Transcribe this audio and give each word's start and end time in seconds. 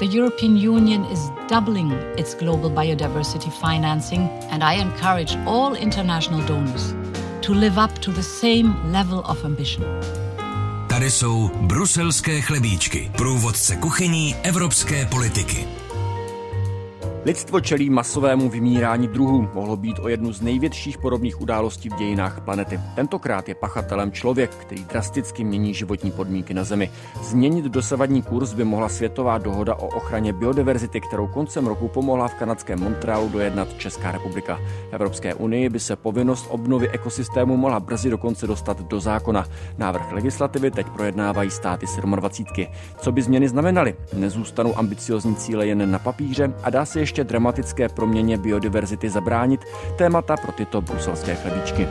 The 0.00 0.06
European 0.06 0.56
Union 0.56 1.04
is 1.12 1.20
doubling 1.46 1.92
its 2.16 2.34
global 2.34 2.70
biodiversity 2.70 3.52
financing, 3.52 4.30
and 4.50 4.64
I 4.64 4.80
encourage 4.80 5.36
all 5.46 5.74
international 5.74 6.40
donors 6.46 6.94
to 7.42 7.52
live 7.52 7.76
up 7.76 7.98
to 8.00 8.10
the 8.10 8.22
same 8.22 8.92
level 8.92 9.18
of 9.18 9.44
ambition. 9.44 9.84
Tady 10.88 11.10
jsou 11.10 11.50
bruselské 11.54 12.40
chlebíčky, 12.40 13.10
průvodce 13.16 13.76
kuchyní 13.76 14.34
evropské 14.42 15.06
politiky. 15.06 15.66
Lidstvo 17.24 17.60
čelí 17.60 17.90
masovému 17.90 18.48
vymírání 18.48 19.08
druhů. 19.08 19.48
Mohlo 19.54 19.76
být 19.76 19.98
o 19.98 20.08
jednu 20.08 20.32
z 20.32 20.40
největších 20.40 20.98
podobných 20.98 21.40
událostí 21.40 21.88
v 21.88 21.94
dějinách 21.94 22.40
planety. 22.40 22.80
Tentokrát 22.94 23.48
je 23.48 23.54
pachatelem 23.54 24.12
člověk, 24.12 24.50
který 24.50 24.84
drasticky 24.84 25.44
mění 25.44 25.74
životní 25.74 26.10
podmínky 26.10 26.54
na 26.54 26.64
Zemi. 26.64 26.90
Změnit 27.22 27.64
dosavadní 27.64 28.22
kurz 28.22 28.52
by 28.52 28.64
mohla 28.64 28.88
světová 28.88 29.38
dohoda 29.38 29.74
o 29.74 29.86
ochraně 29.86 30.32
biodiverzity, 30.32 31.00
kterou 31.00 31.26
koncem 31.26 31.66
roku 31.66 31.88
pomohla 31.88 32.28
v 32.28 32.34
kanadském 32.34 32.80
Montrealu 32.80 33.28
dojednat 33.28 33.78
Česká 33.78 34.12
republika. 34.12 34.56
V 34.90 34.92
Evropské 34.92 35.34
unii 35.34 35.68
by 35.68 35.80
se 35.80 35.96
povinnost 35.96 36.46
obnovy 36.50 36.88
ekosystému 36.88 37.56
mohla 37.56 37.80
brzy 37.80 38.10
dokonce 38.10 38.46
dostat 38.46 38.80
do 38.80 39.00
zákona. 39.00 39.46
Návrh 39.78 40.12
legislativy 40.12 40.70
teď 40.70 40.86
projednávají 40.86 41.50
státy 41.50 41.86
27. 42.16 42.66
Co 42.98 43.12
by 43.12 43.22
změny 43.22 43.48
znamenaly? 43.48 43.94
Nezůstanou 44.12 44.78
ambiciozní 44.78 45.36
cíle 45.36 45.66
jen 45.66 45.90
na 45.90 45.98
papíře 45.98 46.54
a 46.62 46.70
dá 46.70 46.84
se 46.84 47.09
ještě 47.10 47.24
dramatické 47.24 47.88
proměně 47.88 48.38
biodiverzity 48.38 49.10
zabránit, 49.10 49.60
témata 49.98 50.36
pro 50.36 50.52
tyto 50.52 50.80
bruselské 50.80 51.34
chlebíčky. 51.34 51.88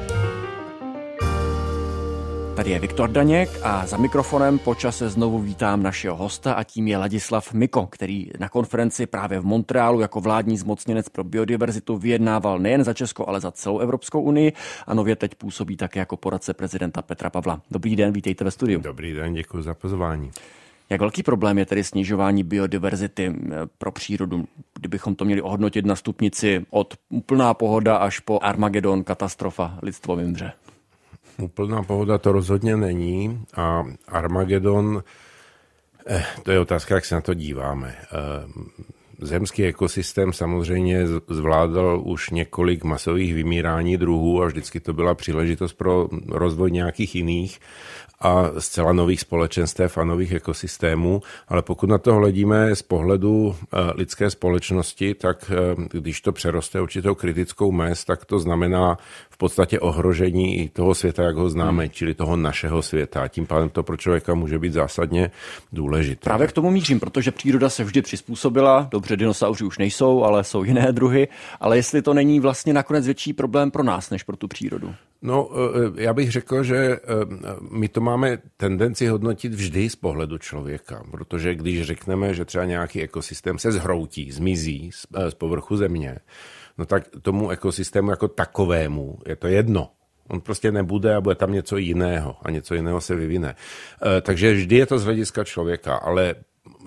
Tady 2.55 2.71
je 2.71 2.79
Viktor 2.79 3.09
Daněk 3.09 3.49
a 3.63 3.85
za 3.87 3.97
mikrofonem 3.97 4.59
počase 4.59 5.09
znovu 5.09 5.39
vítám 5.39 5.83
našeho 5.83 6.15
hosta 6.15 6.53
a 6.53 6.63
tím 6.63 6.87
je 6.87 6.97
Ladislav 6.97 7.53
Miko, 7.53 7.87
který 7.87 8.31
na 8.39 8.49
konferenci 8.49 9.05
právě 9.05 9.39
v 9.39 9.45
Montrealu 9.45 9.99
jako 9.99 10.21
vládní 10.21 10.57
zmocněnec 10.57 11.09
pro 11.09 11.23
biodiverzitu 11.23 11.97
vyjednával 11.97 12.59
nejen 12.59 12.83
za 12.83 12.93
Česko, 12.93 13.29
ale 13.29 13.39
za 13.39 13.51
celou 13.51 13.79
Evropskou 13.79 14.21
unii 14.21 14.53
a 14.87 14.93
nově 14.93 15.15
teď 15.15 15.35
působí 15.35 15.77
také 15.77 15.99
jako 15.99 16.17
poradce 16.17 16.53
prezidenta 16.53 17.01
Petra 17.01 17.29
Pavla. 17.29 17.61
Dobrý 17.71 17.95
den, 17.95 18.13
vítejte 18.13 18.43
ve 18.43 18.51
studiu. 18.51 18.81
Dobrý 18.81 19.13
den, 19.13 19.33
děkuji 19.33 19.61
za 19.61 19.73
pozvání. 19.73 20.31
Jak 20.89 21.01
velký 21.01 21.23
problém 21.23 21.57
je 21.57 21.65
tedy 21.65 21.83
snižování 21.83 22.43
biodiverzity 22.43 23.25
eh, 23.35 23.55
pro 23.77 23.91
přírodu, 23.91 24.45
kdybychom 24.79 25.15
to 25.15 25.25
měli 25.25 25.41
ohodnotit 25.41 25.85
na 25.85 25.95
stupnici 25.95 26.65
od 26.69 26.93
úplná 27.09 27.53
pohoda 27.53 27.97
až 27.97 28.19
po 28.19 28.39
Armagedon, 28.41 29.03
katastrofa, 29.03 29.79
lidstvo 29.81 30.15
vymře? 30.15 30.51
Úplná 31.37 31.83
pohoda 31.83 32.17
to 32.17 32.31
rozhodně 32.31 32.77
není 32.77 33.43
a 33.55 33.83
Armagedon, 34.07 35.03
eh, 36.07 36.25
to 36.43 36.51
je 36.51 36.59
otázka, 36.59 36.95
jak 36.95 37.05
se 37.05 37.15
na 37.15 37.21
to 37.21 37.33
díváme. 37.33 37.95
Eh, 37.97 38.07
zemský 39.21 39.65
ekosystém 39.65 40.33
samozřejmě 40.33 41.07
zvládal 41.29 42.01
už 42.05 42.29
několik 42.29 42.83
masových 42.83 43.33
vymírání 43.33 43.97
druhů 43.97 44.43
a 44.43 44.45
vždycky 44.45 44.79
to 44.79 44.93
byla 44.93 45.15
příležitost 45.15 45.73
pro 45.73 46.09
rozvoj 46.27 46.71
nějakých 46.71 47.15
jiných 47.15 47.59
a 48.21 48.51
zcela 48.59 48.93
nových 48.93 49.21
společenstev 49.21 49.97
a 49.97 50.03
nových 50.03 50.31
ekosystémů, 50.31 51.21
ale 51.47 51.61
pokud 51.61 51.89
na 51.89 51.97
to 51.97 52.13
hledíme 52.13 52.75
z 52.75 52.81
pohledu 52.81 53.55
eh, 53.55 53.77
lidské 53.95 54.29
společnosti, 54.29 55.13
tak 55.15 55.51
eh, 55.51 55.75
když 55.91 56.21
to 56.21 56.31
přeroste 56.31 56.81
určitou 56.81 57.15
kritickou 57.15 57.71
mez, 57.71 58.05
tak 58.05 58.25
to 58.25 58.39
znamená 58.39 58.97
podstatě 59.39 59.79
ohrožení 59.79 60.59
i 60.59 60.69
toho 60.69 60.95
světa, 60.95 61.23
jak 61.23 61.35
ho 61.35 61.49
známe, 61.49 61.83
hmm. 61.83 61.91
čili 61.91 62.13
toho 62.13 62.35
našeho 62.35 62.81
světa. 62.81 63.27
Tím 63.27 63.47
pádem 63.47 63.69
to 63.69 63.83
pro 63.83 63.97
člověka 63.97 64.33
může 64.33 64.59
být 64.59 64.73
zásadně 64.73 65.31
důležité. 65.73 66.23
Právě 66.23 66.47
k 66.47 66.51
tomu 66.51 66.71
mířím, 66.71 66.99
protože 66.99 67.31
příroda 67.31 67.69
se 67.69 67.83
vždy 67.83 68.01
přizpůsobila. 68.01 68.87
Dobře, 68.91 69.17
dinosauři 69.17 69.63
už 69.63 69.77
nejsou, 69.77 70.23
ale 70.23 70.43
jsou 70.43 70.63
jiné 70.63 70.91
druhy. 70.91 71.27
Ale 71.59 71.77
jestli 71.77 72.01
to 72.01 72.13
není 72.13 72.39
vlastně 72.39 72.73
nakonec 72.73 73.05
větší 73.05 73.33
problém 73.33 73.71
pro 73.71 73.83
nás, 73.83 74.09
než 74.09 74.23
pro 74.23 74.35
tu 74.35 74.47
přírodu? 74.47 74.93
No, 75.21 75.49
eh, 75.53 76.03
já 76.03 76.13
bych 76.13 76.31
řekl, 76.31 76.63
že 76.63 76.75
eh, 76.75 76.99
my 77.71 77.87
to 77.87 78.01
máme 78.01 78.37
tendenci 78.57 79.07
hodnotit 79.07 79.53
vždy 79.53 79.89
z 79.89 79.95
pohledu 79.95 80.37
člověka, 80.37 81.03
protože 81.11 81.55
když 81.55 81.81
řekneme, 81.81 82.33
že 82.33 82.45
třeba 82.45 82.65
nějaký 82.65 83.01
ekosystém 83.01 83.59
se 83.59 83.71
zhroutí, 83.71 84.31
zmizí 84.31 84.91
z 84.93 85.07
eh, 85.15 85.31
povrchu 85.37 85.77
země, 85.77 86.17
no 86.79 86.85
tak 86.85 87.03
tomu 87.21 87.49
ekosystému 87.49 88.09
jako 88.09 88.27
takovému 88.27 89.19
je 89.27 89.35
to 89.35 89.47
jedno. 89.47 89.91
On 90.27 90.41
prostě 90.41 90.71
nebude 90.71 91.15
a 91.15 91.21
bude 91.21 91.35
tam 91.35 91.53
něco 91.53 91.77
jiného 91.77 92.35
a 92.41 92.51
něco 92.51 92.75
jiného 92.75 93.01
se 93.01 93.15
vyvine. 93.15 93.55
Takže 94.21 94.53
vždy 94.53 94.75
je 94.75 94.85
to 94.85 94.99
z 94.99 95.03
hlediska 95.05 95.43
člověka, 95.43 95.95
ale 95.95 96.35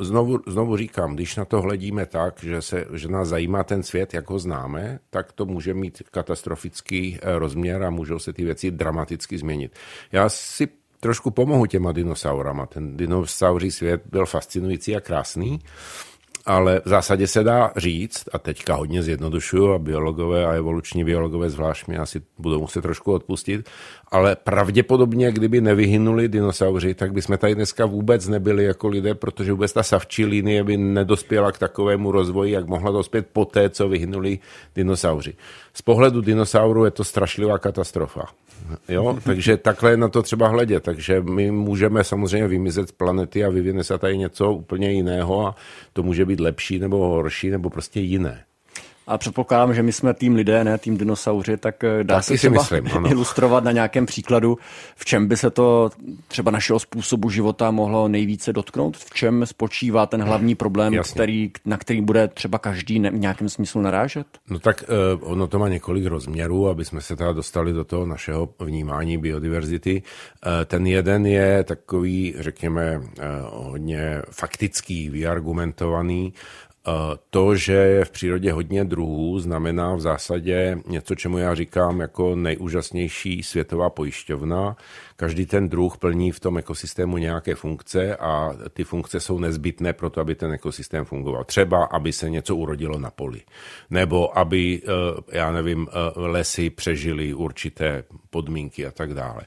znovu, 0.01 0.39
znovu 0.47 0.77
říkám, 0.77 1.15
když 1.15 1.37
na 1.37 1.45
to 1.45 1.61
hledíme 1.61 2.07
tak, 2.07 2.43
že, 2.43 2.63
se, 2.63 2.85
že 2.93 3.09
nás 3.09 3.29
zajímá 3.29 3.65
ten 3.65 3.83
svět, 3.83 4.15
jak 4.15 4.31
ho 4.31 4.39
známe, 4.39 4.99
tak 5.11 5.33
to 5.33 5.47
může 5.47 5.75
mít 5.75 6.03
katastrofický 6.11 7.19
eh, 7.23 7.39
rozměr 7.39 7.83
a 7.83 7.91
můžou 7.91 8.19
se 8.19 8.33
ty 8.33 8.45
věci 8.45 8.71
dramaticky 8.71 9.39
změnit. 9.39 9.79
Já 10.13 10.29
si 10.29 10.69
trošku 11.01 11.31
pomohu 11.31 11.67
těma 11.67 11.93
dinosaurama. 11.93 12.67
Ten 12.67 12.97
dinosauří 12.97 13.71
svět 13.71 14.03
byl 14.07 14.27
fascinující 14.27 14.97
a 14.97 15.01
krásný 15.01 15.61
ale 16.47 16.81
v 16.85 16.89
zásadě 16.89 17.27
se 17.27 17.45
dá 17.45 17.73
říct, 17.77 18.29
a 18.33 18.39
teďka 18.39 18.75
hodně 18.75 19.03
zjednodušuju 19.03 19.73
a 19.73 19.79
biologové 19.79 20.47
a 20.47 20.53
evoluční 20.53 21.05
biologové 21.05 21.51
zvlášť 21.51 21.89
mi 21.89 21.99
asi 21.99 22.23
budou 22.39 22.61
muset 22.61 22.83
trošku 22.83 23.13
odpustit, 23.13 23.69
ale 24.11 24.37
pravděpodobně, 24.37 25.33
kdyby 25.33 25.61
nevyhynuli 25.61 26.29
dinosauři, 26.29 26.95
tak 26.95 27.13
bychom 27.13 27.39
tady 27.39 27.55
dneska 27.55 27.87
vůbec 27.87 28.29
nebyli 28.29 28.65
jako 28.65 28.89
lidé, 28.89 29.15
protože 29.15 29.53
vůbec 29.53 29.73
ta 29.73 29.83
savčí 29.83 30.25
linie 30.25 30.65
by 30.65 30.77
nedospěla 30.77 31.53
k 31.53 31.59
takovému 31.59 32.13
rozvoji, 32.13 32.53
jak 32.53 32.67
mohla 32.67 32.91
dospět 32.91 33.27
po 33.33 33.45
té, 33.45 33.71
co 33.71 33.89
vyhynuli 33.89 34.39
dinosauři. 34.75 35.35
Z 35.75 35.83
pohledu 35.83 36.21
dinosaurů 36.21 36.85
je 36.85 36.91
to 36.91 37.05
strašlivá 37.05 37.59
katastrofa. 37.59 38.29
Jo? 38.89 39.19
Takže 39.25 39.57
takhle 39.57 39.91
je 39.91 39.97
na 39.97 40.09
to 40.09 40.23
třeba 40.23 40.49
hledět. 40.49 40.83
Takže 40.83 41.21
my 41.21 41.51
můžeme 41.51 42.05
samozřejmě 42.05 42.49
vymizet 42.49 42.89
z 42.89 42.93
planety 42.93 43.45
a 43.45 43.51
vyvine 43.51 43.85
se 43.85 43.99
tady 43.99 44.19
něco 44.19 44.53
úplně 44.53 44.93
jiného 44.93 45.47
a 45.47 45.55
to 45.93 46.03
může 46.03 46.25
být 46.25 46.41
lepší 46.41 46.79
nebo 46.79 46.97
horší 46.97 47.51
nebo 47.51 47.71
prostě 47.71 48.01
jiné. 48.01 48.45
A 49.07 49.19
předpokládám, 49.19 49.75
že 49.75 49.83
my 49.83 49.93
jsme 49.93 50.15
tým 50.15 50.35
lidé, 50.35 50.65
ne 50.65 50.79
tým 50.79 50.99
dinosauři, 50.99 51.57
tak 51.57 51.85
eh, 51.85 52.05
dá 52.05 52.15
Taky 52.15 52.25
se 52.25 52.35
třeba 52.35 52.63
myslím, 52.63 53.07
ilustrovat 53.07 53.65
na 53.65 53.73
nějakém 53.73 54.07
příkladu, 54.07 54.59
v 54.97 55.05
čem 55.05 55.27
by 55.27 55.37
se 55.37 55.51
to 55.51 55.91
třeba 56.29 56.51
našeho 56.51 56.79
způsobu 56.79 57.31
života 57.31 57.71
mohlo 57.71 58.09
nejvíce 58.09 58.53
dotknout, 58.53 58.97
v 58.97 59.11
čem 59.11 59.47
spočívá 59.47 60.07
ten 60.07 60.23
hlavní 60.23 60.55
problém, 60.55 60.99
který, 61.13 61.51
na 61.65 61.77
který 61.77 62.01
bude 62.01 62.29
třeba 62.29 62.59
každý 62.59 62.99
v 63.01 63.19
nějakém 63.19 63.49
smyslu 63.49 63.81
narážet? 63.81 64.27
No 64.51 64.59
tak 64.59 64.85
uh, 65.23 65.33
ono 65.33 65.47
to 65.47 65.59
má 65.59 65.69
několik 65.69 66.07
rozměrů, 66.07 66.69
aby 66.69 66.85
jsme 66.85 67.01
se 67.01 67.17
teda 67.17 67.33
dostali 67.33 67.73
do 67.73 67.85
toho 67.85 68.07
našeho 68.07 68.49
vnímání 68.61 69.19
biodiverzity. 69.19 70.03
Uh, 70.03 70.53
ten 70.65 70.87
jeden 70.87 71.27
je 71.27 71.65
takový, 71.65 72.35
řekněme, 72.39 72.99
uh, 72.99 73.05
hodně 73.71 74.23
faktický, 74.31 75.11
vyargumentovaný, 75.11 76.33
to, 77.31 77.57
že 77.57 77.73
je 77.73 78.05
v 78.05 78.11
přírodě 78.11 78.53
hodně 78.53 78.85
druhů, 78.85 79.41
znamená 79.41 79.95
v 79.95 80.01
zásadě 80.01 80.79
něco, 80.87 81.15
čemu 81.15 81.39
já 81.39 81.55
říkám 81.55 82.01
jako 82.01 82.37
nejúžasnější 82.37 83.43
světová 83.43 83.91
pojišťovna. 83.91 84.77
Každý 85.17 85.47
ten 85.47 85.69
druh 85.69 85.99
plní 85.99 86.31
v 86.31 86.41
tom 86.41 86.59
ekosystému 86.59 87.19
nějaké 87.19 87.55
funkce 87.55 88.17
a 88.17 88.51
ty 88.73 88.85
funkce 88.85 89.21
jsou 89.21 89.39
nezbytné 89.39 89.93
pro 89.93 90.11
to, 90.11 90.21
aby 90.21 90.35
ten 90.35 90.53
ekosystém 90.53 91.05
fungoval. 91.05 91.45
Třeba, 91.45 91.85
aby 91.85 92.13
se 92.13 92.31
něco 92.31 92.57
urodilo 92.57 92.99
na 92.99 93.11
poli, 93.11 93.41
nebo 93.91 94.39
aby, 94.39 94.83
eh, 94.85 95.37
já 95.39 95.53
nevím, 95.53 95.89
eh, 95.89 95.93
lesy 96.17 96.71
přežily 96.71 97.35
určité 97.35 98.05
podmínky 98.31 98.87
a 98.87 98.91
tak 98.91 99.15
dále. 99.15 99.43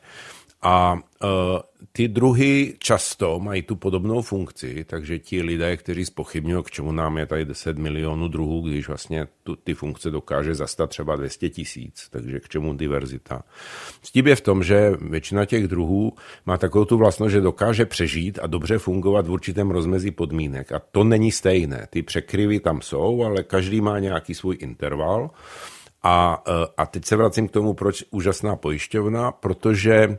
A 0.65 0.93
uh, 0.93 1.29
ty 1.91 2.07
druhy 2.07 2.73
často 2.79 3.39
mají 3.39 3.61
tu 3.61 3.75
podobnou 3.75 4.21
funkci, 4.21 4.83
takže 4.83 5.19
ti 5.19 5.41
lidé, 5.41 5.77
kteří 5.77 6.05
spochybňují, 6.05 6.63
k 6.63 6.71
čemu 6.71 6.91
nám 6.91 7.17
je 7.17 7.25
tady 7.25 7.45
10 7.45 7.77
milionů 7.77 8.27
druhů, 8.27 8.61
když 8.61 8.87
vlastně 8.87 9.27
tu, 9.43 9.55
ty 9.55 9.73
funkce 9.73 10.11
dokáže 10.11 10.55
zastat 10.55 10.89
třeba 10.89 11.15
200 11.15 11.49
tisíc, 11.49 12.07
takže 12.09 12.39
k 12.39 12.49
čemu 12.49 12.73
diverzita. 12.73 13.43
Stím 14.01 14.27
je 14.27 14.35
v 14.35 14.41
tom, 14.41 14.63
že 14.63 14.91
většina 15.01 15.45
těch 15.45 15.67
druhů 15.67 16.13
má 16.45 16.57
takovou 16.57 16.85
tu 16.85 16.97
vlastnost, 16.97 17.31
že 17.31 17.41
dokáže 17.41 17.85
přežít 17.85 18.39
a 18.41 18.47
dobře 18.47 18.77
fungovat 18.77 19.27
v 19.27 19.31
určitém 19.31 19.71
rozmezí 19.71 20.11
podmínek. 20.11 20.71
A 20.71 20.81
to 20.91 21.03
není 21.03 21.31
stejné. 21.31 21.87
Ty 21.89 22.01
překryvy 22.01 22.59
tam 22.59 22.81
jsou, 22.81 23.23
ale 23.23 23.43
každý 23.43 23.81
má 23.81 23.99
nějaký 23.99 24.33
svůj 24.33 24.57
interval. 24.59 25.29
A, 26.03 26.43
eh, 26.47 26.67
a 26.77 26.85
teď 26.85 27.05
se 27.05 27.15
vracím 27.15 27.47
k 27.47 27.51
tomu, 27.51 27.73
proč 27.73 28.03
úžasná 28.11 28.55
pojišťovna, 28.55 29.31
protože 29.31 30.07
Eh, 30.07 30.17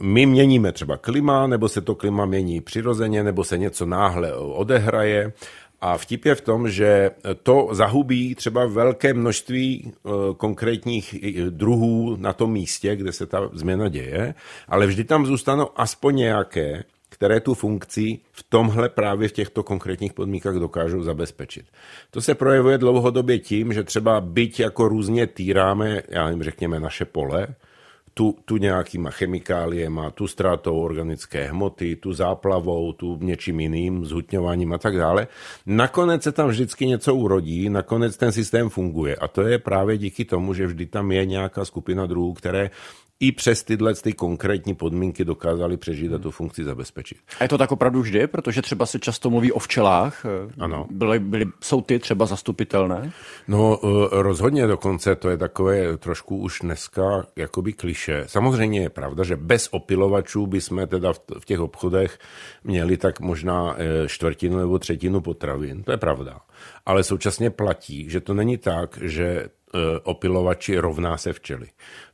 my 0.00 0.26
měníme 0.26 0.72
třeba 0.72 0.96
klima, 0.96 1.46
nebo 1.46 1.68
se 1.68 1.80
to 1.80 1.94
klima 1.94 2.26
mění 2.26 2.60
přirozeně, 2.60 3.22
nebo 3.22 3.44
se 3.44 3.58
něco 3.58 3.86
náhle 3.86 4.34
odehraje. 4.34 5.32
A 5.80 5.98
vtip 5.98 6.24
je 6.24 6.34
v 6.34 6.40
tom, 6.40 6.70
že 6.70 7.10
to 7.42 7.68
zahubí 7.72 8.34
třeba 8.34 8.66
velké 8.66 9.14
množství 9.14 9.92
eh, 9.92 10.10
konkrétních 10.36 11.14
druhů 11.50 12.16
na 12.16 12.32
tom 12.32 12.52
místě, 12.52 12.96
kde 12.96 13.12
se 13.12 13.26
ta 13.26 13.50
změna 13.52 13.88
děje, 13.88 14.34
ale 14.68 14.86
vždy 14.86 15.04
tam 15.04 15.26
zůstanou 15.26 15.68
aspoň 15.76 16.16
nějaké, 16.16 16.84
které 17.08 17.40
tu 17.40 17.54
funkci 17.54 18.18
v 18.32 18.42
tomhle 18.48 18.88
právě 18.88 19.28
v 19.28 19.32
těchto 19.32 19.62
konkrétních 19.62 20.12
podmínkách 20.12 20.54
dokážou 20.54 21.02
zabezpečit. 21.02 21.64
To 22.10 22.20
se 22.20 22.34
projevuje 22.34 22.78
dlouhodobě 22.78 23.38
tím, 23.38 23.72
že 23.72 23.84
třeba 23.84 24.20
byť 24.20 24.60
jako 24.60 24.88
různě 24.88 25.26
týráme, 25.26 26.02
já 26.08 26.24
nevím, 26.24 26.42
řekněme, 26.42 26.80
naše 26.80 27.04
pole, 27.04 27.46
tu, 28.20 28.36
tu 28.44 28.56
nějakýma 28.56 29.10
chemikáliema, 29.10 30.10
tu 30.10 30.28
ztrátou 30.28 30.80
organické 30.80 31.48
hmoty, 31.48 31.96
tu 31.96 32.12
záplavou, 32.12 32.92
tu 32.92 33.18
něčím 33.20 33.60
jiným, 33.60 34.04
zhutňováním 34.04 34.72
a 34.72 34.78
tak 34.78 34.96
dále. 34.96 35.26
Nakonec 35.66 36.22
se 36.22 36.32
tam 36.32 36.48
vždycky 36.48 36.86
něco 36.86 37.14
urodí, 37.14 37.68
nakonec 37.68 38.16
ten 38.16 38.32
systém 38.32 38.68
funguje. 38.68 39.16
A 39.16 39.28
to 39.28 39.42
je 39.42 39.58
právě 39.58 39.98
díky 39.98 40.24
tomu, 40.24 40.54
že 40.54 40.66
vždy 40.66 40.86
tam 40.86 41.12
je 41.12 41.26
nějaká 41.26 41.64
skupina 41.64 42.06
druhů, 42.06 42.32
které 42.32 42.70
i 43.20 43.32
přes 43.32 43.62
tyhle 43.62 43.94
ty 43.94 44.12
konkrétní 44.12 44.74
podmínky 44.74 45.24
dokázali 45.24 45.76
přežít 45.76 46.12
a 46.12 46.18
tu 46.18 46.30
funkci 46.30 46.64
zabezpečit. 46.64 47.18
A 47.40 47.42
je 47.42 47.48
to 47.48 47.58
tak 47.58 47.72
opravdu 47.72 48.00
vždy, 48.00 48.26
protože 48.26 48.62
třeba 48.62 48.86
se 48.86 48.98
často 48.98 49.30
mluví 49.30 49.52
o 49.52 49.58
včelách. 49.58 50.26
Ano. 50.58 50.86
Byly, 50.90 51.18
byly, 51.18 51.46
jsou 51.60 51.80
ty 51.80 51.98
třeba 51.98 52.26
zastupitelné? 52.26 53.12
No 53.48 53.78
eh, 53.82 53.88
rozhodně 54.10 54.66
dokonce 54.66 55.16
to 55.16 55.30
je 55.30 55.36
takové 55.36 55.96
trošku 55.96 56.36
už 56.36 56.58
dneska 56.60 57.26
jakoby 57.36 57.72
kliše. 57.72 58.24
Samozřejmě 58.26 58.80
je 58.80 58.90
pravda, 58.90 59.24
že 59.24 59.36
bez 59.36 59.68
opilovačů 59.70 60.46
bychom 60.46 60.86
teda 60.86 61.12
v 61.40 61.44
těch 61.44 61.60
obchodech 61.60 62.18
měli 62.64 62.96
tak 62.96 63.20
možná 63.20 63.76
eh, 63.78 64.08
čtvrtinu 64.08 64.58
nebo 64.58 64.78
třetinu 64.78 65.20
potravin. 65.20 65.82
To 65.82 65.90
je 65.90 65.96
pravda. 65.96 66.40
Ale 66.86 67.04
současně 67.04 67.50
platí, 67.50 68.10
že 68.10 68.20
to 68.20 68.34
není 68.34 68.58
tak, 68.58 68.98
že 69.02 69.48
opilovači 70.04 70.78
rovná 70.78 71.16
se 71.16 71.32
včely. 71.32 71.66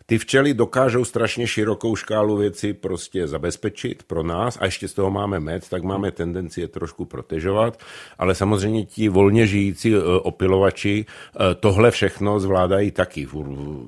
Ty 0.09 0.19
včely 0.19 0.55
dokážou 0.55 1.05
strašně 1.05 1.47
širokou 1.47 1.97
škálu 1.97 2.37
věcí 2.37 2.73
prostě 2.73 3.27
zabezpečit 3.27 4.03
pro 4.03 4.23
nás 4.23 4.59
a 4.61 4.65
ještě 4.65 4.89
z 4.89 4.95
toho 4.95 5.11
máme 5.11 5.41
med, 5.41 5.69
tak 5.69 5.83
máme 5.83 6.11
tendenci 6.11 6.61
je 6.61 6.69
trošku 6.69 7.05
protežovat, 7.05 7.81
ale 8.19 8.35
samozřejmě 8.35 8.85
ti 8.85 9.09
volně 9.09 9.47
žijící 9.47 9.95
e, 9.95 9.99
opilovači 10.03 11.05
e, 11.07 11.55
tohle 11.55 11.91
všechno 11.91 12.41
zvládají 12.41 12.91
taky 12.91 13.27
v, 13.27 13.33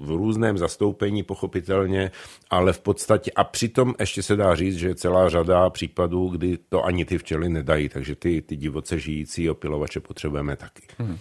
v 0.00 0.10
různém 0.10 0.58
zastoupení 0.58 1.22
pochopitelně, 1.22 2.10
ale 2.50 2.72
v 2.72 2.80
podstatě 2.80 3.30
a 3.36 3.44
přitom 3.44 3.94
ještě 4.00 4.22
se 4.22 4.36
dá 4.36 4.54
říct, 4.54 4.76
že 4.76 4.94
celá 4.94 5.28
řada 5.28 5.70
případů, 5.70 6.28
kdy 6.28 6.58
to 6.68 6.84
ani 6.84 7.04
ty 7.04 7.18
včely 7.18 7.48
nedají, 7.48 7.88
takže 7.88 8.14
ty, 8.14 8.42
ty 8.42 8.56
divoce 8.56 8.98
žijící 8.98 9.50
opilovače 9.50 10.00
potřebujeme 10.00 10.56
taky. 10.56 10.82
Hmm. 10.98 11.18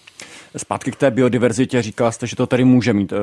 Zpátky 0.58 0.92
k 0.92 0.96
té 0.96 1.12
biodiverzitě, 1.12 1.82
říkala 1.82 2.12
jste, 2.12 2.28
že 2.28 2.36
to 2.38 2.48
tady 2.48 2.66
může 2.66 2.94
mít 2.94 3.13
e, 3.13 3.18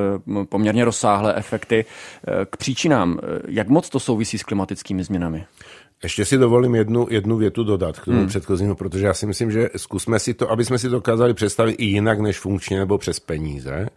poměrně 0.49 0.85
rozsáhlé 0.85 1.35
efekty 1.35 1.55
efekty. 1.55 1.85
Eh, 2.27 2.45
k 2.45 2.57
příčinám, 2.57 3.19
eh, 3.23 3.41
jak 3.47 3.67
moc 3.69 3.89
to 3.89 3.99
souvisí 3.99 4.37
s 4.37 4.43
klimatickými 4.43 5.03
změnami? 5.03 5.45
Ještě 6.05 6.25
si 6.25 6.37
dovolím 6.37 6.75
jednu, 6.75 7.07
jednu 7.09 7.37
větu 7.37 7.63
dodat 7.63 7.99
k 7.99 8.05
tomu 8.05 8.17
hmm. 8.17 8.27
předchozímu, 8.27 8.75
protože 8.75 9.05
já 9.05 9.13
si 9.13 9.25
myslím, 9.25 9.51
že 9.51 9.69
zkusme 9.77 10.19
si 10.19 10.33
to, 10.33 10.51
aby 10.51 10.65
jsme 10.65 10.77
si 10.77 10.89
to 10.89 10.95
dokázali 10.95 11.33
představit 11.33 11.71
i 11.71 11.85
jinak 11.85 12.19
než 12.19 12.39
funkčně 12.39 12.79
nebo 12.79 12.97
přes 12.97 13.19
peníze. 13.19 13.89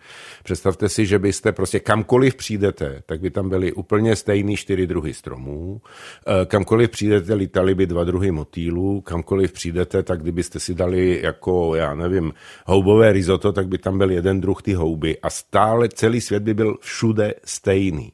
Představte 0.44 0.88
si, 0.88 1.06
že 1.06 1.18
byste 1.18 1.52
prostě 1.52 1.80
kamkoliv 1.80 2.34
přijdete, 2.34 3.02
tak 3.06 3.20
by 3.20 3.30
tam 3.30 3.48
byly 3.48 3.72
úplně 3.72 4.16
stejný 4.16 4.56
čtyři 4.56 4.86
druhy 4.86 5.14
stromů. 5.14 5.80
Eh, 6.26 6.46
kamkoliv 6.46 6.90
přijdete, 6.90 7.34
lítali 7.34 7.74
by 7.74 7.86
dva 7.86 8.04
druhy 8.04 8.30
motýlů. 8.30 9.00
Kamkoliv 9.00 9.52
přijdete, 9.52 10.02
tak 10.02 10.22
kdybyste 10.22 10.60
si 10.60 10.74
dali 10.74 11.20
jako, 11.22 11.74
já 11.74 11.94
nevím, 11.94 12.32
houbové 12.66 13.12
risotto, 13.12 13.52
tak 13.52 13.68
by 13.68 13.78
tam 13.78 13.98
byl 13.98 14.10
jeden 14.10 14.40
druh 14.40 14.62
ty 14.62 14.72
houby. 14.72 15.18
A 15.22 15.30
stále 15.30 15.88
celý 15.88 16.20
svět 16.20 16.42
by 16.42 16.54
byl 16.54 16.76
všude 16.80 17.34
stejný. 17.44 18.12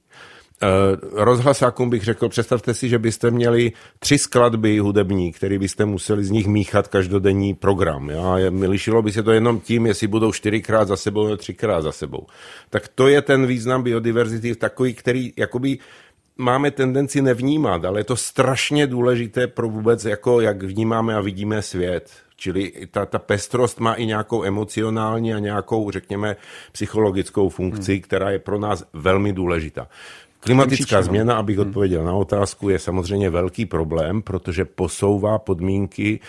Eh, 0.64 0.96
rozhlasákům 1.12 1.90
bych 1.90 2.04
řekl, 2.04 2.28
představte 2.28 2.74
si, 2.74 2.88
že 2.88 2.98
byste 2.98 3.30
měli 3.30 3.72
tři 3.98 4.18
skladby 4.18 4.78
hudební, 4.78 5.32
které 5.32 5.58
byste 5.58 5.84
museli 5.84 6.24
z 6.24 6.30
nich 6.30 6.46
míchat 6.46 6.88
každodenní 6.88 7.54
program. 7.54 8.10
Já, 8.10 8.34
lišilo 8.50 9.02
by 9.02 9.12
se 9.12 9.22
to 9.22 9.32
jenom 9.32 9.60
tím, 9.60 9.86
jestli 9.86 10.06
budou 10.06 10.32
čtyřikrát 10.32 10.88
za 10.88 10.96
sebou 10.96 11.24
nebo 11.24 11.36
třikrát 11.36 11.82
za 11.82 11.92
sebou. 11.92 12.26
Tak 12.70 12.88
to 12.88 13.08
je 13.08 13.22
ten 13.22 13.46
význam 13.46 13.82
biodiverzity 13.82 14.54
takový, 14.54 14.94
který 14.94 15.32
jakoby 15.36 15.78
máme 16.36 16.70
tendenci 16.70 17.22
nevnímat, 17.22 17.84
ale 17.84 18.00
je 18.00 18.04
to 18.04 18.16
strašně 18.16 18.86
důležité 18.86 19.46
pro 19.46 19.68
vůbec, 19.68 20.04
jako 20.04 20.40
jak 20.40 20.62
vnímáme 20.62 21.14
a 21.14 21.20
vidíme 21.20 21.62
svět. 21.62 22.10
Čili 22.36 22.72
ta, 22.90 23.06
ta 23.06 23.18
pestrost 23.18 23.80
má 23.80 23.94
i 23.94 24.06
nějakou 24.06 24.44
emocionální 24.44 25.34
a 25.34 25.38
nějakou, 25.38 25.90
řekněme, 25.90 26.36
psychologickou 26.72 27.48
funkci, 27.48 27.92
hmm. 27.92 28.02
která 28.02 28.30
je 28.30 28.38
pro 28.38 28.58
nás 28.58 28.84
velmi 28.92 29.32
důležitá. 29.32 29.88
Klimatická 30.44 31.02
změna, 31.02 31.36
abych 31.36 31.56
hmm. 31.56 31.66
odpověděl 31.66 32.04
na 32.04 32.12
otázku, 32.12 32.68
je 32.68 32.78
samozřejmě 32.78 33.30
velký 33.30 33.66
problém, 33.66 34.22
protože 34.22 34.64
posouvá 34.64 35.38
podmínky 35.38 36.20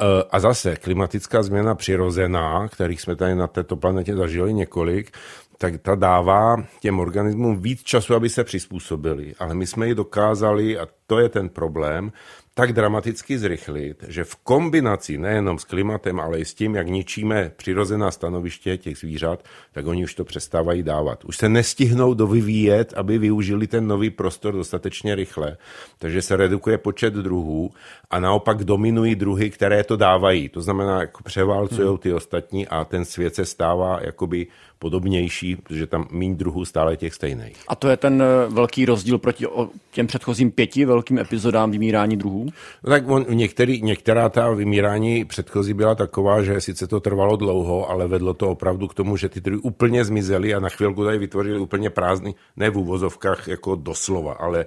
eh, 0.00 0.04
a 0.30 0.40
zase 0.40 0.76
klimatická 0.76 1.42
změna 1.42 1.74
přirozená, 1.74 2.68
kterých 2.68 3.00
jsme 3.00 3.16
tady 3.16 3.34
na 3.34 3.46
této 3.46 3.76
planetě 3.76 4.16
zažili 4.16 4.54
několik, 4.54 5.10
tak 5.58 5.82
ta 5.82 5.94
dává 5.94 6.56
těm 6.80 7.00
organismům 7.00 7.62
víc 7.62 7.82
času, 7.82 8.14
aby 8.14 8.28
se 8.28 8.44
přizpůsobili. 8.44 9.34
Ale 9.38 9.54
my 9.54 9.66
jsme 9.66 9.86
ji 9.86 9.94
dokázali, 9.94 10.78
a 10.78 10.88
to 11.06 11.18
je 11.18 11.28
ten 11.28 11.48
problém, 11.48 12.12
tak 12.58 12.72
dramaticky 12.72 13.38
zrychlit, 13.38 14.04
že 14.08 14.24
v 14.24 14.36
kombinaci 14.36 15.18
nejenom 15.18 15.58
s 15.58 15.64
klimatem, 15.64 16.20
ale 16.20 16.38
i 16.38 16.44
s 16.44 16.54
tím, 16.54 16.74
jak 16.74 16.88
ničíme 16.88 17.52
přirozená 17.56 18.10
stanoviště 18.10 18.76
těch 18.78 18.98
zvířat, 18.98 19.44
tak 19.72 19.86
oni 19.86 20.04
už 20.04 20.14
to 20.14 20.24
přestávají 20.24 20.82
dávat. 20.82 21.24
Už 21.24 21.36
se 21.36 21.48
nestihnou 21.48 22.14
dovyvíjet, 22.14 22.92
aby 22.96 23.18
využili 23.18 23.66
ten 23.66 23.86
nový 23.86 24.10
prostor 24.10 24.54
dostatečně 24.54 25.14
rychle. 25.14 25.56
Takže 25.98 26.22
se 26.22 26.36
redukuje 26.36 26.78
počet 26.78 27.14
druhů 27.14 27.70
a 28.10 28.20
naopak 28.20 28.64
dominují 28.64 29.14
druhy, 29.14 29.50
které 29.50 29.84
to 29.84 29.96
dávají. 29.96 30.48
To 30.48 30.62
znamená, 30.62 31.00
jako 31.00 31.22
převálcují 31.22 31.98
ty 31.98 32.12
ostatní 32.12 32.68
a 32.68 32.84
ten 32.84 33.04
svět 33.04 33.34
se 33.34 33.44
stává 33.44 34.00
jakoby 34.02 34.46
podobnější, 34.78 35.56
protože 35.56 35.86
tam 35.86 36.08
méně 36.10 36.34
druhů 36.34 36.64
stále 36.64 36.96
těch 36.96 37.14
stejných. 37.14 37.56
A 37.68 37.74
to 37.74 37.88
je 37.88 37.96
ten 37.96 38.22
eh, 38.22 38.50
velký 38.50 38.84
rozdíl 38.84 39.18
proti 39.18 39.46
těm 39.90 40.06
předchozím 40.06 40.50
pěti 40.50 40.84
velkým 40.84 41.18
epizodám 41.18 41.70
vymírání 41.70 42.16
druhů? 42.16 42.47
No 42.84 42.90
tak 42.90 43.08
on, 43.08 43.26
některý, 43.28 43.82
některá 43.82 44.28
ta 44.28 44.50
vymírání 44.50 45.24
předchozí 45.24 45.74
byla 45.74 45.94
taková, 45.94 46.42
že 46.42 46.60
sice 46.60 46.86
to 46.86 47.00
trvalo 47.00 47.36
dlouho, 47.36 47.90
ale 47.90 48.08
vedlo 48.08 48.34
to 48.34 48.48
opravdu 48.48 48.88
k 48.88 48.94
tomu, 48.94 49.16
že 49.16 49.28
ty 49.28 49.40
druhy 49.40 49.60
úplně 49.62 50.04
zmizely 50.04 50.54
a 50.54 50.60
na 50.60 50.68
chvilku 50.68 51.04
tady 51.04 51.18
vytvořili 51.18 51.58
úplně 51.58 51.90
prázdný, 51.90 52.34
ne 52.56 52.70
v 52.70 52.78
úvozovkách 52.78 53.48
jako 53.48 53.76
doslova, 53.76 54.32
ale 54.32 54.66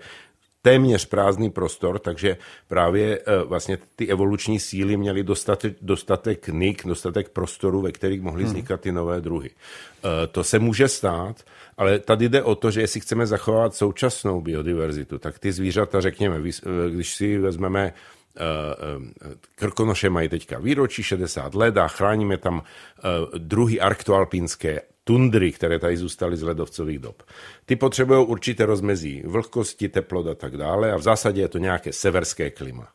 téměř 0.62 1.06
prázdný 1.06 1.50
prostor, 1.50 2.00
takže 2.00 2.38
právě 2.68 3.19
eh, 3.19 3.44
vlastně 3.44 3.78
ty 3.96 4.08
evoluční 4.08 4.60
síly 4.60 4.98
měly 4.98 5.24
dostatek, 5.24 5.74
dostatek 5.81 6.48
nik, 6.48 6.86
dostatek 6.86 7.30
prostoru, 7.30 7.82
ve 7.82 7.91
kterých 7.91 8.22
mohly 8.22 8.44
hmm. 8.44 8.51
vznikat 8.51 8.82
ty 8.82 8.91
nové 8.91 9.22
druhy. 9.22 9.50
Eh, 9.50 10.27
to 10.27 10.44
se 10.44 10.60
může 10.60 10.88
stát, 10.88 11.44
ale 11.77 12.00
tady 12.00 12.30
jde 12.30 12.44
o 12.44 12.56
to, 12.56 12.72
že 12.72 12.82
jestli 12.82 13.00
chceme 13.00 13.27
zachovat 13.27 13.75
současnou 13.75 14.41
biodiverzitu, 14.41 15.18
tak 15.18 15.39
ty 15.39 15.51
zvířata, 15.51 16.01
řekněme, 16.01 16.38
eh, 16.38 16.89
když 16.89 17.15
si 17.15 17.38
vezmeme 17.38 17.94
Krkonoše 19.56 20.10
mají 20.10 20.30
teďka 20.30 20.60
výročí 20.60 21.03
60 21.03 21.56
let 21.56 21.77
a 21.77 21.88
chráníme 21.88 22.38
tam 22.38 22.63
druhy 23.38 23.80
arktoalpínské 23.80 24.82
tundry, 25.12 25.51
které 25.51 25.80
tady 25.80 25.98
zůstaly 25.98 26.38
z 26.38 26.44
ledovcových 26.44 27.00
dob. 27.00 27.24
Ty 27.65 27.75
potřebují 27.75 28.25
určité 28.25 28.65
rozmezí 28.65 29.24
vlhkosti, 29.25 29.89
teplot 29.89 30.27
a 30.27 30.36
tak 30.36 30.58
dále 30.58 30.91
a 30.91 30.98
v 30.98 31.01
zásadě 31.01 31.41
je 31.41 31.48
to 31.48 31.58
nějaké 31.58 31.94
severské 31.94 32.50
klima. 32.50 32.88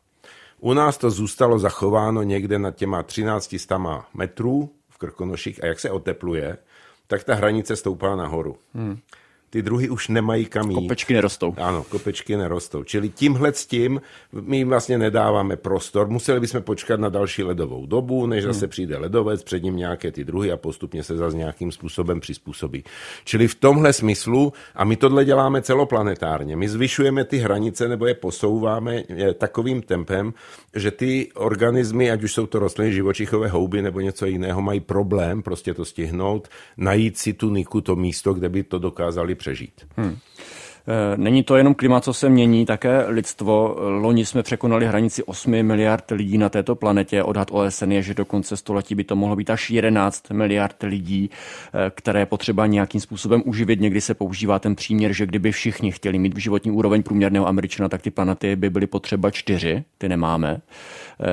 U 0.59 0.73
nás 0.73 0.97
to 0.97 1.11
zůstalo 1.11 1.59
zachováno 1.59 2.23
někde 2.23 2.59
nad 2.59 2.75
těma 2.75 3.03
13 3.03 3.55
stama 3.57 4.09
metrů 4.13 4.69
v 4.89 4.97
Krkonoších 4.97 5.63
a 5.63 5.67
jak 5.67 5.79
se 5.79 5.91
otepluje, 5.91 6.57
tak 7.07 7.23
ta 7.23 7.35
hranice 7.35 7.75
stoupá 7.75 8.15
nahoru. 8.15 8.57
Hmm 8.73 8.97
ty 9.49 9.61
druhy 9.61 9.89
už 9.89 10.07
nemají 10.07 10.45
kam 10.45 10.71
jít. 10.71 10.75
Kopečky 10.75 11.13
nerostou. 11.13 11.53
Ano, 11.57 11.83
kopečky 11.83 12.37
nerostou. 12.37 12.83
Čili 12.83 13.09
tímhle 13.09 13.53
s 13.53 13.65
tím 13.65 14.01
my 14.31 14.63
vlastně 14.63 14.97
nedáváme 14.97 15.55
prostor. 15.55 16.07
Museli 16.07 16.39
bychom 16.39 16.61
počkat 16.61 16.99
na 16.99 17.09
další 17.09 17.43
ledovou 17.43 17.85
dobu, 17.85 18.25
než 18.25 18.43
zase 18.43 18.65
hmm. 18.65 18.69
přijde 18.69 18.97
ledovec, 18.97 19.43
před 19.43 19.63
ním 19.63 19.77
nějaké 19.77 20.11
ty 20.11 20.25
druhy 20.25 20.51
a 20.51 20.57
postupně 20.57 21.03
se 21.03 21.17
zase 21.17 21.37
nějakým 21.37 21.71
způsobem 21.71 22.19
přizpůsobí. 22.19 22.83
Čili 23.25 23.47
v 23.47 23.55
tomhle 23.55 23.93
smyslu, 23.93 24.53
a 24.75 24.83
my 24.83 24.95
tohle 24.95 25.25
děláme 25.25 25.61
celoplanetárně, 25.61 26.55
my 26.55 26.69
zvyšujeme 26.69 27.23
ty 27.23 27.37
hranice 27.37 27.87
nebo 27.87 28.05
je 28.05 28.13
posouváme 28.13 29.03
takovým 29.37 29.81
tempem, 29.81 30.33
že 30.75 30.91
ty 30.91 31.29
organismy, 31.35 32.11
ať 32.11 32.23
už 32.23 32.33
jsou 32.33 32.45
to 32.45 32.59
rostliny, 32.59 32.93
živočichové 32.93 33.47
houby 33.47 33.81
nebo 33.81 33.99
něco 33.99 34.25
jiného, 34.25 34.61
mají 34.61 34.79
problém 34.79 35.43
prostě 35.43 35.73
to 35.73 35.85
stihnout, 35.85 36.47
najít 36.77 37.17
si 37.17 37.33
tu 37.33 37.49
niku, 37.49 37.81
to 37.81 37.95
místo, 37.95 38.33
kde 38.33 38.49
by 38.49 38.63
to 38.63 38.79
dokázali 38.79 39.35
přežít. 39.37 39.85
Hmm. 39.97 40.17
Není 41.15 41.43
to 41.43 41.55
jenom 41.55 41.75
klima, 41.75 42.01
co 42.01 42.13
se 42.13 42.29
mění, 42.29 42.65
také 42.65 43.05
lidstvo. 43.07 43.75
Loni 43.79 44.25
jsme 44.25 44.43
překonali 44.43 44.85
hranici 44.87 45.23
8 45.23 45.63
miliard 45.63 46.11
lidí 46.11 46.37
na 46.37 46.49
této 46.49 46.75
planetě. 46.75 47.23
Odhad 47.23 47.47
OSN 47.51 47.91
je, 47.91 48.01
že 48.01 48.13
do 48.13 48.25
konce 48.25 48.57
století 48.57 48.95
by 48.95 49.03
to 49.03 49.15
mohlo 49.15 49.35
být 49.35 49.49
až 49.49 49.69
11 49.69 50.29
miliard 50.31 50.83
lidí, 50.83 51.29
které 51.89 52.25
potřeba 52.25 52.65
nějakým 52.65 53.01
způsobem 53.01 53.41
uživit. 53.45 53.81
Někdy 53.81 54.01
se 54.01 54.13
používá 54.13 54.59
ten 54.59 54.75
příměr, 54.75 55.13
že 55.13 55.25
kdyby 55.25 55.51
všichni 55.51 55.91
chtěli 55.91 56.19
mít 56.19 56.33
v 56.33 56.37
životní 56.37 56.71
úroveň 56.71 57.03
průměrného 57.03 57.47
Američana, 57.47 57.89
tak 57.89 58.01
ty 58.01 58.11
planety 58.11 58.55
by 58.55 58.69
byly 58.69 58.87
potřeba 58.87 59.31
čtyři, 59.31 59.83
ty 59.97 60.09
nemáme. 60.09 60.61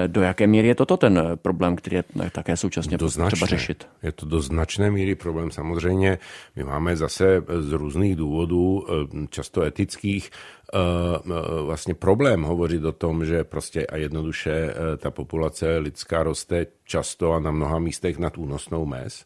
Do 0.07 0.23
jaké 0.23 0.47
míry 0.47 0.69
je 0.69 0.75
toto 0.75 0.97
ten 0.97 1.23
problém, 1.43 1.77
který 1.77 1.97
je 1.97 2.05
také 2.33 2.57
současně 2.57 2.99
potřeba 2.99 3.47
řešit? 3.47 3.87
Je 4.03 4.13
to 4.13 4.27
do 4.27 4.41
značné 4.41 4.91
míry 4.91 5.15
problém. 5.15 5.51
Samozřejmě 5.51 6.19
my 6.57 6.65
máme 6.65 6.97
zase 6.97 7.43
z 7.61 7.73
různých 7.73 8.17
důvodů, 8.17 8.85
eh, 8.89 9.27
často 9.45 9.63
etických, 9.63 10.31
eh, 10.31 10.79
eh, 10.79 11.63
vlastně 11.63 11.95
problém 11.95 12.43
hovořit 12.43 12.85
o 12.85 12.93
tom, 12.93 13.25
že 13.25 13.45
prostě 13.45 13.87
a 13.87 13.97
jednoduše 13.97 14.75
ta 14.99 15.11
populace 15.11 15.79
lidská 15.79 16.23
roste 16.23 16.67
často 16.85 17.33
a 17.33 17.41
na 17.41 17.51
mnoha 17.51 17.79
místech 17.79 18.19
nad 18.19 18.39
únosnou 18.39 18.87
mez. 18.87 19.25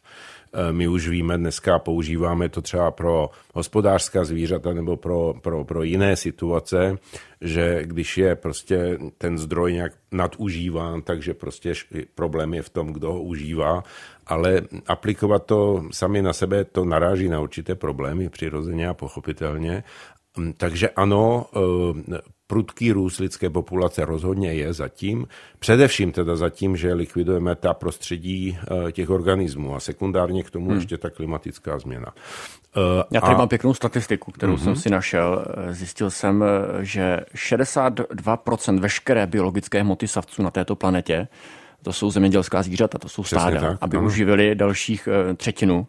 Eh, 0.53 0.73
my 0.73 0.87
už 0.87 1.07
víme, 1.07 1.37
dneska 1.37 1.79
používáme 1.79 2.49
to 2.49 2.61
třeba 2.61 2.91
pro 2.91 3.29
hospodářská 3.53 4.25
zvířata 4.25 4.73
nebo 4.73 4.97
pro, 4.97 5.33
pro, 5.41 5.65
pro 5.65 5.83
jiné 5.83 6.15
situace, 6.15 6.97
že 7.41 7.81
když 7.85 8.17
je 8.17 8.35
prostě 8.35 8.97
ten 9.17 9.37
zdroj 9.37 9.73
nějak 9.73 9.93
nadužíván, 10.11 11.01
takže 11.01 11.33
prostě 11.33 11.73
problém 12.15 12.53
je 12.53 12.61
v 12.61 12.69
tom, 12.69 12.93
kdo 12.93 13.13
ho 13.13 13.21
užívá, 13.21 13.83
ale 14.29 14.61
aplikovat 14.87 15.45
to 15.45 15.83
sami 15.91 16.21
na 16.21 16.33
sebe, 16.33 16.63
to 16.63 16.85
naráží 16.85 17.29
na 17.29 17.39
určité 17.39 17.75
problémy 17.75 18.29
přirozeně 18.29 18.87
a 18.87 18.93
pochopitelně. 18.93 19.83
Hm, 20.37 20.53
takže 20.57 20.89
ano, 20.89 21.45
eh, 21.55 22.19
prudký 22.47 22.91
růst 22.91 23.19
lidské 23.19 23.49
populace 23.49 24.05
rozhodně 24.05 24.53
je 24.53 24.73
zatím. 24.73 25.27
Především 25.59 26.11
teda 26.11 26.35
zatím, 26.35 26.77
že 26.77 26.93
likvidujeme 26.93 27.55
ta 27.55 27.73
prostředí 27.73 28.57
eh, 28.61 28.91
těch 28.91 29.09
organismů 29.09 29.75
a 29.75 29.79
sekundárně 29.79 30.43
k 30.43 30.51
tomu 30.51 30.67
hmm. 30.67 30.77
ještě 30.77 30.97
ta 30.97 31.09
klimatická 31.09 31.79
změna. 31.79 32.13
Eh, 32.77 33.03
Já 33.11 33.21
tady 33.21 33.35
a... 33.35 33.37
mám 33.37 33.47
pěknou 33.47 33.73
statistiku, 33.73 34.31
kterou 34.31 34.55
mm-hmm. 34.55 34.63
jsem 34.63 34.75
si 34.75 34.89
našel. 34.89 35.45
Zjistil 35.69 36.09
jsem, 36.09 36.43
že 36.81 37.19
62% 37.35 38.79
veškeré 38.79 39.27
biologické 39.27 39.81
hmoty 39.81 40.07
savců 40.07 40.43
na 40.43 40.51
této 40.51 40.75
planetě 40.75 41.27
to 41.83 41.93
jsou 41.93 42.11
zemědělská 42.11 42.63
zvířata, 42.63 42.97
to 42.97 43.09
jsou 43.09 43.23
stáda, 43.23 43.61
tak, 43.61 43.77
aby 43.81 43.97
ano. 43.97 44.05
uživili 44.05 44.55
dalších 44.55 45.09
třetinu 45.37 45.87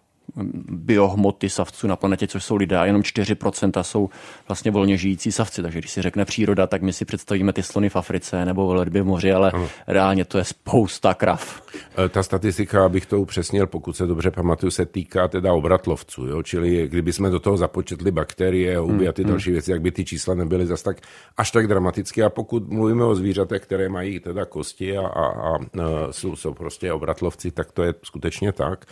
biohmoty 0.71 1.49
savců 1.49 1.87
na 1.87 1.97
planetě, 1.97 2.27
což 2.27 2.45
jsou 2.45 2.57
lidé, 2.57 2.79
a 2.79 2.85
jenom 2.87 3.03
4% 3.03 3.83
jsou 3.83 4.11
vlastně 4.49 4.71
volně 4.71 4.97
žijící 4.97 5.33
savci. 5.33 5.63
Takže 5.63 5.79
když 5.79 5.91
si 5.91 6.03
řekne 6.03 6.25
příroda, 6.25 6.67
tak 6.67 6.83
my 6.83 6.93
si 6.93 7.05
představíme 7.05 7.53
ty 7.53 7.63
slony 7.63 7.89
v 7.89 7.97
Africe 7.97 8.45
nebo 8.45 8.69
velryby 8.69 9.01
v 9.01 9.05
moři, 9.05 9.33
ale 9.33 9.51
ano. 9.51 9.69
reálně 9.87 10.25
to 10.25 10.39
je 10.39 10.45
spousta 10.45 11.15
krav. 11.15 11.63
E, 12.05 12.09
ta 12.09 12.23
statistika, 12.23 12.85
abych 12.85 13.07
to 13.07 13.21
upřesnil, 13.21 13.67
pokud 13.67 13.97
se 13.97 14.07
dobře 14.07 14.31
pamatuju, 14.31 14.71
se 14.71 14.87
týká 14.87 15.29
teda 15.29 15.53
obratlovců. 15.53 16.27
Jo? 16.27 16.43
Čili 16.43 16.89
kdyby 16.89 17.13
jsme 17.13 17.31
do 17.31 17.41
toho 17.41 17.57
započetli 17.57 18.11
bakterie, 18.11 18.79
houby 18.79 18.99
hmm, 18.99 19.09
a 19.09 19.13
ty 19.13 19.23
hmm. 19.23 19.31
další 19.31 19.51
věci, 19.51 19.71
jak 19.71 19.81
by 19.81 19.91
ty 19.91 20.05
čísla 20.05 20.35
nebyly 20.35 20.67
zas 20.67 20.83
tak 20.83 20.97
až 21.37 21.51
tak 21.51 21.69
dramatické. 21.69 22.25
A 22.25 22.31
pokud 22.31 22.69
mluvíme 22.69 23.05
o 23.05 23.15
zvířatech, 23.15 23.63
které 23.63 23.89
mají 23.89 24.21
teda 24.21 24.45
kosti 24.45 24.99
a, 24.99 25.07
a, 25.07 25.27
a 25.27 25.59
e, 25.59 26.13
jsou, 26.13 26.37
jsou 26.37 26.55
prostě 26.55 26.93
obratlovci, 26.93 27.51
tak 27.51 27.73
to 27.73 27.83
je 27.83 27.95
skutečně 28.03 28.53
tak. 28.53 28.87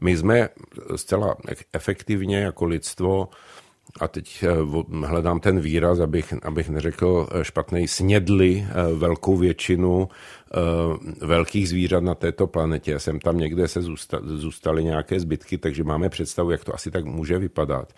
My 0.00 0.16
jsme 0.16 0.48
zcela 0.96 1.36
efektivně 1.72 2.38
jako 2.38 2.64
lidstvo 2.64 3.28
a 4.00 4.08
teď 4.08 4.44
eh, 4.44 5.06
hledám 5.06 5.40
ten 5.40 5.60
výraz, 5.60 6.00
abych, 6.00 6.34
abych 6.42 6.68
neřekl 6.68 7.28
eh, 7.30 7.44
špatný, 7.44 7.88
snědli 7.88 8.66
eh, 8.68 8.94
velkou 8.94 9.36
většinu 9.36 10.08
velkých 11.20 11.68
zvířat 11.68 12.02
na 12.02 12.14
této 12.14 12.46
planetě. 12.46 12.98
Jsem 12.98 13.20
tam 13.20 13.38
někde 13.38 13.68
se 13.68 13.82
zůstaly 14.22 14.84
nějaké 14.84 15.20
zbytky, 15.20 15.58
takže 15.58 15.84
máme 15.84 16.08
představu, 16.08 16.50
jak 16.50 16.64
to 16.64 16.74
asi 16.74 16.90
tak 16.90 17.04
může 17.04 17.38
vypadat. 17.38 17.92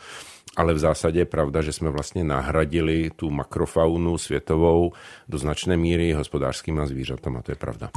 Ale 0.56 0.74
v 0.74 0.78
zásadě 0.78 1.18
je 1.18 1.24
pravda, 1.24 1.62
že 1.62 1.72
jsme 1.72 1.90
vlastně 1.90 2.24
nahradili 2.24 3.10
tu 3.16 3.30
makrofaunu 3.30 4.18
světovou 4.18 4.92
do 5.28 5.38
značné 5.38 5.76
míry 5.76 6.12
hospodářskýma 6.12 6.86
zvířatama, 6.86 7.42
to 7.42 7.52
je 7.52 7.56
pravda. 7.56 7.90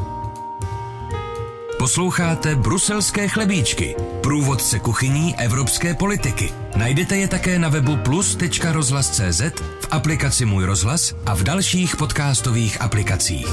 Posloucháte 1.84 2.56
Bruselské 2.56 3.28
chlebíčky, 3.28 3.96
průvodce 4.22 4.80
kuchyní 4.80 5.36
evropské 5.40 5.94
politiky. 5.94 6.50
Najdete 6.78 7.18
je 7.18 7.28
také 7.28 7.60
na 7.60 7.70
webu 7.70 7.98
plus.rozhlas.cz, 7.98 9.42
v 9.62 9.88
aplikaci 9.92 10.46
Můj 10.46 10.66
rozhlas 10.66 11.16
a 11.25 11.36
v 11.36 11.44
dalších 11.44 11.96
podcastových 11.96 12.82
aplikacích. 12.82 13.48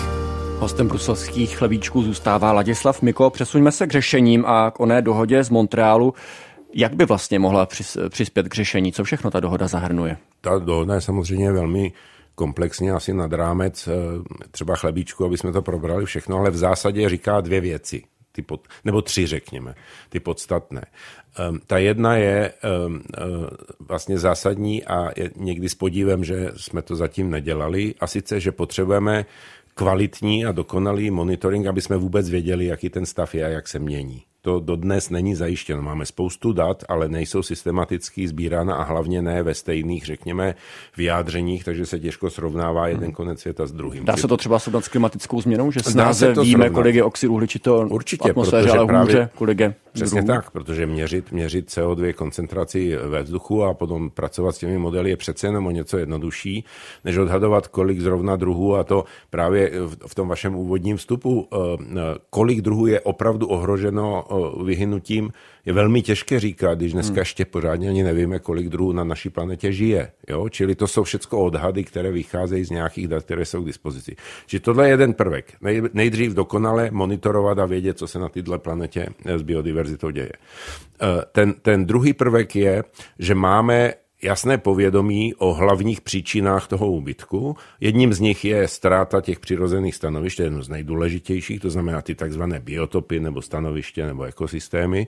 Hostem 0.59 0.89
bruselských 0.89 1.57
chlebíčků 1.57 2.03
zůstává 2.03 2.53
Ladislav 2.53 3.03
Miko. 3.03 3.31
Přesuňme 3.31 3.73
se 3.73 3.87
k 3.87 3.93
řešením 3.93 4.45
a 4.47 4.71
k 4.71 4.81
oné 4.81 5.03
dohodě 5.03 5.45
z 5.45 5.51
Montrealu. 5.51 6.15
Jak 6.75 6.95
by 6.95 7.05
vlastně 7.05 7.39
mohla 7.39 7.69
přispět 8.09 8.49
k 8.49 8.55
řešení? 8.55 8.93
Co 8.93 9.05
všechno 9.05 9.31
ta 9.31 9.41
dohoda 9.41 9.69
zahrnuje? 9.69 10.17
Ta 10.41 10.59
dohoda 10.59 10.95
je 10.95 11.01
samozřejmě 11.01 11.53
velmi 11.53 11.93
komplexně 12.35 12.93
asi 12.93 13.13
nad 13.15 13.33
rámec 13.33 13.89
eh, 13.89 13.93
třeba 14.51 14.77
chlebíčku, 14.77 15.25
aby 15.25 15.39
jsme 15.39 15.53
to 15.53 15.63
probrali 15.63 16.07
všechno, 16.07 16.37
ale 16.37 16.51
v 16.51 16.57
zásadě 16.57 17.09
říká 17.09 17.41
dvě 17.41 17.61
věci 17.61 18.03
ty 18.41 18.47
pod, 18.47 18.69
nebo 18.85 19.03
tři 19.03 19.27
řekněme, 19.27 19.75
ty 20.09 20.21
podstatné. 20.21 20.85
Um, 21.51 21.61
ta 21.67 21.79
jedna 21.79 22.17
je 22.17 22.53
um, 22.87 23.03
vlastně 23.81 24.19
zásadní 24.19 24.85
a 24.85 25.11
je 25.17 25.31
někdy 25.37 25.69
s 25.69 25.75
podívem, 25.75 26.25
že 26.25 26.51
jsme 26.57 26.83
to 26.83 26.97
zatím 26.97 27.31
nedělali 27.31 27.95
a 28.01 28.07
sice, 28.07 28.41
že 28.41 28.53
potřebujeme 28.53 29.27
kvalitní 29.75 30.45
a 30.45 30.53
dokonalý 30.53 31.11
monitoring, 31.11 31.67
aby 31.67 31.81
jsme 31.81 31.97
vůbec 31.97 32.31
věděli, 32.31 32.67
jaký 32.67 32.89
ten 32.89 33.07
stav 33.07 33.35
je 33.35 33.45
a 33.45 33.49
jak 33.49 33.69
se 33.69 33.79
mění 33.79 34.30
to 34.43 34.61
dodnes 34.61 35.11
není 35.11 35.35
zajištěno. 35.35 35.83
Máme 35.83 36.07
spoustu 36.07 36.53
dat, 36.53 36.85
ale 36.89 37.09
nejsou 37.09 37.43
systematicky 37.43 38.29
sbírána 38.29 38.75
a 38.75 38.83
hlavně 38.83 39.23
ne 39.23 39.43
ve 39.43 39.55
stejných, 39.55 40.07
řekněme, 40.07 40.55
vyjádřeních, 40.97 41.65
takže 41.65 41.87
se 41.87 41.99
těžko 41.99 42.31
srovnává 42.31 42.89
jeden 42.89 43.05
hmm. 43.05 43.13
konec 43.13 43.41
světa 43.41 43.67
s 43.67 43.73
druhým. 43.73 44.05
Dá 44.05 44.17
se 44.17 44.29
to 44.29 44.37
třeba 44.37 44.59
srovnat 44.59 44.85
s 44.85 44.89
klimatickou 44.89 45.41
změnou, 45.41 45.71
že 45.71 45.81
snáze 45.81 46.33
víme, 46.33 46.65
srovnat. 46.65 46.71
kolik 46.71 46.95
je 46.95 47.05
oxid 47.05 47.29
uhličitého 47.29 47.89
Určitě, 47.89 48.31
atmosféře, 48.31 48.71
ale 48.71 48.87
právě, 48.87 49.15
hůře, 49.15 49.31
kolik 49.35 49.61
je 49.61 49.75
Přesně 49.93 50.23
druhů. 50.23 50.41
tak, 50.41 50.51
protože 50.51 50.87
měřit, 50.87 51.33
měřit 51.33 51.69
CO2 51.69 52.15
koncentraci 52.15 52.97
ve 52.97 53.23
vzduchu 53.23 53.65
a 53.65 53.75
potom 53.75 54.11
pracovat 54.11 54.55
s 54.55 54.59
těmi 54.59 54.79
modely 54.79 55.11
je 55.11 55.17
přece 55.17 55.47
jenom 55.47 55.67
o 55.67 55.71
něco 55.71 55.99
jednodušší, 55.99 56.65
než 57.05 57.17
odhadovat, 57.17 57.69
kolik 57.69 58.01
zrovna 58.01 58.37
druhů 58.37 58.77
a 58.77 58.85
to 58.85 59.05
právě 59.31 59.73
v 60.07 60.15
tom 60.15 60.29
vašem 60.29 60.57
úvodním 60.57 60.97
vstupu, 60.97 61.49
eh, 61.53 61.57
kolik 62.31 62.61
druhů 62.61 62.87
je 62.87 63.01
opravdu 63.01 63.47
ohroženo 63.47 64.25
vyhynutím 64.65 65.33
je 65.67 65.73
velmi 65.73 66.03
těžké 66.03 66.41
říkat, 66.41 66.79
když 66.79 66.93
dneska 66.93 67.13
hmm. 67.13 67.19
ještě 67.19 67.45
pořádně 67.45 67.89
ani 67.89 68.03
nevíme, 68.03 68.39
kolik 68.39 68.69
druhů 68.69 68.93
na 68.93 69.05
naší 69.05 69.31
planetě 69.31 69.73
žije. 69.73 70.13
Jo? 70.29 70.49
Čili 70.49 70.75
to 70.75 70.87
jsou 70.87 71.03
všechno 71.03 71.39
odhady, 71.39 71.85
které 71.85 72.11
vycházejí 72.11 72.65
z 72.65 72.71
nějakých 72.71 73.09
dat, 73.09 73.25
které 73.25 73.45
jsou 73.45 73.63
k 73.63 73.67
dispozici. 73.67 74.17
Čili 74.47 74.61
tohle 74.61 74.87
je 74.87 74.91
jeden 74.91 75.15
prvek. 75.15 75.53
nejdřív 75.93 76.35
dokonale 76.35 76.91
monitorovat 76.91 77.59
a 77.59 77.67
vědět, 77.67 77.99
co 77.99 78.07
se 78.07 78.19
na 78.19 78.29
této 78.29 78.59
planetě 78.59 79.07
s 79.25 79.43
biodiverzitou 79.43 80.11
děje. 80.11 80.33
Eh, 81.03 81.07
ten, 81.33 81.55
ten 81.63 81.87
druhý 81.87 82.13
prvek 82.13 82.57
je, 82.57 82.85
že 83.19 83.35
máme 83.35 83.93
jasné 84.23 84.59
povědomí 84.59 85.35
o 85.35 85.53
hlavních 85.55 86.01
příčinách 86.01 86.67
toho 86.67 86.91
úbytku. 86.91 87.57
Jedním 87.81 88.13
z 88.13 88.21
nich 88.21 88.45
je 88.45 88.69
ztráta 88.69 89.21
těch 89.21 89.41
přirozených 89.41 89.95
stanovišť, 89.95 90.37
to 90.37 90.43
je 90.43 90.47
jedno 90.47 90.63
z 90.63 90.69
nejdůležitějších, 90.69 91.61
to 91.61 91.71
znamená 91.71 92.03
ty 92.03 92.15
takzvané 92.15 92.61
biotopy 92.61 93.21
nebo 93.21 93.43
stanoviště 93.43 94.07
nebo 94.07 94.23
ekosystémy. 94.23 95.07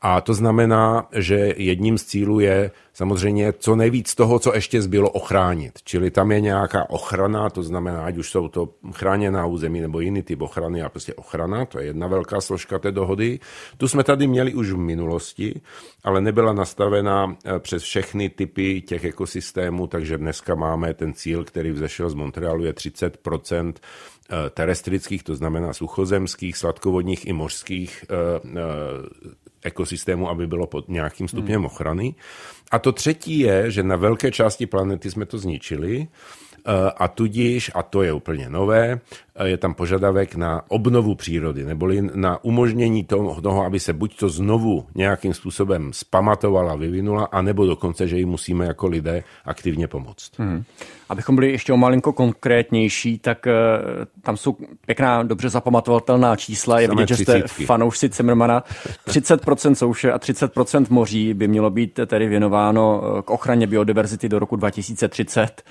A 0.00 0.20
to 0.20 0.34
znamená, 0.34 1.08
že 1.12 1.54
jedním 1.56 1.98
z 1.98 2.04
cílů 2.04 2.40
je 2.40 2.70
samozřejmě 2.94 3.52
co 3.52 3.76
nejvíc 3.76 4.14
toho, 4.14 4.38
co 4.38 4.54
ještě 4.54 4.82
zbylo 4.82 5.10
ochránit. 5.10 5.78
Čili 5.84 6.10
tam 6.10 6.32
je 6.32 6.40
nějaká 6.40 6.90
ochrana, 6.90 7.50
to 7.50 7.62
znamená, 7.62 8.04
ať 8.04 8.16
už 8.16 8.30
jsou 8.30 8.48
to 8.48 8.68
chráněná 8.92 9.46
území 9.46 9.80
nebo 9.80 10.00
jiný 10.00 10.22
typ 10.22 10.42
ochrany 10.42 10.82
a 10.82 10.88
prostě 10.88 11.14
ochrana, 11.14 11.64
to 11.64 11.78
je 11.78 11.86
jedna 11.86 12.06
velká 12.06 12.40
složka 12.40 12.78
té 12.78 12.92
dohody. 12.92 13.40
Tu 13.76 13.88
jsme 13.88 14.04
tady 14.04 14.26
měli 14.26 14.54
už 14.54 14.70
v 14.70 14.76
minulosti, 14.76 15.60
ale 16.04 16.20
nebyla 16.20 16.52
nastavena 16.52 17.36
eh, 17.44 17.58
přes 17.58 17.82
všechny 17.82 18.28
typy 18.28 18.80
těch 18.80 19.04
ekosystémů, 19.04 19.86
takže 19.86 20.18
dneska 20.18 20.54
máme 20.54 20.94
ten 20.94 21.14
cíl, 21.14 21.44
který 21.44 21.70
vzešel 21.70 22.10
z 22.10 22.14
Montrealu, 22.14 22.64
je 22.64 22.72
30 22.72 23.18
eh, 23.26 23.72
terestrických, 24.50 25.22
to 25.22 25.34
znamená 25.34 25.72
suchozemských, 25.72 26.56
sladkovodních 26.56 27.26
i 27.26 27.32
mořských 27.32 28.04
eh, 28.04 28.14
ekosystému, 29.62 30.28
aby 30.30 30.46
bylo 30.46 30.66
pod 30.66 30.88
nějakým 30.88 31.28
stupněm 31.28 31.60
hmm. 31.60 31.66
ochrany. 31.66 32.14
A 32.70 32.78
to 32.78 32.92
třetí 32.92 33.38
je, 33.38 33.70
že 33.70 33.82
na 33.82 33.96
velké 33.96 34.30
části 34.30 34.66
planety 34.66 35.10
jsme 35.10 35.26
to 35.26 35.38
zničili, 35.38 36.06
eh, 36.06 36.90
a 36.96 37.08
tudíž, 37.08 37.70
a 37.74 37.82
to 37.82 38.02
je 38.02 38.12
úplně 38.12 38.48
nové, 38.48 39.00
je 39.42 39.56
tam 39.56 39.74
požadavek 39.74 40.34
na 40.34 40.62
obnovu 40.68 41.14
přírody, 41.14 41.64
neboli 41.64 42.02
na 42.14 42.44
umožnění 42.44 43.04
toho, 43.04 43.64
aby 43.64 43.80
se 43.80 43.92
buď 43.92 44.16
to 44.18 44.28
znovu 44.28 44.86
nějakým 44.94 45.34
způsobem 45.34 45.92
spamatovala, 45.92 46.76
vyvinula, 46.76 47.24
anebo 47.24 47.66
dokonce, 47.66 48.08
že 48.08 48.18
ji 48.18 48.24
musíme 48.24 48.66
jako 48.66 48.86
lidé 48.86 49.24
aktivně 49.44 49.88
pomoct. 49.88 50.30
Hmm. 50.38 50.62
Abychom 51.08 51.34
byli 51.34 51.52
ještě 51.52 51.72
o 51.72 51.76
malinko 51.76 52.12
konkrétnější, 52.12 53.18
tak 53.18 53.46
uh, 53.46 54.04
tam 54.22 54.36
jsou 54.36 54.56
pěkná, 54.86 55.22
dobře 55.22 55.48
zapamatovatelná 55.48 56.36
čísla. 56.36 56.80
Je 56.80 56.88
vidět, 56.88 57.08
že 57.08 57.16
jste 57.16 57.42
fanoušci 57.46 58.10
Zimmermana. 58.12 58.64
30% 59.06 59.74
souše 59.74 60.12
a 60.12 60.18
30% 60.18 60.86
moří 60.90 61.34
by 61.34 61.48
mělo 61.48 61.70
být 61.70 62.00
tedy 62.06 62.28
věnováno 62.28 63.02
eh, 63.18 63.22
k 63.22 63.30
ochraně 63.30 63.66
biodiverzity 63.66 64.28
do 64.28 64.38
roku 64.38 64.56
2030 64.56 65.62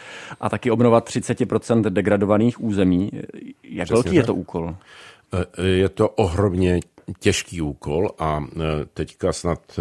a 0.41 0.49
taky 0.49 0.71
obnovat 0.71 1.09
30% 1.09 1.81
degradovaných 1.81 2.63
území. 2.63 3.11
Jak 3.63 3.85
Přesně 3.85 3.95
velký 3.95 4.09
tak. 4.09 4.15
je 4.15 4.23
to 4.23 4.35
úkol? 4.35 4.75
Eh, 5.33 5.67
je 5.67 5.89
to 5.89 6.09
ohromně 6.09 6.79
těžký 7.19 7.61
úkol 7.61 8.11
a 8.19 8.43
e, 8.43 8.85
teďka 8.93 9.33
snad 9.33 9.79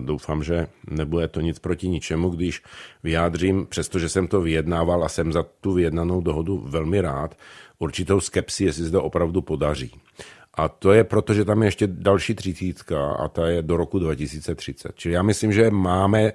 doufám, 0.00 0.42
že 0.42 0.66
nebude 0.90 1.28
to 1.28 1.40
nic 1.40 1.58
proti 1.58 1.88
ničemu, 1.88 2.28
když 2.30 2.62
vyjádřím, 3.02 3.66
přestože 3.66 4.08
jsem 4.08 4.28
to 4.28 4.40
vyjednával 4.40 5.04
a 5.04 5.08
jsem 5.08 5.32
za 5.32 5.44
tu 5.60 5.72
vyjednanou 5.72 6.20
dohodu 6.20 6.64
velmi 6.66 7.00
rád, 7.00 7.34
určitou 7.78 8.20
skepsi, 8.20 8.64
jestli 8.64 8.84
se 8.84 8.90
to 8.90 9.02
opravdu 9.02 9.42
podaří. 9.42 9.92
A 10.54 10.68
to 10.68 10.92
je 10.92 11.04
proto, 11.04 11.34
že 11.34 11.44
tam 11.44 11.62
je 11.62 11.66
ještě 11.66 11.86
další 11.86 12.34
třicítka 12.34 13.12
a 13.12 13.28
ta 13.28 13.46
je 13.46 13.62
do 13.62 13.76
roku 13.76 13.98
2030. 13.98 14.92
Čili 14.94 15.14
já 15.14 15.22
myslím, 15.22 15.52
že 15.52 15.70
máme 15.70 16.32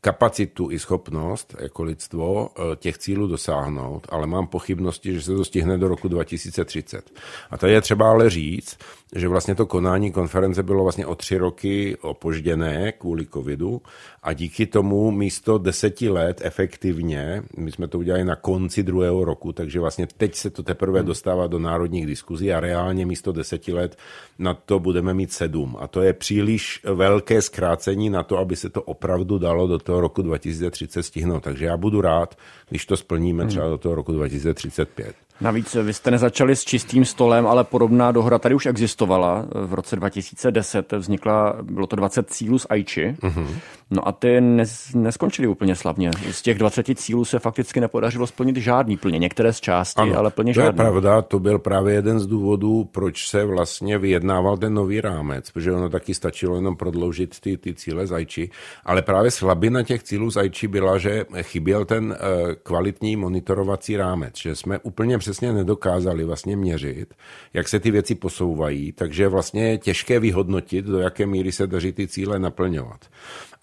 kapacitu 0.00 0.70
i 0.70 0.78
schopnost 0.78 1.54
jako 1.60 1.82
lidstvo 1.82 2.48
eh, 2.48 2.76
těch 2.76 2.98
cílů 2.98 3.26
dosáhnout, 3.26 4.06
ale 4.08 4.26
mám 4.26 4.46
pochybnosti, 4.46 5.14
že 5.14 5.22
se 5.22 5.34
to 5.34 5.44
stihne 5.44 5.78
do 5.78 5.88
roku 5.88 6.08
2030. 6.08 7.10
A 7.50 7.58
to 7.58 7.66
je 7.66 7.80
třeba 7.80 8.10
ale 8.10 8.30
říct, 8.30 8.78
že 9.14 9.28
vlastně 9.28 9.54
to 9.54 9.66
konání 9.66 10.12
konference 10.12 10.62
bylo 10.62 10.82
vlastně 10.82 11.06
o 11.06 11.14
tři 11.14 11.36
roky 11.36 11.96
opožděné 12.00 12.92
kvůli 12.92 13.26
covidu 13.26 13.82
a 14.22 14.32
díky 14.32 14.66
tomu 14.66 15.10
místo 15.10 15.58
deseti 15.58 16.08
let 16.08 16.40
efektivně, 16.44 17.42
my 17.56 17.72
jsme 17.72 17.88
to 17.88 17.98
udělali 17.98 18.24
na 18.24 18.36
konci 18.36 18.82
druhého 18.82 19.24
roku, 19.24 19.52
takže 19.52 19.80
vlastně 19.80 20.06
teď 20.16 20.34
se 20.34 20.50
to 20.50 20.62
teprve 20.62 20.98
hmm. 20.98 21.06
dostává 21.06 21.46
do 21.46 21.58
národních 21.58 22.06
diskuzí 22.06 22.52
a 22.52 22.60
reálně 22.60 23.06
místo 23.06 23.32
deseti 23.32 23.72
let 23.72 23.98
na 24.38 24.54
to 24.54 24.78
budeme 24.78 25.14
mít 25.14 25.32
sedm. 25.32 25.76
A 25.80 25.86
to 25.88 26.02
je 26.02 26.12
příliš 26.12 26.80
velké 26.94 27.42
zkrácení 27.42 28.10
na 28.10 28.22
to, 28.22 28.38
aby 28.38 28.56
se 28.56 28.70
to 28.70 28.82
opravdu 28.82 29.38
dalo 29.38 29.66
do 29.66 29.78
toho 29.78 30.00
roku 30.00 30.22
2030 30.22 31.02
stihnout. 31.02 31.42
Takže 31.42 31.64
já 31.64 31.76
budu 31.76 32.00
rád, 32.00 32.38
když 32.68 32.86
to 32.86 32.96
splníme 32.96 33.42
hmm. 33.42 33.50
třeba 33.50 33.68
do 33.68 33.78
toho 33.78 33.94
roku 33.94 34.12
2035. 34.12 35.25
Navíc 35.40 35.74
vy 35.74 35.94
jste 35.94 36.10
nezačali 36.10 36.56
s 36.56 36.64
čistým 36.64 37.04
stolem, 37.04 37.46
ale 37.46 37.64
podobná 37.64 38.12
dohoda 38.12 38.38
tady 38.38 38.54
už 38.54 38.66
existovala. 38.66 39.46
V 39.66 39.74
roce 39.74 39.96
2010 39.96 40.92
vznikla, 40.92 41.56
bylo 41.62 41.86
to 41.86 41.96
20 41.96 42.30
cílů 42.30 42.58
z 42.58 42.66
Aichi. 42.70 43.16
Uh-huh. 43.22 43.46
No 43.90 44.08
a 44.08 44.12
ty 44.12 44.40
nes, 44.40 44.94
neskončily 44.94 45.48
úplně 45.48 45.76
slavně. 45.76 46.10
Z 46.30 46.42
těch 46.42 46.58
20 46.58 46.86
cílů 46.94 47.24
se 47.24 47.38
fakticky 47.38 47.80
nepodařilo 47.80 48.26
splnit 48.26 48.56
žádný 48.56 48.96
plně. 48.96 49.18
Některé 49.18 49.52
z 49.52 49.60
části, 49.60 50.00
ano, 50.00 50.18
ale 50.18 50.30
plně 50.30 50.54
to 50.54 50.60
žádný. 50.60 50.76
To 50.76 50.82
je 50.82 50.90
pravda, 50.90 51.22
to 51.22 51.38
byl 51.38 51.58
právě 51.58 51.94
jeden 51.94 52.20
z 52.20 52.26
důvodů, 52.26 52.84
proč 52.84 53.28
se 53.28 53.44
vlastně 53.44 53.98
vyjednával 53.98 54.56
ten 54.56 54.74
nový 54.74 55.00
rámec, 55.00 55.50
protože 55.50 55.72
ono 55.72 55.88
taky 55.88 56.14
stačilo 56.14 56.56
jenom 56.56 56.76
prodloužit 56.76 57.40
ty, 57.40 57.56
ty 57.56 57.74
cíle 57.74 58.06
z 58.06 58.12
Aichi. 58.12 58.50
Ale 58.84 59.02
právě 59.02 59.30
slabina 59.30 59.82
těch 59.82 60.02
cílů 60.02 60.30
z 60.30 60.36
Aichi 60.36 60.68
byla, 60.68 60.98
že 60.98 61.24
chyběl 61.42 61.84
ten 61.84 62.04
uh, 62.04 62.52
kvalitní 62.62 63.16
monitorovací 63.16 63.96
rámec, 63.96 64.36
že 64.38 64.56
jsme 64.56 64.78
úplně 64.78 65.18
přesně 65.18 65.52
nedokázali 65.52 66.24
vlastně 66.24 66.56
měřit, 66.56 67.14
jak 67.54 67.68
se 67.68 67.80
ty 67.80 67.90
věci 67.90 68.14
posouvají, 68.14 68.92
takže 68.92 69.28
vlastně 69.28 69.68
je 69.68 69.78
těžké 69.78 70.20
vyhodnotit, 70.20 70.84
do 70.84 70.98
jaké 70.98 71.26
míry 71.26 71.52
se 71.52 71.66
daří 71.66 71.92
ty 71.92 72.08
cíle 72.08 72.38
naplňovat. 72.38 73.00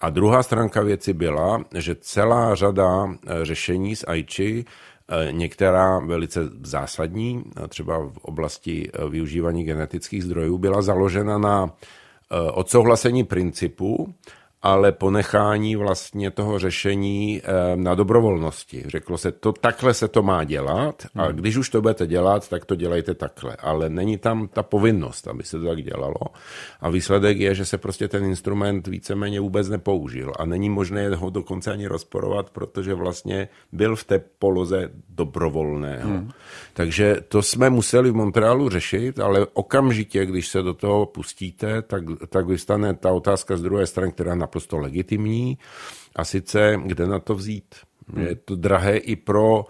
A 0.02 0.10
druhá 0.10 0.44
stránka 0.44 0.82
věci 0.82 1.14
byla, 1.14 1.64
že 1.78 1.96
celá 1.96 2.56
řada 2.56 3.06
eh, 3.08 3.46
řešení 3.46 3.96
z 3.96 4.04
Aichi 4.08 4.66
eh, 5.08 5.32
Některá 5.32 6.00
velice 6.00 6.40
zásadní, 6.64 7.44
třeba 7.70 7.98
v 7.98 8.18
oblasti 8.18 8.90
eh, 8.94 9.10
využívání 9.10 9.64
genetických 9.64 10.24
zdrojů, 10.24 10.58
byla 10.58 10.82
založena 10.82 11.38
na 11.38 11.72
odsouhlasení 12.54 13.24
principu, 13.24 14.14
ale 14.63 14.91
ponechání 14.91 15.75
vlastně 15.75 16.32
toho 16.32 16.60
řešení 16.60 17.41
eh, 17.43 17.75
na 17.75 17.96
dobrovolnosti. 17.96 18.84
Řeklo 18.88 19.17
se, 19.17 19.32
to 19.32 19.51
takhle 19.51 19.93
se 19.93 20.08
to 20.08 20.24
má 20.24 20.43
dělat 20.43 21.03
a 21.15 21.25
hmm. 21.25 21.36
když 21.36 21.58
už 21.58 21.70
to 21.70 21.82
budete 21.82 22.08
dělat, 22.08 22.50
tak 22.50 22.65
to 22.65 22.75
dělejte 22.75 23.13
takhle. 23.13 23.55
Ale 23.55 23.89
není 23.89 24.17
tam 24.17 24.48
ta 24.48 24.63
povinnost, 24.63 25.27
aby 25.27 25.43
se 25.43 25.60
to 25.60 25.65
tak 25.65 25.84
dělalo. 25.84 26.15
A 26.82 26.89
výsledek 26.89 27.39
je, 27.39 27.55
že 27.55 27.65
se 27.65 27.77
prostě 27.77 28.08
ten 28.08 28.24
instrument 28.24 28.88
víceméně 28.88 29.39
vůbec 29.39 29.69
nepoužil 29.69 30.34
a 30.39 30.45
není 30.45 30.69
možné 30.69 31.15
ho 31.15 31.30
dokonce 31.30 31.71
ani 31.71 31.88
rozporovat, 31.88 32.49
protože 32.49 32.93
vlastně 32.93 33.47
byl 33.71 33.95
v 33.95 34.04
té 34.04 34.19
poloze 34.39 34.89
dobrovolného. 35.10 36.10
Hmm. 36.10 36.32
Takže 36.73 37.17
to 37.28 37.41
jsme 37.41 37.69
museli 37.69 38.12
v 38.12 38.15
Montrealu 38.15 38.69
řešit, 38.69 39.19
ale 39.19 39.47
okamžitě, 39.54 40.26
když 40.26 40.47
se 40.47 40.62
do 40.62 40.73
toho 40.73 41.06
pustíte, 41.06 41.82
tak, 41.82 42.04
tak 42.30 42.47
vystane 42.47 42.93
ta 42.93 43.12
otázka 43.12 43.58
z 43.58 43.62
druhé 43.62 43.88
strany, 43.88 44.12
která 44.12 44.36
naprosto 44.54 44.78
legitimní. 44.78 45.58
A 46.16 46.26
sice, 46.26 46.78
kde 46.86 47.08
na 47.08 47.20
to 47.20 47.36
vzít? 47.36 47.76
Hmm. 48.08 48.28
Je 48.28 48.36
to 48.36 48.56
drahé 48.56 48.98
i 48.98 49.16
pro 49.16 49.66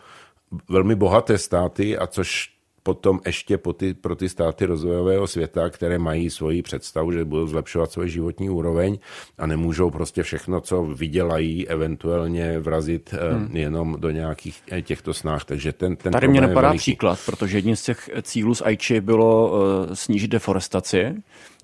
velmi 0.70 0.96
bohaté 0.96 1.38
státy, 1.38 1.98
a 1.98 2.08
což 2.08 2.54
potom 2.84 3.20
ještě 3.26 3.58
po 3.58 3.74
ty, 3.74 3.94
pro 3.94 4.16
ty 4.16 4.30
státy 4.30 4.66
rozvojového 4.66 5.28
světa, 5.28 5.70
které 5.70 6.00
mají 6.00 6.30
svoji 6.30 6.62
představu, 6.62 7.12
že 7.12 7.26
budou 7.26 7.48
zlepšovat 7.48 7.92
svoji 7.92 8.10
životní 8.10 8.50
úroveň 8.50 9.00
a 9.38 9.48
nemůžou 9.48 9.90
prostě 9.90 10.24
všechno, 10.24 10.62
co 10.62 10.84
vydělají, 10.84 11.68
eventuálně 11.68 12.60
vrazit 12.60 13.14
eh, 13.14 13.34
hmm. 13.34 13.56
jenom 13.56 13.96
do 14.00 14.12
nějakých 14.12 14.64
eh, 14.72 14.82
těchto 14.82 15.14
snách. 15.14 15.46
Takže 15.46 15.74
ten, 15.74 15.96
ten 15.96 16.12
Tady 16.12 16.28
mě 16.28 16.42
napadá 16.42 16.74
příklad, 16.74 17.20
protože 17.26 17.58
jedním 17.58 17.76
z 17.76 17.84
těch 17.84 18.10
cílů 18.22 18.56
z 18.56 18.62
Aichi 18.62 19.02
bylo 19.02 19.52
uh, 19.52 19.94
snížit 19.94 20.28
deforestaci 20.28 21.16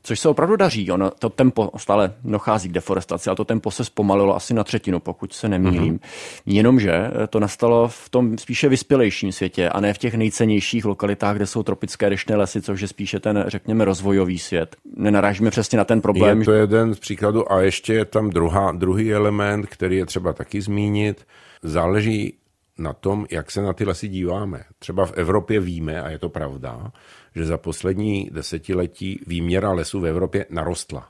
což 0.04 0.20
se 0.20 0.30
opravdu 0.30 0.56
daří. 0.56 0.92
Ono, 0.92 1.12
to 1.12 1.30
tempo 1.30 1.72
stále 1.78 2.14
dochází 2.24 2.70
k 2.70 2.72
deforestaci, 2.72 3.30
ale 3.30 3.36
to 3.36 3.46
tempo 3.46 3.72
se 3.72 3.86
zpomalilo 3.86 4.36
asi 4.36 4.54
na 4.54 4.64
třetinu, 4.64 5.00
pokud 5.00 5.34
se 5.34 5.50
nemýlím. 5.50 5.98
Mm-hmm. 5.98 6.44
Jenomže 6.46 7.12
to 7.30 7.40
nastalo 7.40 7.88
v 7.88 8.10
tom 8.10 8.38
spíše 8.38 8.70
vyspělejším 8.70 9.32
světě 9.32 9.70
a 9.70 9.80
ne 9.80 9.94
v 9.94 9.98
těch 9.98 10.14
nejcennějších 10.14 10.86
lokalitách, 10.86 11.36
kde 11.36 11.46
jsou 11.46 11.64
tropické 11.64 12.10
dešné 12.10 12.36
lesy, 12.36 12.62
což 12.62 12.82
je 12.82 12.88
spíše 12.88 13.20
ten, 13.20 13.44
řekněme, 13.48 13.86
rozvojový 13.86 14.40
svět. 14.40 14.76
Nenarážíme 14.98 15.50
přesně 15.50 15.78
na 15.78 15.86
ten 15.86 16.02
problém. 16.02 16.40
Je 16.40 16.46
to 16.46 16.54
jeden 16.54 16.94
z 16.94 17.00
příkladů 17.00 17.52
a 17.52 17.62
ještě 17.62 17.94
je 17.94 18.06
tam 18.06 18.30
druhá, 18.30 18.72
druhý 18.72 19.14
element, 19.14 19.66
který 19.66 19.98
je 19.98 20.06
třeba 20.06 20.34
taky 20.34 20.62
zmínit. 20.62 21.28
Záleží 21.64 22.34
na 22.78 22.94
tom, 22.94 23.26
jak 23.32 23.52
se 23.52 23.62
na 23.62 23.74
ty 23.74 23.86
lesy 23.86 24.08
díváme. 24.08 24.64
Třeba 24.80 25.06
v 25.06 25.14
Evropě 25.14 25.60
víme, 25.60 26.02
a 26.02 26.10
je 26.10 26.20
to 26.20 26.30
pravda, 26.30 26.92
že 27.36 27.46
za 27.46 27.58
poslední 27.58 28.30
desetiletí 28.32 29.20
výměra 29.28 29.72
lesů 29.72 30.00
v 30.00 30.06
Evropě 30.06 30.46
narostla. 30.50 31.08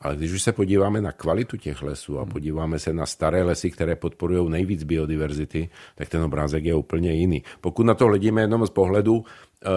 Ale 0.00 0.16
když 0.16 0.32
už 0.32 0.42
se 0.42 0.52
podíváme 0.52 1.00
na 1.00 1.12
kvalitu 1.12 1.56
těch 1.56 1.82
lesů 1.82 2.18
a 2.18 2.26
podíváme 2.26 2.78
se 2.78 2.92
na 2.92 3.06
staré 3.06 3.42
lesy, 3.42 3.70
které 3.70 3.96
podporují 3.96 4.50
nejvíc 4.50 4.82
biodiverzity, 4.82 5.68
tak 5.94 6.08
ten 6.08 6.22
obrázek 6.22 6.64
je 6.64 6.74
úplně 6.74 7.12
jiný. 7.12 7.42
Pokud 7.60 7.86
na 7.86 7.94
to 7.94 8.06
hledíme 8.06 8.40
jenom 8.40 8.66
z 8.66 8.70
pohledu 8.70 9.24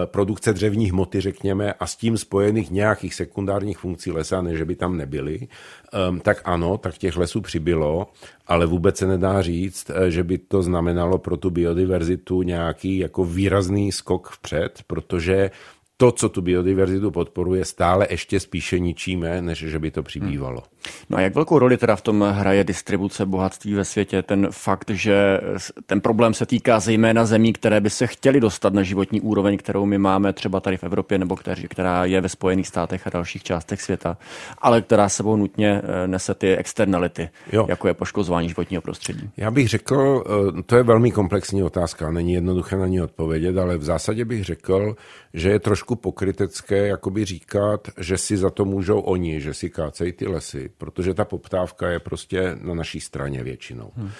produkce 0.06 0.52
dřevní 0.52 0.90
hmoty, 0.90 1.20
řekněme, 1.20 1.72
a 1.72 1.86
s 1.86 1.96
tím 1.96 2.18
spojených 2.18 2.70
nějakých 2.70 3.14
sekundárních 3.14 3.78
funkcí 3.78 4.12
lesa, 4.12 4.42
než 4.42 4.62
by 4.62 4.76
tam 4.76 4.96
nebyly, 4.96 5.48
ehm, 5.92 6.20
tak 6.20 6.42
ano, 6.44 6.78
tak 6.78 6.98
těch 6.98 7.16
lesů 7.16 7.40
přibylo, 7.40 8.06
ale 8.46 8.66
vůbec 8.66 8.96
se 8.96 9.06
nedá 9.06 9.42
říct, 9.42 9.90
eh, 9.90 10.10
že 10.10 10.24
by 10.24 10.38
to 10.38 10.62
znamenalo 10.62 11.18
pro 11.18 11.36
tu 11.36 11.50
biodiverzitu 11.50 12.42
nějaký 12.42 12.98
jako 12.98 13.24
výrazný 13.24 13.92
skok 13.92 14.30
vpřed, 14.30 14.82
protože 14.86 15.50
to, 16.00 16.12
co 16.12 16.28
tu 16.28 16.42
biodiverzitu 16.42 17.10
podporuje, 17.10 17.64
stále 17.64 18.06
ještě 18.10 18.40
spíše 18.40 18.78
ničíme, 18.78 19.42
než 19.42 19.58
že 19.58 19.78
by 19.78 19.90
to 19.90 20.02
přibývalo. 20.02 20.62
No 21.10 21.18
a 21.18 21.20
jak 21.20 21.34
velkou 21.34 21.58
roli 21.58 21.76
teda 21.76 21.96
v 21.96 22.02
tom 22.02 22.20
hraje 22.20 22.64
distribuce 22.64 23.26
bohatství 23.26 23.74
ve 23.74 23.84
světě? 23.84 24.22
Ten 24.22 24.48
fakt, 24.50 24.90
že 24.90 25.40
ten 25.86 26.00
problém 26.00 26.34
se 26.34 26.46
týká 26.46 26.80
zejména 26.80 27.24
zemí, 27.26 27.52
které 27.52 27.80
by 27.80 27.90
se 27.90 28.06
chtěly 28.06 28.40
dostat 28.40 28.72
na 28.74 28.82
životní 28.82 29.20
úroveň, 29.20 29.58
kterou 29.58 29.86
my 29.86 29.98
máme 29.98 30.32
třeba 30.32 30.60
tady 30.60 30.76
v 30.76 30.84
Evropě, 30.84 31.18
nebo 31.18 31.36
která 31.68 32.04
je 32.04 32.20
ve 32.20 32.28
Spojených 32.28 32.68
státech 32.68 33.06
a 33.06 33.10
dalších 33.10 33.42
částech 33.42 33.82
světa, 33.82 34.16
ale 34.58 34.82
která 34.82 35.08
sebou 35.08 35.36
nutně 35.36 35.82
eh, 35.84 36.08
nese 36.08 36.34
ty 36.34 36.56
externality, 36.56 37.28
jo. 37.52 37.66
jako 37.68 37.88
je 37.88 37.94
poškozování 37.94 38.48
životního 38.48 38.82
prostředí. 38.82 39.30
Já 39.36 39.50
bych 39.50 39.68
řekl, 39.68 40.24
eh, 40.58 40.62
to 40.62 40.76
je 40.76 40.82
velmi 40.82 41.10
komplexní 41.10 41.62
otázka, 41.62 42.10
není 42.10 42.32
jednoduché 42.32 42.76
na 42.76 42.86
ní 42.86 43.02
odpovědět, 43.02 43.58
ale 43.58 43.78
v 43.78 43.84
zásadě 43.84 44.24
bych 44.24 44.44
řekl, 44.44 44.96
že 45.34 45.50
je 45.50 45.58
trošku 45.58 45.87
trošku 45.88 46.02
pokrytecké 46.02 46.86
jakoby 46.86 47.24
říkat, 47.24 47.88
že 47.98 48.18
si 48.18 48.36
za 48.36 48.50
to 48.50 48.64
můžou 48.64 49.00
oni, 49.00 49.40
že 49.40 49.54
si 49.54 49.70
kácejí 49.70 50.12
ty 50.12 50.28
lesy, 50.28 50.70
protože 50.78 51.14
ta 51.14 51.24
poptávka 51.24 51.88
je 51.88 51.98
prostě 51.98 52.56
na 52.60 52.74
naší 52.74 53.00
straně 53.00 53.42
většinou. 53.42 53.90
Hmm. 53.96 54.10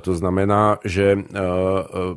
To 0.00 0.14
znamená, 0.14 0.78
že 0.84 1.18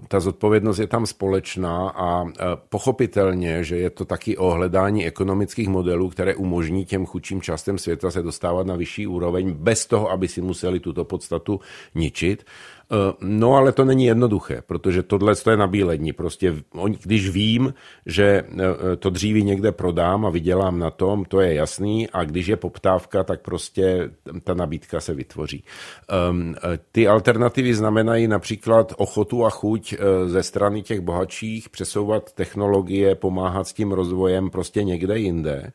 ta 0.08 0.20
zodpovědnost 0.20 0.80
je 0.80 0.88
tam 0.88 1.06
společná 1.06 1.90
a 1.90 2.26
pochopitelně, 2.70 3.64
že 3.64 3.78
je 3.78 3.90
to 3.90 4.06
taky 4.06 4.38
o 4.38 4.52
hledání 4.52 5.06
ekonomických 5.06 5.68
modelů, 5.68 6.10
které 6.10 6.36
umožní 6.36 6.86
těm 6.86 7.06
chudším 7.06 7.42
částem 7.42 7.78
světa 7.78 8.12
se 8.12 8.22
dostávat 8.22 8.68
na 8.68 8.76
vyšší 8.76 9.08
úroveň 9.08 9.54
bez 9.54 9.86
toho, 9.86 10.12
aby 10.12 10.28
si 10.28 10.42
museli 10.42 10.80
tuto 10.80 11.06
podstatu 11.06 11.60
ničit. 11.96 12.46
Eh, 12.92 13.14
no 13.22 13.56
ale 13.56 13.72
to 13.72 13.86
není 13.86 14.06
jednoduché, 14.06 14.62
protože 14.68 15.04
tohle 15.04 15.34
je 15.50 15.58
na 15.58 15.68
bílední. 15.68 16.14
Prostě 16.14 16.56
když 17.04 17.30
vím, 17.30 17.74
že 18.06 18.26
eh, 18.26 18.96
to 18.96 19.10
dříví 19.10 19.44
někde 19.44 19.72
prodám 19.72 20.26
a 20.26 20.30
vydělám 20.30 20.80
na 20.80 20.92
tom, 20.92 21.26
to 21.26 21.42
je 21.42 21.54
jasný 21.54 22.10
a 22.10 22.24
když 22.24 22.48
je 22.48 22.56
poptávka, 22.56 23.24
tak 23.24 23.42
prostě 23.42 24.12
ta 24.44 24.54
nabídka 24.54 25.00
se 25.00 25.14
vytvoří. 25.14 25.64
Ehm, 26.10 26.56
eh, 26.58 26.80
ty 26.92 27.08
alternativy 27.08 27.74
znamenají 27.74 28.28
například 28.28 28.94
ochotu 28.98 29.46
a 29.46 29.50
chuť 29.50 29.96
ze 30.26 30.44
strany 30.44 30.82
těch 30.82 31.02
bohatších 31.02 31.70
přesouvat 31.70 32.32
technologie, 32.32 33.16
pomáhat 33.16 33.68
s 33.68 33.74
tím 33.74 33.92
rozvojem 33.92 34.50
prostě 34.50 34.84
někde 34.84 35.18
jinde. 35.18 35.72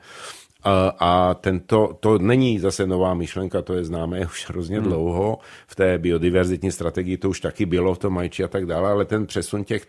A, 0.65 1.35
tento, 1.41 1.97
to 2.01 2.19
není 2.19 2.59
zase 2.59 2.87
nová 2.87 3.15
myšlenka, 3.15 3.63
to 3.63 3.75
je 3.75 3.85
známé 3.85 4.21
už 4.27 4.49
hrozně 4.49 4.81
hmm. 4.81 4.89
dlouho. 4.89 5.39
V 5.67 5.75
té 5.77 5.99
biodiverzitní 5.99 6.73
strategii 6.73 7.17
to 7.17 7.29
už 7.29 7.41
taky 7.41 7.67
bylo 7.67 7.95
v 7.95 7.99
tom 7.99 8.15
majči 8.15 8.45
a 8.45 8.49
tak 8.49 8.67
dále, 8.67 8.91
ale 8.91 9.05
ten 9.05 9.27
přesun 9.27 9.65
těch, 9.65 9.87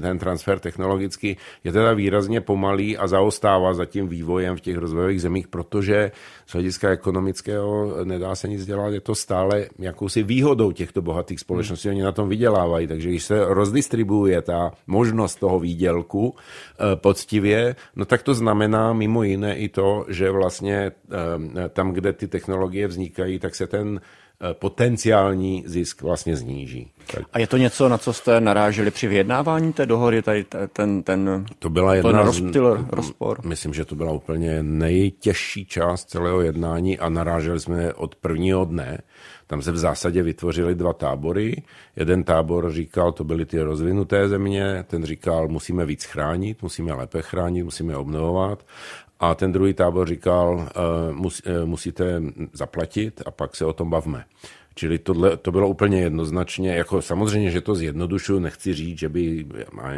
ten 0.00 0.18
transfer 0.18 0.58
technologicky 0.58 1.36
je 1.64 1.72
teda 1.72 1.92
výrazně 1.92 2.40
pomalý 2.40 2.98
a 2.98 3.06
zaostává 3.06 3.74
za 3.74 3.84
tím 3.84 4.08
vývojem 4.08 4.56
v 4.56 4.60
těch 4.60 4.76
rozvojových 4.76 5.22
zemích, 5.22 5.48
protože 5.48 6.10
z 6.46 6.52
hlediska 6.52 6.90
ekonomického 6.90 8.04
nedá 8.04 8.34
se 8.34 8.48
nic 8.48 8.66
dělat, 8.66 8.92
je 8.92 9.00
to 9.00 9.14
stále 9.14 9.66
jakousi 9.78 10.22
výhodou 10.22 10.72
těchto 10.72 11.02
bohatých 11.02 11.40
společností, 11.40 11.88
hmm. 11.88 11.96
oni 11.96 12.02
na 12.02 12.12
tom 12.12 12.28
vydělávají, 12.28 12.86
takže 12.86 13.08
když 13.08 13.24
se 13.24 13.44
rozdistribuje 13.44 14.42
ta 14.42 14.72
možnost 14.86 15.36
toho 15.36 15.60
výdělku 15.60 16.34
eh, 16.34 16.96
poctivě, 16.96 17.76
no 17.96 18.04
tak 18.04 18.22
to 18.22 18.34
znamená 18.34 18.92
mimo 18.92 19.22
jiné 19.22 19.56
i 19.56 19.68
to, 19.68 20.06
že 20.08 20.30
vlastně 20.30 20.76
eh, 20.76 21.68
tam, 21.68 21.92
kde 21.92 22.12
ty 22.12 22.28
technologie 22.28 22.88
vznikají, 22.88 23.38
tak 23.38 23.54
se 23.54 23.66
ten 23.66 24.00
eh, 24.02 24.21
potenciální 24.52 25.64
zisk 25.66 26.02
vlastně 26.02 26.36
zníží. 26.36 26.90
Tak. 27.14 27.24
A 27.32 27.38
je 27.38 27.46
to 27.46 27.56
něco, 27.56 27.88
na 27.88 27.98
co 27.98 28.12
jste 28.12 28.40
naráželi 28.40 28.90
při 28.90 29.06
vyjednávání 29.06 29.72
té 29.72 29.86
dohody, 29.86 30.22
tady 30.22 30.44
ten, 30.72 31.02
ten 31.02 31.46
to 31.58 31.70
byla 31.70 31.94
jedna 31.94 32.22
rozptyl, 32.22 32.86
z, 32.90 32.92
rozpor? 32.92 33.40
Myslím, 33.44 33.74
že 33.74 33.84
to 33.84 33.94
byla 33.94 34.12
úplně 34.12 34.62
nejtěžší 34.62 35.66
část 35.66 36.10
celého 36.10 36.40
jednání 36.40 36.98
a 36.98 37.08
naráželi 37.08 37.60
jsme 37.60 37.94
od 37.94 38.14
prvního 38.14 38.64
dne. 38.64 38.98
Tam 39.46 39.62
se 39.62 39.72
v 39.72 39.76
zásadě 39.76 40.22
vytvořily 40.22 40.74
dva 40.74 40.92
tábory. 40.92 41.62
Jeden 41.96 42.24
tábor 42.24 42.72
říkal, 42.72 43.12
to 43.12 43.24
byly 43.24 43.46
ty 43.46 43.60
rozvinuté 43.60 44.28
země, 44.28 44.84
ten 44.86 45.04
říkal, 45.04 45.48
musíme 45.48 45.86
víc 45.86 46.04
chránit, 46.04 46.62
musíme 46.62 46.92
lépe 46.92 47.22
chránit, 47.22 47.62
musíme 47.62 47.96
obnovovat. 47.96 48.64
A 49.22 49.34
ten 49.34 49.52
druhý 49.52 49.74
tábor 49.74 50.08
říkal, 50.08 50.68
eh, 50.68 51.12
mus, 51.12 51.42
eh, 51.46 51.64
musíte 51.64 52.22
zaplatit 52.52 53.22
a 53.26 53.30
pak 53.30 53.56
se 53.56 53.64
o 53.64 53.72
tom 53.72 53.90
bavme. 53.90 54.24
Čili 54.74 54.98
tohle, 54.98 55.36
to 55.36 55.52
bylo 55.52 55.68
úplně 55.68 56.00
jednoznačně, 56.00 56.74
jako 56.74 57.02
samozřejmě, 57.02 57.50
že 57.50 57.60
to 57.60 57.74
zjednodušuju, 57.74 58.38
nechci 58.38 58.74
říct, 58.74 58.98
že 58.98 59.08
by 59.08 59.46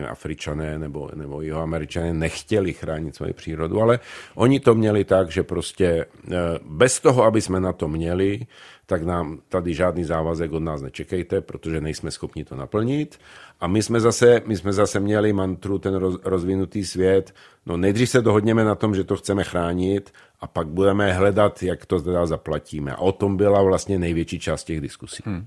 Afričané 0.09 0.79
nebo, 0.79 1.11
nebo 1.15 1.43
jeho 1.43 1.61
Američané 1.61 2.15
nechtěli 2.15 2.73
chránit 2.73 3.17
svoji 3.17 3.33
přírodu, 3.33 3.81
ale 3.81 3.99
oni 4.35 4.61
to 4.61 4.75
měli 4.75 5.05
tak, 5.05 5.31
že 5.31 5.43
prostě 5.43 5.87
eh, 5.87 6.37
bez 6.65 7.01
toho, 7.01 7.25
aby 7.25 7.41
jsme 7.41 7.61
na 7.61 7.73
to 7.73 7.89
měli, 7.89 8.47
tak 8.87 9.03
nám 9.03 9.39
tady 9.49 9.75
žádný 9.75 10.05
závazek 10.05 10.53
od 10.53 10.63
nás 10.63 10.83
nečekejte, 10.83 11.41
protože 11.41 11.81
nejsme 11.81 12.11
schopni 12.11 12.45
to 12.45 12.57
naplnit. 12.57 13.19
A 13.61 13.67
my 13.67 13.83
jsme 13.83 14.01
zase, 14.01 14.43
my 14.47 14.57
jsme 14.57 14.73
zase 14.73 15.01
měli 15.01 15.33
mantru, 15.33 15.79
ten 15.79 15.95
roz, 15.95 16.19
rozvinutý 16.25 16.85
svět, 16.85 17.35
no 17.67 17.77
nejdřív 17.77 18.11
se 18.11 18.23
dohodněme 18.23 18.65
na 18.65 18.75
tom, 18.75 18.95
že 18.95 19.05
to 19.05 19.17
chceme 19.17 19.45
chránit 19.45 20.13
a 20.41 20.47
pak 20.47 20.69
budeme 20.69 21.13
hledat, 21.13 21.63
jak 21.63 21.87
to 21.87 22.01
teda 22.01 22.27
zaplatíme. 22.27 22.93
A 22.93 22.99
o 22.99 23.13
tom 23.13 23.37
byla 23.37 23.63
vlastně 23.63 23.99
největší 23.99 24.41
část 24.41 24.65
těch 24.65 24.81
diskusí. 24.81 25.23
Hmm. 25.27 25.47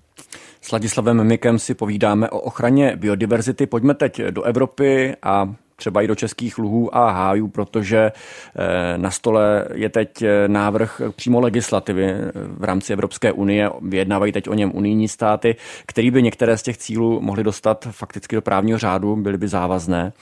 S 0.62 0.72
Ladislavem 0.72 1.24
Mikem 1.24 1.60
si 1.60 1.74
povídáme 1.74 2.30
o 2.30 2.40
ochraně 2.40 2.96
biodiverzity. 2.96 3.68
Pojďme 3.68 3.94
teď 3.94 4.22
do 4.22 4.44
Evropy 4.44 5.16
a 5.24 5.56
třeba 5.78 6.02
i 6.02 6.08
do 6.08 6.16
českých 6.16 6.58
luhů 6.58 6.98
a 6.98 7.12
hájů, 7.12 7.48
protože 7.48 7.98
eh, 7.98 8.98
na 8.98 9.12
stole 9.12 9.68
je 9.74 9.90
teď 9.90 10.22
eh, 10.22 10.48
návrh 10.48 11.02
přímo 11.16 11.40
legislativy 11.40 12.06
eh, 12.06 12.32
v 12.34 12.64
rámci 12.64 12.94
Evropské 12.94 13.32
unie, 13.32 13.70
vyjednávají 13.82 14.32
teď 14.32 14.50
o 14.50 14.54
něm 14.54 14.72
unijní 14.74 15.08
státy, 15.08 15.56
který 15.86 16.12
by 16.12 16.24
některé 16.24 16.58
z 16.58 16.64
těch 16.64 16.78
cílů 16.78 17.22
mohly 17.22 17.44
dostat 17.44 17.88
fakticky 17.92 18.36
do 18.36 18.42
právního 18.42 18.80
řádu, 18.80 19.16
byly 19.16 19.38
by 19.38 19.48
závazné. 19.48 20.14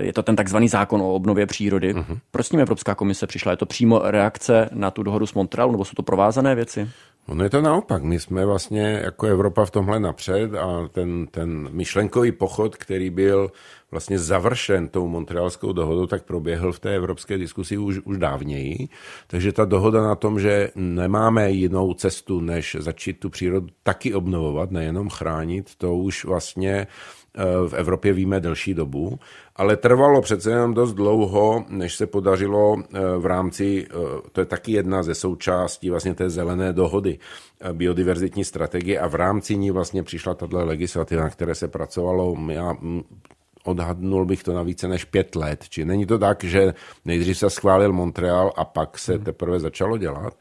Je 0.00 0.12
to 0.12 0.22
ten 0.22 0.36
takzvaný 0.36 0.68
zákon 0.68 1.02
o 1.02 1.14
obnově 1.14 1.46
přírody. 1.46 1.94
Uh-huh. 1.94 2.18
Proč 2.30 2.46
s 2.46 2.48
tím 2.48 2.60
Evropská 2.60 2.94
komise 2.94 3.26
přišla? 3.26 3.50
Je 3.50 3.56
to 3.56 3.66
přímo 3.66 4.00
reakce 4.04 4.68
na 4.72 4.90
tu 4.90 5.02
dohodu 5.02 5.26
s 5.26 5.34
Montrealu, 5.34 5.72
nebo 5.72 5.84
jsou 5.84 5.94
to 5.96 6.02
provázané 6.02 6.54
věci? 6.54 6.88
Ono 7.28 7.44
je 7.44 7.50
to 7.50 7.62
naopak. 7.62 8.02
My 8.02 8.20
jsme 8.20 8.46
vlastně 8.46 9.00
jako 9.04 9.26
Evropa 9.26 9.64
v 9.64 9.70
tomhle 9.70 10.00
napřed 10.00 10.54
a 10.54 10.88
ten, 10.88 11.26
ten 11.30 11.68
myšlenkový 11.72 12.32
pochod, 12.32 12.76
který 12.76 13.10
byl 13.10 13.52
vlastně 13.90 14.18
završen 14.18 14.88
tou 14.88 15.08
Montrealskou 15.08 15.72
dohodou, 15.72 16.06
tak 16.06 16.22
proběhl 16.22 16.72
v 16.72 16.80
té 16.80 16.96
evropské 16.96 17.38
diskusi 17.38 17.78
už, 17.78 17.98
už 18.04 18.18
dávněji. 18.18 18.88
Takže 19.26 19.52
ta 19.52 19.64
dohoda 19.64 20.02
na 20.02 20.14
tom, 20.14 20.40
že 20.40 20.70
nemáme 20.74 21.50
jinou 21.50 21.94
cestu, 21.94 22.40
než 22.40 22.76
začít 22.80 23.20
tu 23.20 23.30
přírodu 23.30 23.66
taky 23.82 24.14
obnovovat, 24.14 24.70
nejenom 24.70 25.08
chránit, 25.08 25.70
to 25.78 25.96
už 25.96 26.24
vlastně 26.24 26.72
eh, 26.72 26.86
v 27.68 27.74
Evropě 27.74 28.12
víme 28.12 28.40
delší 28.40 28.74
dobu, 28.74 29.18
ale 29.56 29.76
trvalo 29.76 30.22
přece 30.22 30.50
jenom 30.50 30.74
dost 30.74 30.92
dlouho, 30.92 31.64
než 31.68 31.96
se 31.96 32.06
podařilo 32.06 32.76
eh, 32.78 33.00
v 33.18 33.26
rámci, 33.26 33.86
eh, 33.90 33.94
to 34.32 34.40
je 34.40 34.44
taky 34.44 34.72
jedna 34.72 35.02
ze 35.02 35.14
součástí 35.14 35.90
vlastně 35.90 36.14
té 36.14 36.30
zelené 36.30 36.72
dohody, 36.72 37.18
biodiverzitní 37.72 38.44
strategie 38.44 39.00
a 39.00 39.08
v 39.08 39.14
rámci 39.14 39.56
ní 39.56 39.70
vlastně 39.70 40.02
přišla 40.02 40.34
tato 40.34 40.64
legislativa, 40.64 41.22
na 41.22 41.30
které 41.30 41.54
se 41.54 41.68
pracovalo. 41.68 42.36
Já 42.48 42.76
odhadnul 43.64 44.24
bych 44.24 44.42
to 44.42 44.52
na 44.52 44.62
více 44.62 44.88
než 44.88 45.04
pět 45.04 45.36
let. 45.36 45.64
Či 45.68 45.84
není 45.84 46.06
to 46.06 46.18
tak, 46.18 46.44
že 46.44 46.74
nejdřív 47.04 47.38
se 47.38 47.50
schválil 47.50 47.92
Montreal 47.92 48.52
a 48.56 48.64
pak 48.64 48.98
se 48.98 49.14
hmm. 49.14 49.24
teprve 49.24 49.60
začalo 49.60 49.98
dělat. 49.98 50.34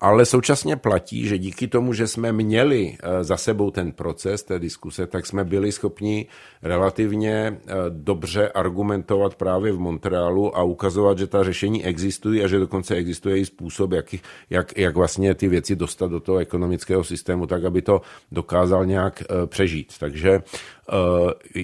Ale 0.00 0.26
současně 0.26 0.76
platí, 0.76 1.26
že 1.26 1.38
díky 1.38 1.68
tomu, 1.68 1.92
že 1.92 2.06
jsme 2.06 2.32
měli 2.32 2.96
eh, 3.02 3.24
za 3.24 3.36
sebou 3.36 3.70
ten 3.70 3.92
proces 3.92 4.42
té 4.42 4.58
diskuse, 4.58 5.06
tak 5.06 5.26
jsme 5.26 5.44
byli 5.44 5.72
schopni 5.72 6.26
relativně 6.62 7.32
eh, 7.34 7.74
dobře 7.88 8.48
argumentovat 8.48 9.34
právě 9.34 9.72
v 9.72 9.78
Montrealu 9.78 10.56
a 10.56 10.62
ukazovat, 10.62 11.18
že 11.18 11.26
ta 11.26 11.44
řešení 11.44 11.84
existují 11.84 12.44
a 12.44 12.46
že 12.46 12.58
dokonce 12.58 12.94
existuje 12.94 13.38
i 13.38 13.46
způsob, 13.46 13.92
jak, 13.92 14.14
jak, 14.50 14.78
jak 14.78 14.96
vlastně 14.96 15.34
ty 15.34 15.48
věci 15.48 15.76
dostat 15.76 16.10
do 16.10 16.20
toho 16.20 16.38
ekonomického 16.38 17.04
systému, 17.04 17.46
tak 17.46 17.64
aby 17.64 17.82
to 17.82 18.00
dokázal 18.32 18.86
nějak 18.86 19.22
eh, 19.22 19.46
přežít. 19.46 19.98
Takže 19.98 20.42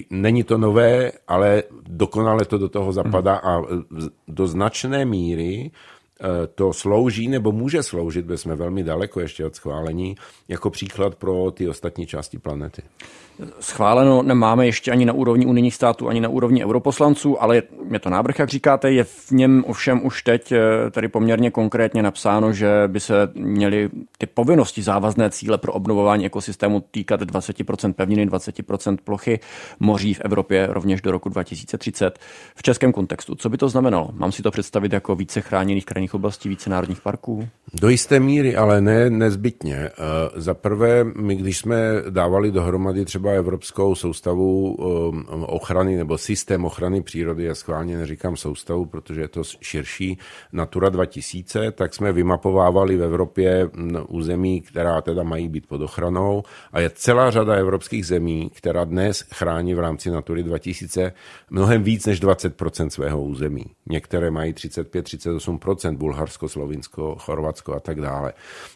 není 0.09 0.43
to 0.43 0.57
nové, 0.57 1.11
ale 1.27 1.63
dokonale 1.87 2.45
to 2.45 2.57
do 2.57 2.69
toho 2.69 2.93
zapadá 2.93 3.35
a 3.35 3.61
do 4.27 4.47
značné 4.47 5.05
míry 5.05 5.71
to 6.55 6.73
slouží 6.73 7.27
nebo 7.27 7.51
může 7.51 7.83
sloužit, 7.83 8.25
protože 8.25 8.37
jsme 8.37 8.55
velmi 8.55 8.83
daleko 8.83 9.19
ještě 9.19 9.45
od 9.45 9.55
schválení, 9.55 10.15
jako 10.47 10.69
příklad 10.69 11.15
pro 11.15 11.51
ty 11.51 11.69
ostatní 11.69 12.05
části 12.05 12.37
planety. 12.37 12.81
Schváleno 13.59 14.23
nemáme 14.23 14.65
ještě 14.65 14.91
ani 14.91 15.05
na 15.05 15.13
úrovni 15.13 15.45
unijních 15.45 15.75
států, 15.75 16.09
ani 16.09 16.21
na 16.21 16.29
úrovni 16.29 16.65
europoslanců, 16.65 17.43
ale 17.43 17.61
je 17.91 17.99
to 17.99 18.09
návrh, 18.09 18.39
jak 18.39 18.49
říkáte, 18.49 18.91
je 18.91 19.03
v 19.03 19.31
něm 19.31 19.63
ovšem 19.67 20.05
už 20.05 20.23
teď 20.23 20.51
eh, 20.51 20.59
tady 20.91 21.07
poměrně 21.07 21.51
konkrétně 21.51 22.03
napsáno, 22.03 22.53
že 22.53 22.83
by 22.87 22.99
se 22.99 23.13
měly 23.33 23.89
ty 24.17 24.25
povinnosti 24.25 24.81
závazné 24.81 25.29
cíle 25.29 25.57
pro 25.57 25.73
obnovování 25.73 26.25
ekosystému 26.25 26.83
týkat 26.91 27.21
20% 27.21 27.93
pevniny, 27.93 28.25
20% 28.25 28.97
plochy 29.03 29.39
moří 29.79 30.13
v 30.13 30.21
Evropě 30.21 30.67
rovněž 30.71 31.01
do 31.01 31.11
roku 31.11 31.29
2030. 31.29 32.19
V 32.55 32.63
českém 32.63 32.91
kontextu, 32.91 33.35
co 33.35 33.49
by 33.49 33.57
to 33.57 33.69
znamenalo? 33.69 34.09
Mám 34.13 34.31
si 34.31 34.43
to 34.43 34.51
představit 34.51 34.93
jako 34.93 35.15
více 35.15 35.41
chráněných 35.41 35.85
krajinných 36.05 36.13
oblastí, 36.13 36.49
více 36.49 36.69
národních 36.69 37.01
parků? 37.01 37.47
Do 37.73 37.89
jisté 37.89 38.19
míry, 38.19 38.55
ale 38.55 38.81
ne 38.81 39.09
nezbytně. 39.09 39.75
Eh, 39.75 39.91
za 40.35 40.53
prvé, 40.53 41.03
my 41.03 41.35
když 41.35 41.57
jsme 41.57 41.77
dávali 42.09 42.51
dohromady 42.51 43.05
třeba 43.05 43.31
evropskou 43.31 43.95
soustavu 43.95 44.77
eh, 44.79 45.35
ochrany 45.45 45.97
nebo 45.97 46.17
systém 46.17 46.65
ochrany 46.65 47.01
přírody, 47.01 47.43
já 47.43 47.55
schválně 47.55 47.97
neříkám 47.97 48.37
soustavu, 48.37 48.85
protože 48.85 49.21
je 49.21 49.27
to 49.27 49.43
širší, 49.43 50.17
Natura 50.53 50.89
2000, 50.89 51.71
tak 51.71 51.93
jsme 51.93 52.11
vymapovávali 52.11 52.97
v 52.97 53.03
Evropě 53.03 53.69
území, 54.07 54.61
která 54.61 55.01
teda 55.01 55.23
mají 55.23 55.49
být 55.49 55.67
pod 55.67 55.81
ochranou 55.81 56.43
a 56.71 56.79
je 56.79 56.89
celá 56.89 57.31
řada 57.31 57.55
evropských 57.55 58.05
zemí, 58.05 58.51
která 58.53 58.85
dnes 58.85 59.25
chrání 59.33 59.73
v 59.73 59.79
rámci 59.79 60.11
Natury 60.11 60.43
2000 60.43 61.13
mnohem 61.49 61.83
víc 61.83 62.05
než 62.05 62.21
20% 62.21 62.87
svého 62.87 63.23
území. 63.23 63.65
Některé 63.89 64.31
mají 64.31 64.53
35-38%, 64.53 65.94
Bulharsko, 65.95 66.49
Slovinsko, 66.49 67.15
Chorvatsko, 67.19 67.73
a 67.75 67.79
tak 67.79 68.01
dále. 68.01 68.33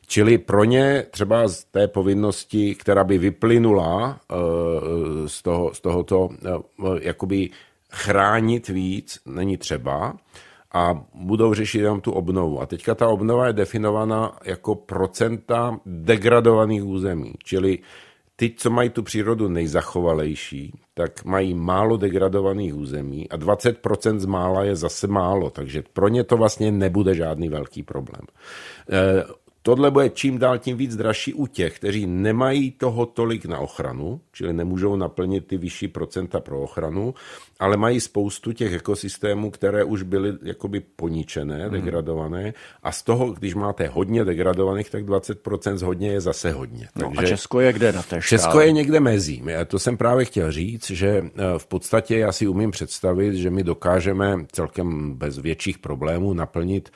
Čili 0.07 0.37
pro 0.37 0.63
ně 0.63 1.05
třeba 1.11 1.47
z 1.47 1.63
té 1.63 1.87
povinnosti, 1.87 2.75
která 2.75 3.03
by 3.03 3.17
vyplynula 3.17 4.19
eh, 4.31 4.35
z, 5.25 5.41
toho, 5.41 5.73
z 5.73 5.81
tohoto 5.81 6.29
eh, 6.45 6.49
jakoby 7.01 7.49
chránit 7.91 8.67
víc, 8.67 9.19
není 9.25 9.57
třeba 9.57 10.17
a 10.73 11.03
budou 11.13 11.53
řešit 11.53 11.79
jenom 11.79 12.01
tu 12.01 12.11
obnovu. 12.11 12.61
A 12.61 12.65
teďka 12.65 12.95
ta 12.95 13.07
obnova 13.07 13.47
je 13.47 13.53
definovaná 13.53 14.37
jako 14.45 14.75
procenta 14.75 15.79
degradovaných 15.85 16.83
území, 16.83 17.33
čili 17.43 17.79
ty, 18.39 18.53
co 18.57 18.69
mají 18.69 18.89
tu 18.89 19.03
přírodu 19.03 19.47
nejzachovalejší, 19.47 20.73
tak 20.93 21.25
mají 21.25 21.53
málo 21.53 21.97
degradovaných 21.97 22.75
území 22.75 23.29
a 23.29 23.37
20% 23.37 24.19
z 24.19 24.25
mála 24.25 24.63
je 24.63 24.75
zase 24.75 25.07
málo, 25.07 25.49
takže 25.49 25.83
pro 25.93 26.07
ně 26.07 26.23
to 26.23 26.37
vlastně 26.37 26.71
nebude 26.71 27.15
žádný 27.15 27.49
velký 27.49 27.83
problém. 27.83 28.21
Tohle 29.61 29.91
bude 29.91 30.09
čím 30.09 30.37
dál 30.37 30.57
tím 30.57 30.77
víc 30.77 30.95
dražší 30.95 31.33
u 31.33 31.47
těch, 31.47 31.75
kteří 31.75 32.07
nemají 32.07 32.71
toho 32.71 33.05
tolik 33.05 33.45
na 33.45 33.59
ochranu, 33.59 34.21
čili 34.31 34.53
nemůžou 34.53 34.95
naplnit 34.95 35.47
ty 35.47 35.57
vyšší 35.57 35.87
procenta 35.87 36.39
pro 36.39 36.61
ochranu, 36.61 37.13
ale 37.59 37.77
mají 37.77 37.99
spoustu 37.99 38.51
těch 38.53 38.73
ekosystémů, 38.73 39.51
které 39.51 39.83
už 39.83 40.03
byly 40.03 40.33
jakoby 40.43 40.79
poničené, 40.79 41.63
hmm. 41.63 41.71
degradované 41.71 42.53
a 42.83 42.91
z 42.91 43.03
toho, 43.03 43.31
když 43.31 43.55
máte 43.55 43.87
hodně 43.87 44.25
degradovaných, 44.25 44.89
tak 44.89 45.05
20% 45.05 45.77
z 45.77 45.81
hodně 45.81 46.11
je 46.11 46.21
zase 46.21 46.51
hodně. 46.51 46.87
No 46.95 47.05
Takže 47.05 47.25
a 47.25 47.27
Česko 47.27 47.59
je 47.59 47.73
kde 47.73 47.91
na 47.91 48.01
té 48.01 48.21
škále? 48.21 48.39
Česko 48.39 48.59
je 48.59 48.71
někde 48.71 48.99
mezi. 48.99 49.41
To 49.67 49.79
jsem 49.79 49.97
právě 49.97 50.25
chtěl 50.25 50.51
říct, 50.51 50.89
že 50.89 51.09
eh, 51.09 51.29
v 51.57 51.67
podstatě 51.67 52.17
já 52.17 52.31
si 52.31 52.47
umím 52.47 52.71
představit, 52.71 53.35
že 53.35 53.49
my 53.49 53.63
dokážeme 53.63 54.45
celkem 54.51 55.13
bez 55.13 55.37
větších 55.37 55.77
problémů 55.77 56.33
naplnit 56.33 56.89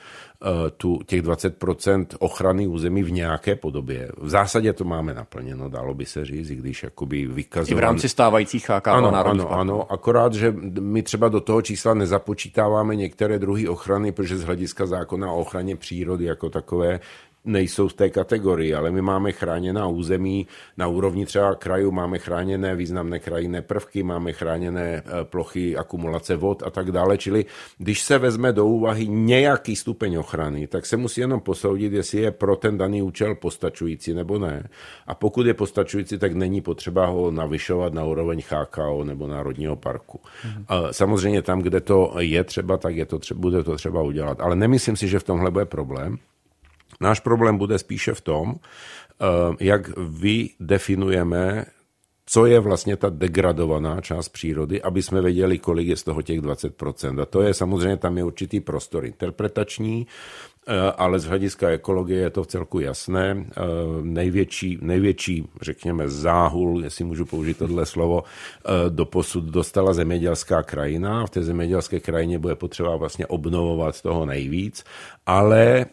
tu, 0.76 0.98
těch 1.06 1.22
20% 1.22 2.06
ochrany 2.18 2.66
území 2.66 3.02
v 3.02 3.12
nějaké 3.12 3.56
podobě. 3.56 4.08
V 4.18 4.28
zásadě 4.28 4.72
to 4.72 4.84
máme 4.84 5.14
naplněno, 5.14 5.68
dalo 5.68 5.94
by 5.94 6.06
se 6.06 6.24
říct, 6.24 6.50
i 6.50 6.54
když 6.54 6.82
jakoby 6.82 7.26
vykazovan... 7.26 7.78
I 7.78 7.80
v 7.80 7.84
rámci 7.84 8.08
stávajících 8.08 8.70
HK 8.70 8.88
ano, 8.88 9.26
ano, 9.26 9.52
ano, 9.52 9.92
akorát, 9.92 10.34
že 10.34 10.54
my 10.80 11.02
třeba 11.02 11.28
do 11.28 11.40
toho 11.40 11.62
čísla 11.62 11.94
nezapočítáváme 11.94 12.96
některé 12.96 13.38
druhy 13.38 13.68
ochrany, 13.68 14.12
protože 14.12 14.38
z 14.38 14.44
hlediska 14.44 14.86
zákona 14.86 15.32
o 15.32 15.40
ochraně 15.40 15.76
přírody 15.76 16.24
jako 16.24 16.50
takové 16.50 17.00
nejsou 17.44 17.88
v 17.88 17.92
té 17.92 18.10
kategorii, 18.10 18.74
ale 18.74 18.90
my 18.90 19.02
máme 19.02 19.32
chráněná 19.32 19.86
území 19.86 20.46
na 20.76 20.88
úrovni 20.88 21.26
třeba 21.26 21.54
krajů, 21.54 21.90
máme 21.90 22.18
chráněné 22.18 22.76
významné 22.76 23.18
krajinné 23.18 23.62
prvky, 23.62 24.02
máme 24.02 24.32
chráněné 24.32 25.02
eh, 25.06 25.24
plochy 25.24 25.76
akumulace 25.76 26.36
vod 26.36 26.62
a 26.62 26.70
tak 26.70 26.92
dále. 26.92 27.18
Čili 27.18 27.44
když 27.78 28.02
se 28.02 28.18
vezme 28.18 28.52
do 28.52 28.66
úvahy 28.66 29.08
nějaký 29.08 29.76
stupeň 29.76 30.16
ochrany, 30.16 30.66
tak 30.66 30.86
se 30.86 30.96
musí 30.96 31.20
jenom 31.20 31.40
posoudit, 31.40 31.92
jestli 31.92 32.20
je 32.20 32.30
pro 32.30 32.56
ten 32.56 32.78
daný 32.78 33.02
účel 33.02 33.34
postačující 33.34 34.14
nebo 34.14 34.38
ne. 34.38 34.68
A 35.06 35.14
pokud 35.14 35.46
je 35.46 35.54
postačující, 35.54 36.18
tak 36.18 36.34
není 36.34 36.60
potřeba 36.60 37.06
ho 37.06 37.30
navyšovat 37.30 37.94
na 37.94 38.04
úroveň 38.04 38.42
HKO 38.48 39.04
nebo 39.04 39.26
Národního 39.26 39.76
parku. 39.76 40.20
Mhm. 40.44 40.64
Samozřejmě 40.90 41.42
tam, 41.42 41.60
kde 41.60 41.80
to 41.80 42.14
je 42.18 42.44
třeba, 42.44 42.76
tak 42.76 42.96
je 42.96 43.06
to 43.06 43.18
třeba, 43.18 43.40
bude 43.40 43.64
to 43.64 43.76
třeba 43.76 44.02
udělat. 44.02 44.40
Ale 44.40 44.56
nemyslím 44.56 44.96
si, 44.96 45.08
že 45.08 45.18
v 45.18 45.24
tomhle 45.24 45.50
bude 45.50 45.64
problém. 45.64 46.18
Náš 47.04 47.20
problém 47.20 47.58
bude 47.58 47.78
spíše 47.78 48.14
v 48.14 48.20
tom, 48.20 48.54
eh, 48.56 49.24
jak 49.60 49.92
vy 49.98 50.50
definujeme, 50.60 51.64
co 52.26 52.46
je 52.46 52.60
vlastně 52.60 52.96
ta 52.96 53.10
degradovaná 53.10 54.00
část 54.00 54.28
přírody, 54.28 54.82
aby 54.82 55.02
jsme 55.02 55.20
věděli, 55.20 55.58
kolik 55.58 55.88
je 55.88 55.96
z 55.96 56.02
toho 56.02 56.22
těch 56.22 56.40
20%. 56.40 57.20
A 57.20 57.26
to 57.26 57.42
je 57.42 57.54
samozřejmě, 57.54 57.96
tam 57.96 58.18
je 58.18 58.24
určitý 58.24 58.60
prostor 58.60 59.04
interpretační, 59.04 60.06
Eh, 60.66 60.92
ale 60.96 61.18
z 61.20 61.24
hlediska 61.24 61.68
ekologie 61.68 62.20
je 62.20 62.30
to 62.30 62.42
v 62.42 62.46
celku 62.46 62.80
jasné. 62.80 63.36
Eh, 63.36 63.62
největší, 64.02 64.78
největší, 64.80 65.48
řekněme, 65.60 66.08
záhul, 66.08 66.84
jestli 66.84 67.04
můžu 67.04 67.24
použít 67.24 67.58
tohle 67.58 67.86
slovo, 67.86 68.24
do 68.88 69.04
posud 69.04 69.44
dostala 69.44 69.92
zemědělská 69.92 70.62
krajina. 70.62 71.26
V 71.26 71.30
té 71.30 71.42
zemědělské 71.42 72.00
krajině 72.00 72.38
bude 72.38 72.54
potřeba 72.54 72.96
vlastně 72.96 73.26
obnovovat 73.26 74.00
toho 74.00 74.26
nejvíc, 74.26 74.84
ale 75.26 75.86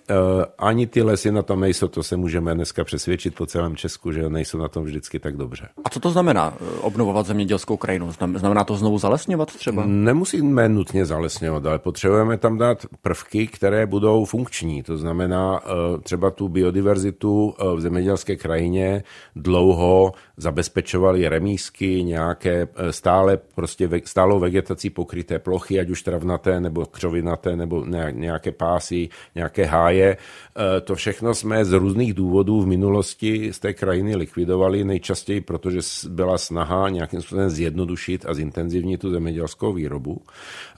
ani 0.58 0.88
ty 0.88 1.02
lesy 1.02 1.32
na 1.32 1.42
tom 1.42 1.60
nejsou, 1.60 1.88
to 1.88 2.04
se 2.04 2.18
můžeme 2.18 2.56
dneska 2.56 2.84
přesvědčit 2.84 3.36
po 3.36 3.46
celém 3.46 3.76
Česku, 3.76 4.12
že 4.12 4.30
nejsou 4.30 4.58
na 4.58 4.68
tom 4.68 4.84
vždycky 4.84 5.20
tak 5.20 5.38
dobře. 5.38 5.68
A 5.84 5.90
co 5.90 6.00
to 6.00 6.12
znamená 6.12 6.54
obnovovat 6.82 7.26
zemědělskou 7.26 7.78
krajinu? 7.78 8.12
Znamená 8.12 8.64
to 8.64 8.76
znovu 8.76 8.98
zalesňovat 8.98 9.56
třeba? 9.56 9.84
Nemusíme 9.86 10.70
nutně 10.70 11.06
zalesňovat, 11.06 11.66
ale 11.66 11.80
potřebujeme 11.80 12.38
tam 12.38 12.58
dát 12.58 12.86
prvky, 13.02 13.48
které 13.48 13.86
budou 13.86 14.26
funkční. 14.26 14.84
To 14.84 14.98
znamená, 14.98 15.60
eh, 15.64 16.02
třeba 16.02 16.32
tu 16.32 16.50
biodiverzitu 16.50 17.54
eh, 17.60 17.76
v 17.76 17.82
zemědělské 17.82 18.36
krajině 18.36 19.04
dlouho 19.36 20.12
zabezpečovali 20.38 21.30
remísky, 21.30 22.04
nějaké 22.04 22.68
eh, 22.76 22.94
stále 22.94 23.38
prostě 23.56 23.90
stálou 24.06 24.40
vegetací 24.40 24.90
pokryté 24.90 25.40
plochy, 25.40 25.80
ať 25.80 25.90
už 25.90 26.02
travnaté 26.02 26.60
nebo 26.60 26.86
křovinaté 26.86 27.56
nebo 27.56 27.86
nějaké 28.12 28.52
pásy, 28.52 29.10
nějaké 29.36 29.66
háje. 29.66 30.18
To 30.84 30.96
všechno 30.96 31.34
jsme 31.34 31.66
z 31.66 31.72
různých 31.72 32.14
důvodů 32.14 32.62
v 32.62 32.68
minulosti 32.68 33.54
z 33.54 33.60
té 33.60 33.74
krajiny 33.74 34.16
likvidovali, 34.16 34.84
nejčastěji 34.84 35.42
protože 35.42 35.80
byla 36.10 36.38
snaha 36.38 36.90
nějakým 36.90 37.22
způsobem 37.22 37.50
zjednodušit 37.50 38.26
a 38.26 38.34
zintenzivnit 38.34 39.02
tu 39.02 39.12
zemědělskou 39.12 39.74
výrobu. 39.74 40.22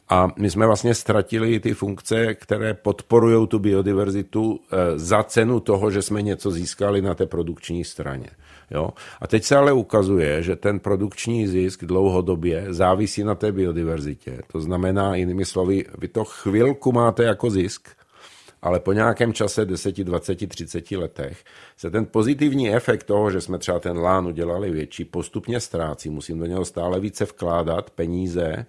A 0.10 0.28
my 0.38 0.50
jsme 0.50 0.68
vlastně 0.68 0.96
ztratili 0.96 1.60
ty 1.60 1.74
funkce, 1.74 2.36
které 2.36 2.74
podporují 2.74 3.48
tu 3.48 3.60
biodiverzitu 3.60 4.60
eh, 4.60 5.00
za 5.00 5.24
cenu 5.24 5.60
toho, 5.60 5.92
že 5.92 6.02
jsme 6.02 6.22
něco 6.22 6.52
získali 6.52 7.02
na 7.02 7.16
té 7.16 7.26
produkční 7.26 7.84
straně. 7.84 8.30
Jo? 8.72 8.90
A 9.22 9.28
teď 9.28 9.44
se 9.44 9.56
ale 9.56 9.74
ukazuje, 9.74 10.44
že 10.44 10.56
ten 10.56 10.80
produkční 10.80 11.48
zisk 11.48 11.84
dlouhodobě 11.84 12.66
závisí 12.70 13.24
na 13.24 13.36
té 13.36 13.52
biodiverzitě. 13.52 14.42
To 14.52 14.62
znamená, 14.62 15.16
jinými 15.16 15.46
slovy, 15.46 15.86
vy 15.98 16.08
to 16.08 16.24
chvilku 16.26 16.92
máte 16.92 17.24
jako 17.24 17.50
zisk, 17.50 17.90
ale 18.64 18.80
po 18.80 18.94
nějakém 18.94 19.34
čase, 19.34 19.66
10, 19.66 19.98
20, 19.98 20.50
30 20.50 20.92
letech, 20.92 21.44
se 21.78 21.92
ten 21.92 22.06
pozitivní 22.06 22.74
efekt 22.74 23.04
toho, 23.04 23.32
že 23.32 23.42
jsme 23.42 23.58
třeba 23.58 23.80
ten 23.80 23.98
lán 23.98 24.28
udělali 24.28 24.72
větší, 24.72 25.06
postupně 25.06 25.60
ztrácí. 25.60 26.10
Musím 26.10 26.40
do 26.40 26.46
něho 26.46 26.66
stále 26.66 27.00
více 27.00 27.26
vkládat 27.26 27.90
peníze, 27.90 28.56
eh, 28.56 28.66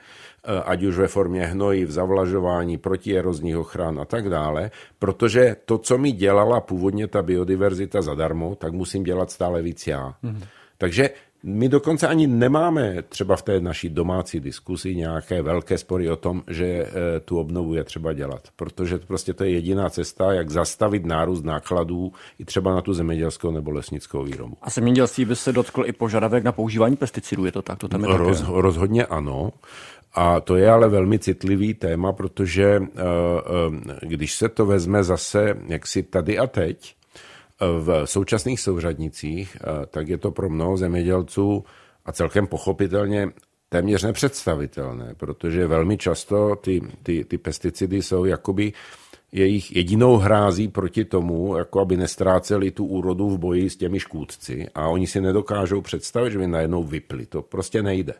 ať 0.64 0.82
už 0.82 0.98
ve 0.98 1.08
formě 1.08 1.46
hnojiv, 1.46 1.90
zavlažování, 1.90 2.78
protierozních 2.78 3.56
ochran 3.56 4.00
a 4.00 4.04
tak 4.04 4.30
dále, 4.30 4.70
protože 4.98 5.56
to, 5.64 5.78
co 5.78 5.98
mi 5.98 6.12
dělala 6.12 6.60
původně 6.60 7.08
ta 7.08 7.22
biodiverzita 7.22 8.02
zadarmo, 8.02 8.54
tak 8.54 8.72
musím 8.72 9.04
dělat 9.04 9.30
stále 9.30 9.62
víc 9.62 9.86
já. 9.86 10.14
Mm. 10.22 10.42
Takže 10.78 11.10
my 11.46 11.68
dokonce 11.68 12.08
ani 12.08 12.26
nemáme 12.26 13.02
třeba 13.08 13.36
v 13.36 13.42
té 13.42 13.60
naší 13.60 13.88
domácí 13.88 14.40
diskusi 14.40 14.96
nějaké 14.96 15.42
velké 15.42 15.78
spory 15.78 16.10
o 16.10 16.16
tom, 16.16 16.42
že 16.48 16.66
eh, 16.66 17.20
tu 17.20 17.38
obnovu 17.38 17.74
je 17.74 17.84
třeba 17.84 18.12
dělat, 18.12 18.48
protože 18.56 18.98
prostě 18.98 19.34
to 19.34 19.44
je 19.44 19.50
jediná 19.50 19.90
cesta, 19.90 20.32
jak 20.32 20.50
zastavit 20.50 21.06
nárůst 21.06 21.42
nákladů 21.42 22.12
i 22.38 22.44
třeba 22.44 22.74
na 22.74 22.80
tu 22.80 22.94
zemědělskou 22.94 23.50
nebo 23.50 23.70
lesnickou 23.70 24.22
výrobu. 24.22 24.56
A 24.62 24.70
zemědělství 24.70 25.24
by 25.24 25.36
se 25.36 25.52
dotkl 25.52 25.84
i 25.86 25.92
požadavek 25.92 26.44
na 26.44 26.52
používání 26.52 26.96
pesticidů, 26.96 27.44
je 27.44 27.52
to 27.52 27.62
tak? 27.62 27.78
To 27.78 27.88
tam 27.88 28.04
je 28.04 28.16
Roz, 28.16 28.44
rozhodně 28.48 29.06
ano. 29.06 29.52
A 30.14 30.40
to 30.40 30.56
je 30.56 30.70
ale 30.70 30.88
velmi 30.88 31.18
citlivý 31.18 31.74
téma, 31.74 32.12
protože 32.12 32.64
eh, 32.64 33.02
eh, 34.02 34.06
když 34.06 34.34
se 34.34 34.48
to 34.48 34.66
vezme 34.66 35.04
zase 35.04 35.54
jaksi 35.66 36.02
tady 36.02 36.38
a 36.38 36.46
teď, 36.46 36.94
v 37.78 38.06
současných 38.06 38.60
souřadnicích, 38.60 39.56
eh, 39.60 39.86
tak 39.86 40.08
je 40.08 40.18
to 40.18 40.30
pro 40.30 40.50
mnoho 40.50 40.76
zemědělců 40.76 41.64
a 42.04 42.12
celkem 42.12 42.46
pochopitelně 42.46 43.28
téměř 43.68 44.02
nepředstavitelné, 44.02 45.14
protože 45.14 45.66
velmi 45.66 45.98
často 45.98 46.56
ty, 46.56 46.80
ty, 47.02 47.24
ty 47.24 47.38
pesticidy 47.38 48.02
jsou 48.02 48.24
jakoby 48.24 48.72
jejich 49.32 49.76
jedinou 49.76 50.16
hrází 50.16 50.68
proti 50.68 51.04
tomu, 51.04 51.56
jako 51.56 51.80
aby 51.80 51.96
nestráceli 51.96 52.70
tu 52.70 52.86
úrodu 52.86 53.30
v 53.30 53.38
boji 53.38 53.70
s 53.70 53.76
těmi 53.76 54.00
škůdci 54.00 54.68
a 54.74 54.88
oni 54.88 55.06
si 55.06 55.20
nedokážou 55.20 55.80
představit, 55.80 56.30
že 56.30 56.38
by 56.38 56.46
najednou 56.46 56.84
vypli. 56.84 57.26
To 57.26 57.42
prostě 57.42 57.82
nejde. 57.82 58.14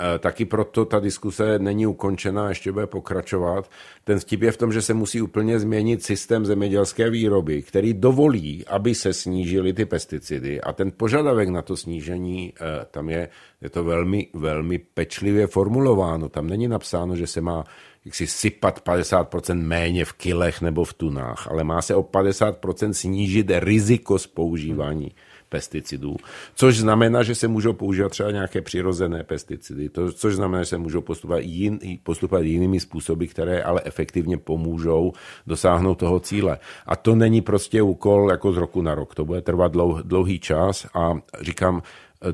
Eh, 0.00 0.18
taky 0.18 0.44
proto 0.44 0.84
ta 0.84 1.00
diskuse 1.00 1.58
není 1.58 1.86
ukončena, 1.86 2.48
ještě 2.48 2.72
bude 2.72 2.86
pokračovat. 2.86 3.70
Ten 4.04 4.18
vtip 4.18 4.42
je 4.42 4.52
v 4.52 4.56
tom, 4.56 4.72
že 4.72 4.82
se 4.82 4.94
musí 4.94 5.22
úplně 5.22 5.58
změnit 5.58 6.02
systém 6.02 6.46
zemědělské 6.46 7.10
výroby, 7.10 7.62
který 7.62 7.94
dovolí, 7.94 8.66
aby 8.66 8.94
se 8.94 9.12
snížily 9.12 9.72
ty 9.72 9.84
pesticidy 9.84 10.60
a 10.60 10.72
ten 10.72 10.92
požadavek 10.96 11.48
na 11.48 11.62
to 11.62 11.76
snížení, 11.76 12.52
eh, 12.60 12.86
tam 12.90 13.08
je, 13.08 13.28
je 13.60 13.70
to 13.70 13.84
velmi, 13.84 14.26
velmi 14.34 14.78
pečlivě 14.78 15.46
formulováno. 15.46 16.28
Tam 16.28 16.46
není 16.46 16.68
napsáno, 16.68 17.16
že 17.16 17.26
se 17.26 17.40
má 17.40 17.64
jak 18.04 18.14
si 18.14 18.26
sypat 18.26 18.80
50% 18.84 19.62
méně 19.62 20.04
v 20.04 20.12
kilech 20.12 20.60
nebo 20.60 20.84
v 20.84 20.94
tunách, 20.94 21.48
ale 21.50 21.64
má 21.64 21.82
se 21.82 21.94
o 21.94 22.02
50% 22.02 22.92
snížit 22.92 23.46
riziko 23.50 24.18
z 24.18 24.26
používání. 24.26 25.04
Hmm 25.04 25.27
pesticidů, 25.48 26.16
což 26.54 26.78
znamená, 26.78 27.22
že 27.22 27.34
se 27.34 27.48
můžou 27.48 27.72
používat 27.72 28.08
třeba 28.08 28.30
nějaké 28.30 28.62
přirozené 28.62 29.24
pesticidy, 29.24 29.88
to, 29.88 30.12
což 30.12 30.34
znamená, 30.34 30.62
že 30.62 30.68
se 30.68 30.78
můžou 30.78 31.00
postupovat, 31.00 31.42
jin, 31.42 31.78
postupovat 32.02 32.44
jinými 32.44 32.80
způsoby, 32.80 33.26
které 33.26 33.62
ale 33.62 33.82
efektivně 33.84 34.38
pomůžou 34.38 35.12
dosáhnout 35.46 35.94
toho 35.94 36.20
cíle. 36.20 36.58
A 36.86 36.96
to 36.96 37.14
není 37.14 37.40
prostě 37.40 37.82
úkol 37.82 38.30
jako 38.30 38.52
z 38.52 38.56
roku 38.56 38.82
na 38.82 38.94
rok, 38.94 39.14
to 39.14 39.24
bude 39.24 39.40
trvat 39.40 39.72
dlouh, 39.72 40.00
dlouhý 40.02 40.38
čas 40.40 40.86
a 40.94 41.14
říkám, 41.40 41.82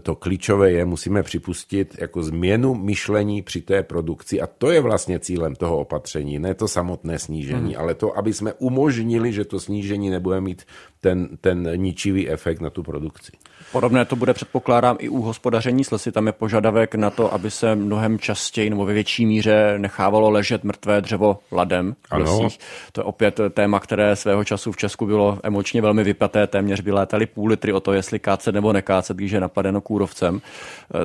to 0.03 0.15
klíčové 0.15 0.71
je, 0.71 0.85
musíme 0.85 1.23
připustit 1.23 1.97
jako 2.01 2.23
změnu 2.23 2.75
myšlení 2.75 3.43
při 3.43 3.61
té 3.61 3.83
produkci 3.83 4.41
a 4.41 4.47
to 4.47 4.71
je 4.71 4.81
vlastně 4.81 5.19
cílem 5.19 5.55
toho 5.55 5.79
opatření, 5.79 6.39
ne 6.39 6.55
to 6.55 6.69
samotné 6.69 7.19
snížení, 7.19 7.75
hmm. 7.75 7.81
ale 7.83 7.95
to, 7.95 8.19
aby 8.19 8.33
jsme 8.33 8.53
umožnili, 8.53 9.33
že 9.33 9.45
to 9.45 9.61
snížení 9.61 10.11
nebude 10.11 10.41
mít 10.41 10.63
ten, 11.01 11.29
ten 11.41 11.71
ničivý 11.77 12.29
efekt 12.29 12.61
na 12.61 12.71
tu 12.71 12.83
produkci. 12.83 13.33
Podobné 13.75 14.05
to 14.05 14.17
bude, 14.17 14.35
předpokládám, 14.35 14.97
i 15.01 15.09
u 15.09 15.23
hospodaření 15.23 15.85
s 15.85 15.91
lesy. 15.91 16.13
Tam 16.13 16.27
je 16.27 16.33
požadavek 16.33 16.95
na 16.95 17.11
to, 17.11 17.35
aby 17.35 17.51
se 17.51 17.75
mnohem 17.75 18.19
častěji 18.19 18.71
nebo 18.71 18.85
ve 18.85 18.93
větší 18.93 19.27
míře 19.27 19.75
nechávalo 19.79 20.31
ležet 20.31 20.65
mrtvé 20.65 21.01
dřevo 21.01 21.39
ladem 21.53 21.95
v 22.13 22.17
lesích. 22.17 22.59
To 22.93 23.01
je 23.01 23.05
opět 23.05 23.41
téma, 23.51 23.81
které 23.81 24.17
svého 24.17 24.45
času 24.45 24.73
v 24.73 24.77
Česku 24.77 25.07
bylo 25.07 25.39
emočně 25.43 25.83
velmi 25.83 26.05
vypaté. 26.05 26.47
Téměř 26.47 26.83
vylétali 26.83 27.27
půl 27.27 27.49
litry 27.49 27.73
o 27.73 27.81
to, 27.81 27.93
jestli 27.93 28.19
kácet 28.19 28.55
nebo 28.55 28.73
nekácet, 28.73 29.17
když 29.17 29.33
je 29.33 29.41
napadeno 29.41 29.81
kůrovcem. 29.81 30.41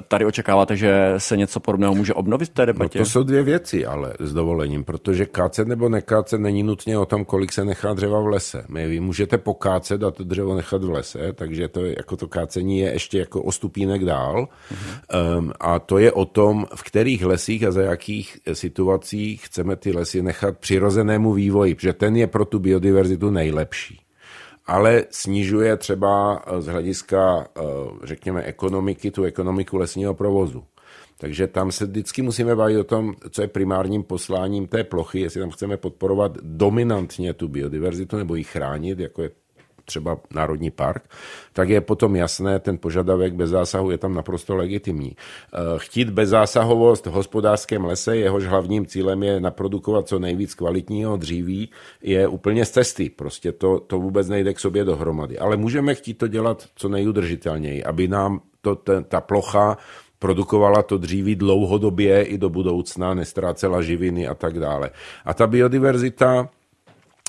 Tady 0.07 0.25
očekáváte, 0.25 0.75
že 0.75 1.13
se 1.17 1.37
něco 1.37 1.59
podobného 1.59 1.95
může 1.95 2.13
obnovit 2.13 2.49
v 2.49 2.53
té 2.53 2.65
debatě? 2.65 2.99
No 2.99 3.05
to 3.05 3.11
jsou 3.11 3.23
dvě 3.23 3.43
věci, 3.43 3.85
ale 3.85 4.13
s 4.19 4.33
dovolením, 4.33 4.83
protože 4.83 5.25
kácet 5.25 5.67
nebo 5.67 5.89
nekácet 5.89 6.41
není 6.41 6.63
nutně 6.63 6.97
o 6.97 7.05
tom, 7.05 7.25
kolik 7.25 7.53
se 7.53 7.65
nechá 7.65 7.93
dřeva 7.93 8.19
v 8.19 8.27
lese. 8.27 8.65
My, 8.69 8.87
vy 8.87 8.99
můžete 8.99 9.37
pokácet 9.37 10.03
a 10.03 10.11
to 10.11 10.23
dřevo 10.23 10.55
nechat 10.55 10.83
v 10.83 10.89
lese, 10.89 11.19
takže 11.33 11.67
to 11.67 11.85
je 11.85 11.95
jako 11.97 12.17
to 12.17 12.27
kácet 12.27 12.58
kácení 12.59 12.79
je 12.79 12.93
ještě 12.93 13.19
jako 13.19 13.43
o 13.43 13.51
stupínek 13.51 14.05
dál. 14.05 14.47
Mm-hmm. 14.47 15.37
Um, 15.37 15.51
a 15.59 15.79
to 15.79 15.97
je 15.97 16.11
o 16.11 16.25
tom, 16.25 16.65
v 16.75 16.83
kterých 16.83 17.25
lesích 17.25 17.63
a 17.63 17.71
za 17.71 17.81
jakých 17.81 18.37
situacích 18.53 19.45
chceme 19.45 19.75
ty 19.75 19.91
lesy 19.91 20.21
nechat 20.21 20.57
přirozenému 20.57 21.33
vývoji, 21.33 21.75
protože 21.75 21.93
ten 21.93 22.15
je 22.15 22.27
pro 22.27 22.45
tu 22.45 22.59
biodiverzitu 22.59 23.29
nejlepší 23.29 23.99
ale 24.69 25.05
snižuje 25.09 25.77
třeba 25.77 26.43
eh, 26.45 26.61
z 26.61 26.65
hlediska, 26.65 27.47
eh, 27.57 27.61
řekněme, 28.03 28.43
ekonomiky, 28.43 29.11
tu 29.11 29.23
ekonomiku 29.23 29.77
lesního 29.77 30.13
provozu. 30.13 30.63
Takže 31.17 31.47
tam 31.47 31.71
se 31.71 31.85
vždycky 31.85 32.21
musíme 32.21 32.55
bavit 32.55 32.77
o 32.77 32.83
tom, 32.83 33.13
co 33.29 33.41
je 33.41 33.47
primárním 33.47 34.03
posláním 34.03 34.67
té 34.67 34.83
plochy, 34.83 35.19
jestli 35.19 35.41
tam 35.41 35.49
chceme 35.49 35.77
podporovat 35.77 36.37
dominantně 36.41 37.33
tu 37.33 37.47
biodiverzitu 37.47 38.17
nebo 38.17 38.35
ji 38.35 38.43
chránit, 38.43 38.99
jako 38.99 39.21
je 39.21 39.29
třeba 39.89 40.17
Národní 40.29 40.71
park, 40.71 41.09
tak 41.53 41.69
je 41.69 41.81
potom 41.81 42.15
jasné, 42.15 42.59
ten 42.61 42.77
požadavek 42.77 43.33
bez 43.33 43.49
zásahu 43.49 43.91
je 43.91 43.97
tam 43.97 44.13
naprosto 44.13 44.55
legitimní. 44.55 45.17
Eh, 45.17 45.57
chtít 45.77 46.09
bezzásahovost 46.13 47.05
v 47.05 47.11
hospodářském 47.11 47.85
lese, 47.85 48.17
jehož 48.17 48.45
hlavním 48.45 48.85
cílem 48.85 49.23
je 49.23 49.39
naprodukovat 49.41 50.07
co 50.07 50.19
nejvíc 50.19 50.53
kvalitního 50.53 51.17
dříví, 51.17 51.69
je 52.01 52.27
úplně 52.27 52.65
z 52.65 52.71
cesty. 52.71 53.09
Prostě 53.09 53.51
to, 53.51 53.79
to 53.79 53.99
vůbec 53.99 54.29
nejde 54.29 54.53
k 54.53 54.59
sobě 54.59 54.85
dohromady. 54.85 55.39
Ale 55.39 55.57
můžeme 55.57 55.95
chtít 55.95 56.21
to 56.21 56.27
dělat 56.27 56.69
co 56.75 56.89
nejudržitelněji, 56.89 57.83
aby 57.83 58.07
nám 58.07 58.41
to, 58.61 58.75
ta, 58.75 59.01
ta 59.01 59.21
plocha 59.21 59.77
produkovala 60.19 60.83
to 60.83 60.97
dříví 60.97 61.35
dlouhodobě 61.35 62.23
i 62.23 62.37
do 62.37 62.49
budoucna, 62.49 63.13
nestrácela 63.13 63.81
živiny 63.81 64.27
a 64.27 64.35
tak 64.35 64.59
dále. 64.59 64.89
A 65.25 65.33
ta 65.33 65.47
biodiverzita 65.47 66.49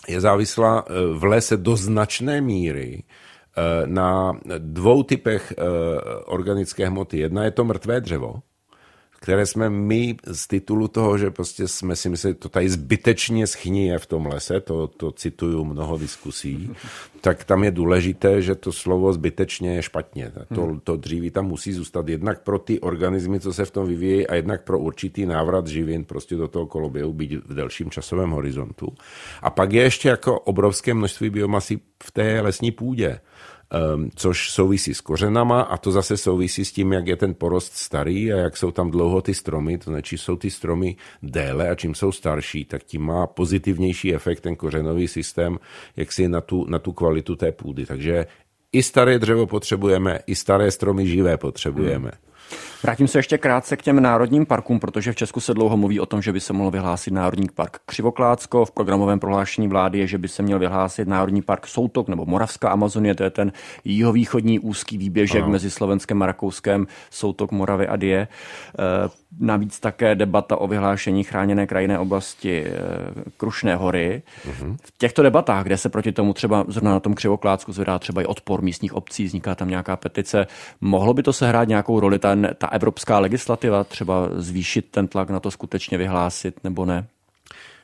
je 0.08 0.20
závislá 0.20 0.84
eh, 0.84 0.92
v 1.14 1.24
lese 1.24 1.56
do 1.56 1.76
značné 1.76 2.40
míry 2.40 3.02
eh, 3.02 3.86
na 3.86 4.32
dvou 4.58 5.02
typech 5.02 5.52
eh, 5.52 5.62
organické 6.26 6.88
hmoty. 6.88 7.18
Jedna 7.18 7.44
je 7.44 7.50
to 7.50 7.64
mrtvé 7.64 8.00
dřevo, 8.00 8.42
které 9.20 9.46
jsme 9.46 9.70
my 9.70 10.16
z 10.32 10.46
titulu 10.46 10.88
toho, 10.88 11.18
že 11.18 11.30
prostě 11.30 11.68
jsme 11.68 11.96
si 11.96 12.08
mysleli, 12.08 12.34
to 12.34 12.48
tady 12.48 12.68
zbytečně 12.68 13.46
schnije 13.46 13.98
v 13.98 14.06
tom 14.06 14.26
lese, 14.26 14.60
to, 14.60 14.86
to 14.86 15.12
cituju 15.12 15.64
mnoho 15.64 15.98
diskusí, 15.98 16.70
tak 17.20 17.44
tam 17.44 17.64
je 17.64 17.70
důležité, 17.70 18.42
že 18.42 18.54
to 18.54 18.72
slovo 18.72 19.12
zbytečně 19.12 19.76
je 19.76 19.82
špatně. 19.82 20.32
To, 20.54 20.62
hmm. 20.62 20.80
to 20.80 20.96
dříví 20.96 21.30
tam 21.30 21.46
musí 21.46 21.72
zůstat 21.72 22.08
jednak 22.08 22.42
pro 22.42 22.58
ty 22.58 22.80
organismy, 22.80 23.40
co 23.40 23.52
se 23.52 23.64
v 23.64 23.70
tom 23.70 23.86
vyvíjí, 23.86 24.26
a 24.26 24.34
jednak 24.34 24.64
pro 24.64 24.78
určitý 24.78 25.26
návrat 25.26 25.66
živin 25.66 26.04
prostě 26.04 26.36
do 26.36 26.48
toho 26.48 26.66
koloběhu 26.66 27.12
být 27.12 27.32
v 27.32 27.54
delším 27.54 27.90
časovém 27.90 28.30
horizontu. 28.30 28.94
A 29.42 29.50
pak 29.50 29.72
je 29.72 29.82
ještě 29.82 30.08
jako 30.08 30.40
obrovské 30.40 30.94
množství 30.94 31.30
biomasy 31.30 31.80
v 32.02 32.10
té 32.10 32.40
lesní 32.40 32.70
půdě. 32.70 33.20
Um, 33.94 34.10
což 34.14 34.50
souvisí 34.50 34.94
s 34.94 35.00
kořenama 35.00 35.60
a 35.60 35.76
to 35.76 35.92
zase 35.92 36.16
souvisí 36.16 36.64
s 36.64 36.72
tím, 36.72 36.92
jak 36.92 37.06
je 37.06 37.16
ten 37.16 37.34
porost 37.34 37.72
starý 37.72 38.32
a 38.32 38.36
jak 38.36 38.56
jsou 38.56 38.70
tam 38.70 38.90
dlouho 38.90 39.22
ty 39.22 39.34
stromy, 39.34 39.78
to 39.78 39.84
znamená, 39.84 40.02
jsou 40.10 40.36
ty 40.36 40.50
stromy 40.50 40.96
déle 41.22 41.70
a 41.70 41.74
čím 41.74 41.94
jsou 41.94 42.12
starší, 42.12 42.64
tak 42.64 42.84
tím 42.84 43.02
má 43.02 43.26
pozitivnější 43.26 44.14
efekt 44.14 44.40
ten 44.40 44.56
kořenový 44.56 45.08
systém, 45.08 45.58
jak 45.96 46.12
si 46.12 46.28
na 46.28 46.40
tu, 46.40 46.66
na 46.68 46.78
tu 46.78 46.92
kvalitu 46.92 47.36
té 47.36 47.52
půdy. 47.52 47.86
Takže 47.86 48.26
i 48.72 48.82
staré 48.82 49.18
dřevo 49.18 49.46
potřebujeme, 49.46 50.18
i 50.26 50.34
staré 50.34 50.70
stromy 50.70 51.06
živé 51.06 51.36
potřebujeme. 51.36 52.10
Hmm. 52.14 52.29
Vrátím 52.82 53.08
se 53.08 53.18
ještě 53.18 53.38
krátce 53.38 53.76
k 53.76 53.82
těm 53.82 54.02
národním 54.02 54.46
parkům, 54.46 54.80
protože 54.80 55.12
v 55.12 55.16
Česku 55.16 55.40
se 55.40 55.54
dlouho 55.54 55.76
mluví 55.76 56.00
o 56.00 56.06
tom, 56.06 56.22
že 56.22 56.32
by 56.32 56.40
se 56.40 56.52
mohl 56.52 56.70
vyhlásit 56.70 57.14
Národní 57.14 57.48
park 57.54 57.78
Křivoklácko. 57.86 58.64
V 58.64 58.70
programovém 58.70 59.20
prohlášení 59.20 59.68
vlády 59.68 59.98
je, 59.98 60.06
že 60.06 60.18
by 60.18 60.28
se 60.28 60.42
měl 60.42 60.58
vyhlásit 60.58 61.08
Národní 61.08 61.42
park 61.42 61.66
Soutok 61.66 62.08
nebo 62.08 62.26
Moravská 62.26 62.70
Amazonie, 62.70 63.14
to 63.14 63.24
je 63.24 63.30
ten 63.30 63.52
jihovýchodní 63.84 64.58
úzký 64.58 64.98
výběžek 64.98 65.42
ano. 65.42 65.52
mezi 65.52 65.70
Slovenskem 65.70 66.22
a 66.22 66.26
Rakouskem, 66.26 66.86
Soutok, 67.10 67.52
Moravy 67.52 67.88
a 67.88 67.96
Die. 67.96 68.28
Navíc 69.38 69.80
také 69.80 70.14
debata 70.14 70.56
o 70.56 70.66
vyhlášení 70.66 71.24
chráněné 71.24 71.66
krajinné 71.66 71.98
oblasti 71.98 72.64
eh, 72.66 72.70
Krušné 73.36 73.76
hory. 73.76 74.22
Uh-huh. 74.44 74.76
V 74.82 74.98
těchto 74.98 75.22
debatách, 75.22 75.64
kde 75.64 75.76
se 75.76 75.88
proti 75.88 76.12
tomu 76.12 76.32
třeba 76.32 76.64
zrovna 76.68 76.90
na 76.90 77.00
tom 77.00 77.14
Křivoklácku 77.14 77.72
zvedá 77.72 77.98
třeba 77.98 78.22
i 78.22 78.24
odpor 78.24 78.62
místních 78.62 78.94
obcí, 78.94 79.24
vzniká 79.24 79.54
tam 79.54 79.68
nějaká 79.68 79.96
petice, 79.96 80.46
mohlo 80.80 81.14
by 81.14 81.22
to 81.22 81.32
sehrát 81.32 81.68
nějakou 81.68 82.00
roli, 82.00 82.18
ta, 82.18 82.36
ta 82.58 82.66
evropská 82.66 83.18
legislativa 83.18 83.84
třeba 83.84 84.28
zvýšit 84.32 84.90
ten 84.90 85.08
tlak 85.08 85.30
na 85.30 85.40
to 85.40 85.50
skutečně 85.50 85.98
vyhlásit 85.98 86.64
nebo 86.64 86.84
ne? 86.84 87.06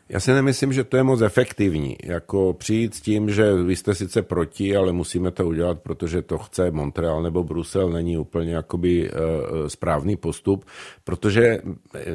Já 0.09 0.21
si 0.21 0.33
nemyslím, 0.33 0.73
že 0.73 0.85
to 0.85 0.97
je 0.97 1.03
moc 1.03 1.21
efektivní. 1.21 1.97
Jako 2.05 2.53
přijít 2.53 2.95
s 2.95 3.01
tím, 3.01 3.31
že 3.31 3.55
vy 3.55 3.77
jste 3.77 3.95
sice 3.95 4.23
proti, 4.23 4.77
ale 4.77 4.93
musíme 4.93 5.31
to 5.31 5.47
udělat, 5.47 5.79
protože 5.79 6.23
to 6.23 6.39
chce 6.39 6.71
Montreal 6.71 7.23
nebo 7.23 7.45
Brusel, 7.45 7.91
není 7.91 8.19
úplně 8.19 8.55
jakoby 8.55 9.11
uh, 9.11 9.67
správný 9.67 10.17
postup, 10.17 10.65
protože 11.05 11.59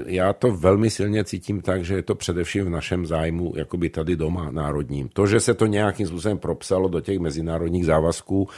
já 0.06 0.34
to 0.34 0.52
velmi 0.52 0.90
silně 0.90 1.24
cítím 1.24 1.62
tak, 1.62 1.86
že 1.86 1.96
je 1.96 2.02
to 2.02 2.16
především 2.16 2.66
v 2.66 2.70
našem 2.70 3.06
zájmu, 3.06 3.54
jakoby 3.56 3.90
tady 3.90 4.16
doma 4.16 4.52
národním. 4.52 5.10
To, 5.14 5.28
že 5.28 5.40
se 5.40 5.54
to 5.54 5.66
nějakým 5.66 6.08
způsobem 6.08 6.38
propsalo 6.38 6.90
do 6.90 7.02
těch 7.02 7.20
mezinárodních 7.20 7.86
závazků, 7.86 8.50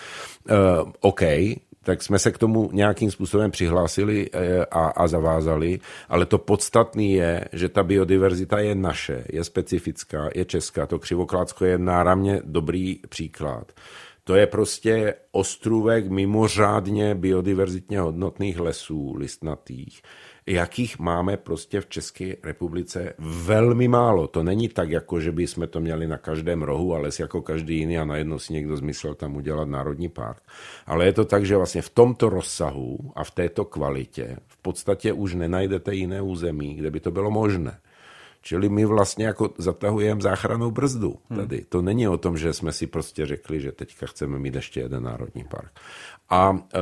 OK, 0.99 1.21
tak 1.83 2.03
jsme 2.03 2.19
se 2.19 2.31
k 2.31 2.37
tomu 2.37 2.69
nějakým 2.73 3.11
způsobem 3.11 3.51
přihlásili 3.51 4.29
eh, 4.33 4.65
a, 4.65 4.85
a 4.85 5.07
zavázali, 5.07 5.79
ale 6.09 6.25
to 6.25 6.37
podstatné 6.37 7.03
je, 7.03 7.45
že 7.53 7.69
ta 7.69 7.83
biodiverzita 7.83 8.59
je 8.59 8.75
naše, 8.75 9.23
je 9.29 9.43
specifická, 9.43 10.29
je 10.35 10.45
česká. 10.45 10.85
To 10.85 10.99
Křivoklátsko 10.99 11.65
je 11.65 11.77
náramně 11.77 12.41
dobrý 12.45 12.99
příklad. 13.09 13.71
To 14.23 14.35
je 14.35 14.47
prostě 14.47 15.13
ostrůvek 15.31 16.09
mimořádně 16.09 17.15
biodiverzitně 17.15 17.99
hodnotných 17.99 18.59
lesů 18.59 19.15
listnatých 19.15 20.01
jakých 20.47 20.99
máme 20.99 21.37
prostě 21.37 21.81
v 21.81 21.85
České 21.85 22.35
republice 22.43 23.13
velmi 23.19 23.87
málo. 23.87 24.27
To 24.27 24.43
není 24.43 24.69
tak, 24.69 24.89
jako 24.89 25.19
že 25.19 25.31
by 25.31 25.47
jsme 25.47 25.67
to 25.67 25.79
měli 25.79 26.07
na 26.07 26.17
každém 26.17 26.61
rohu, 26.61 26.95
ale 26.95 27.09
jako 27.19 27.41
každý 27.41 27.77
jiný 27.77 27.97
a 27.97 28.05
najednou 28.05 28.39
si 28.39 28.53
někdo 28.53 28.77
zmyslel 28.77 29.15
tam 29.15 29.35
udělat 29.35 29.67
národní 29.67 30.09
park. 30.09 30.41
Ale 30.85 31.05
je 31.05 31.13
to 31.13 31.25
tak, 31.25 31.45
že 31.45 31.57
vlastně 31.57 31.81
v 31.81 31.89
tomto 31.89 32.29
rozsahu 32.29 33.11
a 33.15 33.23
v 33.23 33.31
této 33.31 33.65
kvalitě 33.65 34.37
v 34.47 34.57
podstatě 34.57 35.13
už 35.13 35.33
nenajdete 35.33 35.95
jiné 35.95 36.21
území, 36.21 36.73
kde 36.73 36.91
by 36.91 36.99
to 36.99 37.11
bylo 37.11 37.31
možné. 37.31 37.79
Čili 38.41 38.69
my 38.69 38.85
vlastně 38.85 39.25
jako 39.25 39.49
zatahujeme 39.57 40.21
záchranou 40.21 40.71
brzdu 40.71 41.15
hmm. 41.29 41.39
tady. 41.39 41.55
Hmm. 41.55 41.65
To 41.69 41.81
není 41.81 42.07
o 42.07 42.17
tom, 42.17 42.37
že 42.37 42.53
jsme 42.53 42.71
si 42.71 42.87
prostě 42.87 43.25
řekli, 43.25 43.61
že 43.61 43.71
teďka 43.71 44.05
chceme 44.05 44.39
mít 44.39 44.55
ještě 44.55 44.79
jeden 44.79 45.03
národní 45.03 45.43
park. 45.43 45.71
A 46.29 46.57
e, 46.73 46.79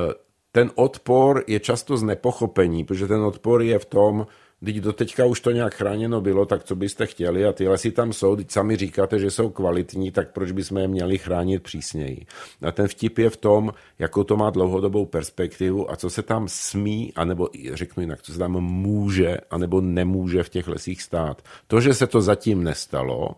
ten 0.51 0.71
odpor 0.75 1.43
je 1.47 1.59
často 1.59 1.97
z 1.97 2.03
nepochopení, 2.03 2.85
protože 2.85 3.07
ten 3.07 3.21
odpor 3.21 3.61
je 3.61 3.79
v 3.79 3.85
tom, 3.85 4.27
Teď 4.65 4.75
do 4.75 4.93
teďka 4.93 5.25
už 5.25 5.39
to 5.39 5.51
nějak 5.51 5.73
chráněno 5.73 6.21
bylo, 6.21 6.45
tak 6.45 6.63
co 6.63 6.75
byste 6.75 7.05
chtěli 7.05 7.45
a 7.45 7.53
ty 7.53 7.67
lesy 7.67 7.91
tam 7.91 8.13
jsou, 8.13 8.35
teď 8.35 8.51
sami 8.51 8.75
říkáte, 8.75 9.19
že 9.19 9.31
jsou 9.31 9.49
kvalitní, 9.49 10.11
tak 10.11 10.31
proč 10.31 10.51
bychom 10.51 10.77
je 10.77 10.87
měli 10.87 11.17
chránit 11.17 11.63
přísněji. 11.63 12.25
A 12.61 12.71
ten 12.71 12.87
vtip 12.87 13.17
je 13.17 13.29
v 13.29 13.37
tom, 13.37 13.73
jakou 13.99 14.23
to 14.23 14.37
má 14.37 14.49
dlouhodobou 14.49 15.05
perspektivu 15.05 15.91
a 15.91 15.95
co 15.95 16.09
se 16.09 16.21
tam 16.21 16.47
smí, 16.47 17.13
anebo 17.15 17.49
řeknu 17.73 18.01
jinak, 18.01 18.21
co 18.21 18.33
se 18.33 18.39
tam 18.39 18.51
může, 18.51 19.37
anebo 19.51 19.81
nemůže 19.81 20.43
v 20.43 20.49
těch 20.49 20.67
lesích 20.67 21.01
stát. 21.01 21.41
To, 21.67 21.81
že 21.81 21.93
se 21.93 22.07
to 22.07 22.21
zatím 22.21 22.63
nestalo, 22.63 23.29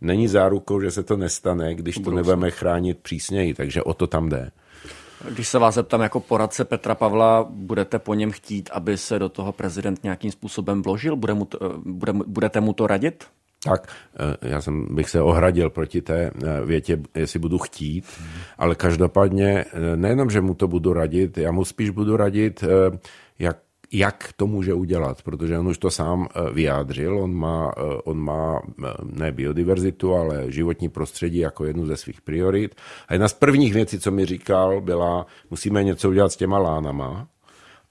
není 0.00 0.28
zárukou, 0.28 0.80
že 0.80 0.90
se 0.90 1.02
to 1.02 1.16
nestane, 1.16 1.74
když 1.74 1.98
to 1.98 2.10
nebudeme 2.10 2.50
chránit 2.50 2.98
přísněji, 2.98 3.54
takže 3.54 3.82
o 3.82 3.94
to 3.94 4.06
tam 4.06 4.28
jde. 4.28 4.50
Když 5.30 5.48
se 5.48 5.58
vás 5.58 5.74
zeptám 5.74 6.00
jako 6.00 6.20
poradce 6.20 6.64
Petra 6.64 6.94
Pavla, 6.94 7.46
budete 7.50 7.98
po 7.98 8.14
něm 8.14 8.30
chtít, 8.30 8.70
aby 8.72 8.96
se 8.98 9.18
do 9.18 9.28
toho 9.28 9.52
prezident 9.52 10.02
nějakým 10.02 10.32
způsobem 10.32 10.82
vložil? 10.82 11.16
Bude 11.16 11.34
mu 11.34 11.44
to, 11.44 11.58
bude, 11.84 12.12
budete 12.12 12.60
mu 12.60 12.72
to 12.72 12.86
radit? 12.86 13.24
Tak, 13.64 13.86
eh, 14.42 14.48
já 14.48 14.60
jsem, 14.60 14.94
bych 14.94 15.10
se 15.10 15.22
ohradil 15.22 15.70
proti 15.70 16.02
té 16.02 16.30
eh, 16.44 16.64
větě, 16.64 16.98
jestli 17.14 17.38
budu 17.38 17.58
chtít, 17.58 18.04
ale 18.58 18.74
každopádně 18.74 19.64
eh, 19.72 19.96
nejenom, 19.96 20.30
že 20.30 20.40
mu 20.40 20.54
to 20.54 20.68
budu 20.68 20.92
radit, 20.92 21.38
já 21.38 21.52
mu 21.52 21.64
spíš 21.64 21.90
budu 21.90 22.16
radit, 22.16 22.64
jak 23.38 23.58
jak 23.92 24.30
to 24.36 24.46
může 24.46 24.74
udělat, 24.74 25.22
protože 25.22 25.58
on 25.58 25.68
už 25.68 25.78
to 25.78 25.90
sám 25.90 26.28
eh, 26.28 26.52
vyjádřil, 26.52 27.18
on 27.18 27.34
má, 27.34 27.72
eh, 27.76 27.80
on 28.04 28.18
má 28.18 28.62
eh, 28.64 28.88
ne 29.02 29.32
biodiverzitu, 29.32 30.14
ale 30.14 30.52
životní 30.52 30.88
prostředí 30.88 31.38
jako 31.38 31.64
jednu 31.64 31.86
ze 31.86 31.96
svých 31.96 32.20
priorit. 32.20 32.74
A 33.08 33.14
jedna 33.14 33.28
z 33.28 33.32
prvních 33.32 33.74
věcí, 33.74 34.00
co 34.00 34.10
mi 34.10 34.26
říkal, 34.26 34.80
byla, 34.80 35.26
musíme 35.50 35.84
něco 35.84 36.08
udělat 36.08 36.32
s 36.32 36.36
těma 36.36 36.58
lánama, 36.58 37.28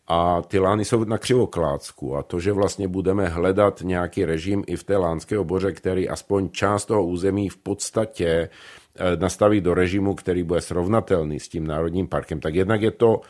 a 0.08 0.41
ty 0.41 0.60
lány 0.60 0.86
jsou 0.86 1.04
na 1.04 1.18
křivoklácku. 1.18 2.18
A 2.18 2.24
to, 2.24 2.39
že 2.39 2.52
vlastně 2.52 2.88
budeme 2.88 3.28
hledat 3.28 3.82
nějaký 3.82 4.26
režim 4.26 4.64
i 4.68 4.76
v 4.76 4.84
té 4.84 4.97
lánské 4.97 5.39
oboře, 5.39 5.72
který 5.72 6.10
aspoň 6.10 6.49
část 6.49 6.86
toho 6.86 7.06
území 7.06 7.49
v 7.49 7.58
podstatě 7.58 8.49
nastaví 9.20 9.62
do 9.62 9.74
režimu, 9.74 10.16
který 10.16 10.43
bude 10.43 10.62
srovnatelný 10.62 11.39
s 11.39 11.49
tím 11.49 11.68
národním 11.68 12.08
parkem, 12.08 12.39
tak 12.39 12.56
jednak 12.56 12.82
je 12.82 12.91
to 12.91 13.22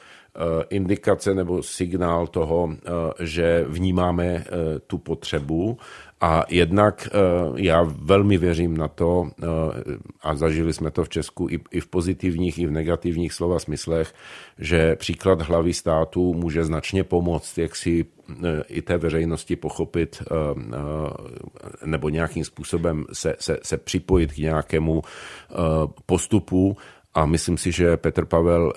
indikace 0.69 1.35
nebo 1.35 1.63
signál 1.63 2.27
toho, 2.27 2.69
eh, 2.71 3.25
že 3.25 3.65
vnímáme 3.67 4.25
eh, 4.25 4.43
tu 4.87 4.97
potřebu 4.97 5.77
a 6.21 6.45
jednak 6.49 7.09
já 7.55 7.83
velmi 7.83 8.37
věřím 8.37 8.77
na 8.77 8.87
to, 8.87 9.29
a 10.21 10.35
zažili 10.35 10.73
jsme 10.73 10.91
to 10.91 11.03
v 11.03 11.09
Česku 11.09 11.47
i 11.71 11.79
v 11.79 11.87
pozitivních, 11.87 12.59
i 12.59 12.67
v 12.67 12.71
negativních 12.71 13.33
slova 13.33 13.59
smyslech, 13.59 14.13
že 14.57 14.95
příklad 14.95 15.41
hlavy 15.41 15.73
státu 15.73 16.33
může 16.33 16.63
značně 16.63 17.03
pomoct, 17.03 17.57
jak 17.57 17.75
si 17.75 18.05
i 18.67 18.81
té 18.81 18.97
veřejnosti 18.97 19.55
pochopit 19.55 20.23
nebo 21.85 22.09
nějakým 22.09 22.45
způsobem 22.45 23.05
se, 23.13 23.35
se, 23.39 23.57
se 23.63 23.77
připojit 23.77 24.33
k 24.33 24.37
nějakému 24.37 25.01
postupu. 26.05 26.77
A 27.13 27.25
myslím 27.25 27.57
si, 27.57 27.71
že 27.71 27.97
Petr 27.97 28.25
Pavel 28.25 28.73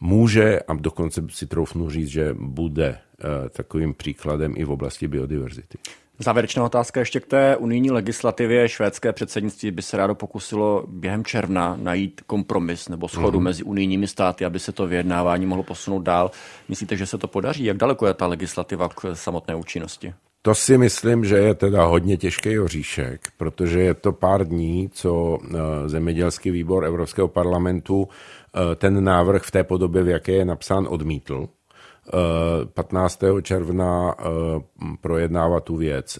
může, 0.00 0.60
a 0.60 0.74
dokonce 0.74 1.22
si 1.30 1.46
troufnu 1.46 1.90
říct, 1.90 2.08
že 2.08 2.34
bude 2.38 2.88
eh, 2.88 3.48
takovým 3.48 3.94
příkladem 3.94 4.54
i 4.56 4.64
v 4.64 4.70
oblasti 4.70 5.08
biodiverzity. 5.08 5.78
Závěrečná 6.22 6.64
otázka 6.64 7.00
ještě 7.00 7.20
k 7.20 7.26
té 7.26 7.56
unijní 7.56 7.90
legislativě. 7.90 8.68
Švédské 8.68 9.12
předsednictví 9.12 9.70
by 9.70 9.82
se 9.82 9.96
rádo 9.96 10.14
pokusilo 10.14 10.84
během 10.88 11.24
června 11.24 11.76
najít 11.82 12.20
kompromis 12.26 12.88
nebo 12.88 13.08
schodu 13.08 13.38
mm. 13.38 13.44
mezi 13.44 13.62
unijními 13.62 14.06
státy, 14.06 14.44
aby 14.44 14.58
se 14.58 14.72
to 14.72 14.86
vyjednávání 14.86 15.46
mohlo 15.46 15.64
posunout 15.64 16.02
dál. 16.02 16.30
Myslíte, 16.68 16.96
že 16.96 17.06
se 17.06 17.18
to 17.18 17.28
podaří? 17.28 17.64
Jak 17.64 17.76
daleko 17.76 18.06
je 18.06 18.14
ta 18.14 18.26
legislativa 18.26 18.88
k 18.88 19.14
samotné 19.14 19.54
účinnosti? 19.54 20.14
To 20.42 20.54
si 20.54 20.78
myslím, 20.78 21.24
že 21.24 21.36
je 21.36 21.54
teda 21.54 21.84
hodně 21.84 22.16
těžký 22.16 22.58
oříšek, 22.58 23.20
protože 23.36 23.80
je 23.80 23.94
to 23.94 24.12
pár 24.12 24.48
dní, 24.48 24.90
co 24.92 25.38
eh, 25.44 25.58
zemědělský 25.88 26.50
výbor 26.50 26.84
Evropského 26.84 27.28
parlamentu 27.28 28.08
Eh, 28.54 28.74
ten 28.76 29.04
návrh 29.04 29.42
v 29.42 29.50
té 29.50 29.64
podobě, 29.64 30.02
v 30.02 30.08
jaké 30.08 30.32
je 30.32 30.44
napsán, 30.44 30.86
odmítl. 30.90 31.48
15. 32.74 33.38
Eh, 33.38 33.42
června 33.42 34.14
projednává 35.00 35.60
tu 35.60 35.76
věc 35.76 36.18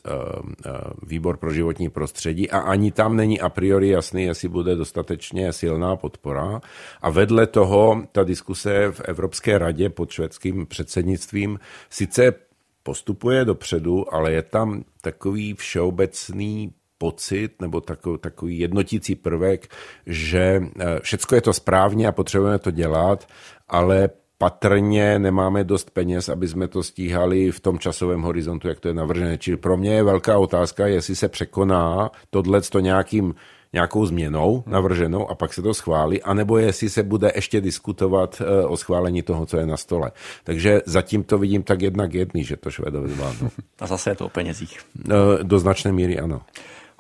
výbor 1.03 1.37
pro 1.37 1.53
životní 1.53 1.91
prostředí 1.91 2.51
a 2.51 2.59
ani 2.59 2.93
tam 2.93 3.17
není 3.17 3.41
a 3.41 3.49
priori 3.49 3.89
jasný, 3.89 4.23
jestli 4.23 4.49
bude 4.49 4.77
dostatečně 4.77 5.53
silná 5.53 5.97
podpora. 5.97 6.61
A 7.03 7.11
vedle 7.11 7.47
toho 7.47 8.03
ta 8.13 8.25
diskuse 8.25 8.93
v 8.93 9.01
Evropské 9.01 9.59
radě 9.59 9.89
pod 9.91 10.11
švédským 10.11 10.67
předsednictvím 10.67 11.59
sice 11.91 12.35
postupuje 12.83 13.45
dopředu, 13.45 14.15
ale 14.15 14.33
je 14.33 14.43
tam 14.43 14.85
takový 15.01 15.55
všeobecný 15.55 16.73
pocit 16.99 17.61
nebo 17.63 17.81
takový, 18.21 18.59
jednotící 18.59 19.15
prvek, 19.15 19.69
že 20.07 20.63
eh, 20.81 21.01
všecko 21.01 21.35
je 21.35 21.41
to 21.41 21.53
správně 21.53 22.09
a 22.09 22.13
potřebujeme 22.13 22.59
to 22.59 22.71
dělat, 22.71 23.27
ale 23.69 24.09
patrně 24.39 25.19
nemáme 25.19 25.65
dost 25.65 25.91
peněz, 25.91 26.29
aby 26.29 26.49
jsme 26.49 26.69
to 26.69 26.83
stíhali 26.83 27.51
v 27.51 27.61
tom 27.61 27.79
časovém 27.79 28.23
horizontu, 28.23 28.69
jak 28.69 28.81
to 28.81 28.89
je 28.89 28.95
navržené. 28.95 29.39
Čili 29.39 29.57
pro 29.57 29.77
mě 29.77 29.95
je 29.95 30.03
velká 30.03 30.39
otázka, 30.39 30.87
jestli 30.87 31.17
se 31.17 31.29
překoná 31.29 32.11
tohle 32.31 32.61
to 32.61 32.81
nějakým 32.81 33.35
nějakou 33.73 34.07
změnou 34.07 34.65
navrženou 34.67 35.31
a 35.31 35.35
pak 35.35 35.55
se 35.55 35.63
to 35.63 35.75
schválí, 35.75 36.23
anebo 36.23 36.59
jestli 36.59 36.91
se 36.91 37.03
bude 37.03 37.33
ještě 37.35 37.61
diskutovat 37.61 38.43
eh, 38.43 38.67
o 38.67 38.77
schválení 38.77 39.23
toho, 39.23 39.47
co 39.47 39.57
je 39.57 39.67
na 39.67 39.77
stole. 39.77 40.11
Takže 40.45 40.81
zatím 40.87 41.23
to 41.23 41.39
vidím 41.39 41.63
tak 41.63 41.83
jednak 41.83 42.15
jedný, 42.15 42.45
že 42.45 42.57
to 42.57 42.71
Švédové 42.71 43.09
zvládnou. 43.09 43.51
A 43.81 43.87
zase 43.87 44.11
je 44.11 44.15
to 44.15 44.27
o 44.27 44.29
penězích. 44.29 44.81
Eh, 45.11 45.15
do 45.43 45.59
značné 45.59 45.93
míry 45.93 46.19
ano. 46.19 46.41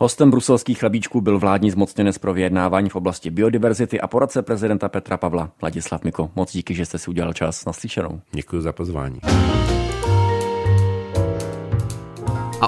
Hostem 0.03 0.31
bruselských 0.31 0.79
chlebíčků 0.79 1.21
byl 1.21 1.39
vládní 1.39 1.71
zmocněnec 1.71 2.19
pro 2.19 2.35
vyjednávání 2.35 2.89
v 2.89 2.97
oblasti 2.97 3.31
biodiverzity 3.31 4.01
a 4.01 4.07
poradce 4.07 4.43
prezidenta 4.43 4.89
Petra 4.89 5.17
Pavla 5.17 5.51
Ladislav 5.63 6.05
Miko. 6.05 6.31
Moc 6.37 6.53
díky, 6.53 6.75
že 6.75 6.87
jste 6.87 6.99
si 6.99 7.11
udělal 7.11 7.33
čas 7.33 7.65
na 7.65 7.73
slyšenou. 7.73 8.21
Děkuji 8.33 8.61
za 8.63 8.73
pozvání. 8.73 9.21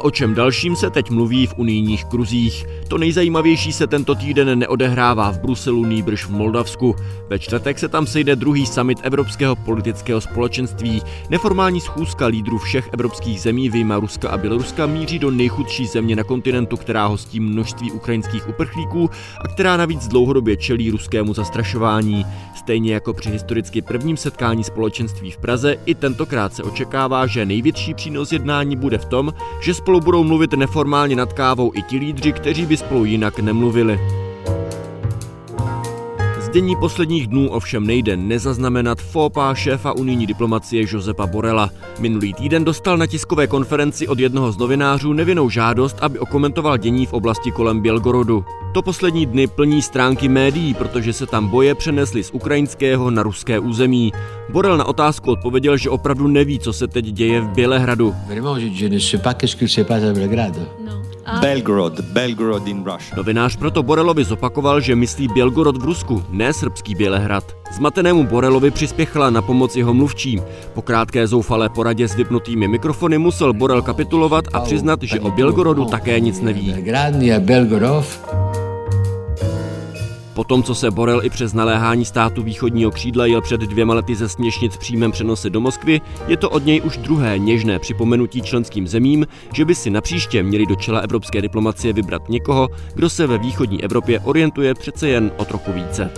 O 0.02 0.10
čem 0.10 0.34
dalším 0.34 0.76
se 0.76 0.90
teď 0.90 1.10
mluví 1.10 1.46
v 1.46 1.54
unijních 1.56 2.04
kruzích? 2.04 2.66
To 2.88 2.98
nejzajímavější 2.98 3.72
se 3.72 3.86
tento 3.86 4.14
týden 4.14 4.58
neodehrává 4.58 5.30
v 5.32 5.40
Bruselu, 5.40 5.84
nýbrž 5.84 6.24
v 6.24 6.30
Moldavsku. 6.30 6.96
Ve 7.28 7.38
čtvrtek 7.38 7.78
se 7.78 7.88
tam 7.88 8.06
sejde 8.06 8.36
druhý 8.36 8.66
summit 8.66 8.98
Evropského 9.02 9.56
politického 9.56 10.20
společenství. 10.20 11.02
Neformální 11.30 11.80
schůzka 11.80 12.26
lídrů 12.26 12.58
všech 12.58 12.88
evropských 12.92 13.40
zemí, 13.40 13.68
vyjma 13.68 13.98
Ruska 13.98 14.28
a 14.28 14.38
Běloruska, 14.38 14.86
míří 14.86 15.18
do 15.18 15.30
nejchudší 15.30 15.86
země 15.86 16.16
na 16.16 16.24
kontinentu, 16.24 16.76
která 16.76 17.06
hostí 17.06 17.40
množství 17.40 17.92
ukrajinských 17.92 18.48
uprchlíků 18.48 19.10
a 19.44 19.48
která 19.48 19.76
navíc 19.76 20.08
dlouhodobě 20.08 20.56
čelí 20.56 20.90
ruskému 20.90 21.34
zastrašování. 21.34 22.26
Stejně 22.54 22.94
jako 22.94 23.12
při 23.12 23.30
historicky 23.30 23.82
prvním 23.82 24.16
setkání 24.16 24.64
společenství 24.64 25.30
v 25.30 25.38
Praze, 25.38 25.76
i 25.86 25.94
tentokrát 25.94 26.54
se 26.54 26.62
očekává, 26.62 27.26
že 27.26 27.46
největší 27.46 27.94
přínos 27.94 28.32
jednání 28.32 28.76
bude 28.76 28.98
v 28.98 29.04
tom, 29.04 29.34
že 29.60 29.74
spolu 29.92 30.04
budou 30.04 30.24
mluvit 30.24 30.52
neformálně 30.52 31.16
nad 31.16 31.32
kávou 31.32 31.72
i 31.74 31.82
ti 31.82 31.98
lídři, 31.98 32.32
kteří 32.32 32.66
by 32.66 32.76
spolu 32.76 33.04
jinak 33.04 33.38
nemluvili. 33.38 34.00
Dění 36.52 36.76
posledních 36.76 37.26
dnů 37.26 37.48
ovšem 37.50 37.86
nejde 37.86 38.16
nezaznamenat 38.16 38.98
fópa 38.98 39.54
šéfa 39.54 39.92
unijní 39.92 40.26
diplomacie 40.26 40.86
Josepa 40.90 41.26
Borela. 41.26 41.70
Minulý 41.98 42.34
týden 42.34 42.64
dostal 42.64 42.98
na 42.98 43.06
tiskové 43.06 43.46
konferenci 43.46 44.08
od 44.08 44.18
jednoho 44.18 44.52
z 44.52 44.58
novinářů 44.58 45.12
nevinnou 45.12 45.50
žádost, 45.50 45.96
aby 46.00 46.18
okomentoval 46.18 46.78
dění 46.78 47.06
v 47.06 47.12
oblasti 47.12 47.50
kolem 47.50 47.80
Bělgorodu. 47.80 48.44
To 48.74 48.82
poslední 48.82 49.26
dny 49.26 49.46
plní 49.46 49.82
stránky 49.82 50.28
médií, 50.28 50.74
protože 50.74 51.12
se 51.12 51.26
tam 51.26 51.48
boje 51.48 51.74
přenesly 51.74 52.24
z 52.24 52.30
ukrajinského 52.30 53.10
na 53.10 53.22
ruské 53.22 53.58
území. 53.58 54.12
Borel 54.52 54.76
na 54.76 54.84
otázku 54.84 55.30
odpověděl, 55.30 55.76
že 55.76 55.90
opravdu 55.90 56.28
neví, 56.28 56.58
co 56.58 56.72
se 56.72 56.88
teď 56.88 57.04
děje 57.04 57.40
v 57.40 57.48
Bělehradu. 57.48 58.14
Belgorod, 61.40 62.00
Belgorod 62.00 62.66
in 62.66 62.84
Russia. 62.84 63.16
Novinář 63.16 63.56
proto 63.56 63.82
Borelovi 63.82 64.24
zopakoval, 64.24 64.80
že 64.80 64.96
myslí 64.96 65.28
Belgorod 65.28 65.82
v 65.82 65.84
Rusku, 65.84 66.24
ne 66.30 66.52
srbský 66.52 66.94
Bělehrad. 66.94 67.56
Zmatenému 67.72 68.26
Borelovi 68.26 68.70
přispěchala 68.70 69.30
na 69.30 69.42
pomoc 69.42 69.76
jeho 69.76 69.94
mluvčím. 69.94 70.42
Po 70.74 70.82
krátké 70.82 71.26
zoufalé 71.26 71.68
poradě 71.68 72.08
s 72.08 72.14
vypnutými 72.14 72.68
mikrofony 72.68 73.18
musel 73.18 73.52
Borel 73.52 73.82
kapitulovat 73.82 74.44
a 74.52 74.60
přiznat, 74.60 75.02
že 75.02 75.20
o 75.20 75.30
Bělgorodu 75.30 75.84
také 75.84 76.20
nic 76.20 76.40
neví. 76.40 76.74
Po 76.74 78.51
tom, 80.44 80.62
co 80.62 80.74
se 80.74 80.90
Borel 80.90 81.24
i 81.24 81.30
přes 81.30 81.52
naléhání 81.52 82.04
státu 82.04 82.42
východního 82.42 82.90
křídla 82.90 83.26
jel 83.26 83.40
před 83.40 83.60
dvěma 83.60 83.94
lety 83.94 84.14
ze 84.14 84.28
směšnic 84.28 84.74
v 84.74 84.78
přímém 84.78 85.12
přenose 85.12 85.50
do 85.50 85.60
Moskvy, 85.60 86.00
je 86.28 86.36
to 86.36 86.50
od 86.50 86.66
něj 86.66 86.80
už 86.84 86.96
druhé 86.96 87.38
něžné 87.38 87.78
připomenutí 87.78 88.42
členským 88.42 88.88
zemím, 88.88 89.26
že 89.54 89.64
by 89.64 89.74
si 89.74 89.90
napříště 89.90 90.42
měli 90.42 90.66
do 90.66 90.74
čela 90.74 91.00
evropské 91.00 91.42
diplomacie 91.42 91.92
vybrat 91.92 92.28
někoho, 92.28 92.68
kdo 92.94 93.10
se 93.10 93.26
ve 93.26 93.38
východní 93.38 93.84
Evropě 93.84 94.20
orientuje 94.20 94.74
přece 94.74 95.08
jen 95.08 95.30
o 95.36 95.44
trochu 95.44 95.72
více. 95.72 96.10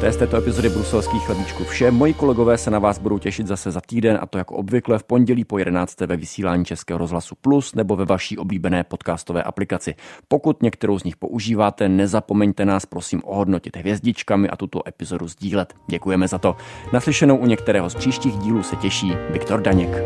To 0.00 0.06
je 0.06 0.12
z 0.12 0.16
této 0.16 0.36
epizody 0.36 0.68
bruselských 0.68 1.26
chlebíčků 1.26 1.64
vše. 1.64 1.90
Moji 1.90 2.14
kolegové 2.14 2.58
se 2.58 2.70
na 2.70 2.78
vás 2.78 2.98
budou 2.98 3.18
těšit 3.18 3.46
zase 3.46 3.70
za 3.70 3.80
týden 3.80 4.18
a 4.22 4.26
to 4.26 4.38
jako 4.38 4.56
obvykle 4.56 4.98
v 4.98 5.04
pondělí 5.04 5.44
po 5.44 5.58
11. 5.58 6.00
ve 6.00 6.16
vysílání 6.16 6.64
Českého 6.64 6.98
rozhlasu 6.98 7.34
Plus 7.40 7.74
nebo 7.74 7.96
ve 7.96 8.04
vaší 8.04 8.38
oblíbené 8.38 8.84
podcastové 8.84 9.42
aplikaci. 9.42 9.94
Pokud 10.28 10.62
některou 10.62 10.98
z 10.98 11.04
nich 11.04 11.16
používáte, 11.16 11.88
nezapomeňte 11.88 12.64
nás 12.64 12.86
prosím 12.86 13.22
ohodnotit 13.24 13.76
hvězdičkami 13.76 14.48
a 14.48 14.56
tuto 14.56 14.88
epizodu 14.88 15.28
sdílet. 15.28 15.74
Děkujeme 15.90 16.28
za 16.28 16.38
to. 16.38 16.56
Naslyšenou 16.92 17.36
u 17.36 17.46
některého 17.46 17.90
z 17.90 17.94
příštích 17.94 18.36
dílů 18.36 18.62
se 18.62 18.76
těší 18.76 19.12
Viktor 19.30 19.60
Daněk. 19.60 20.02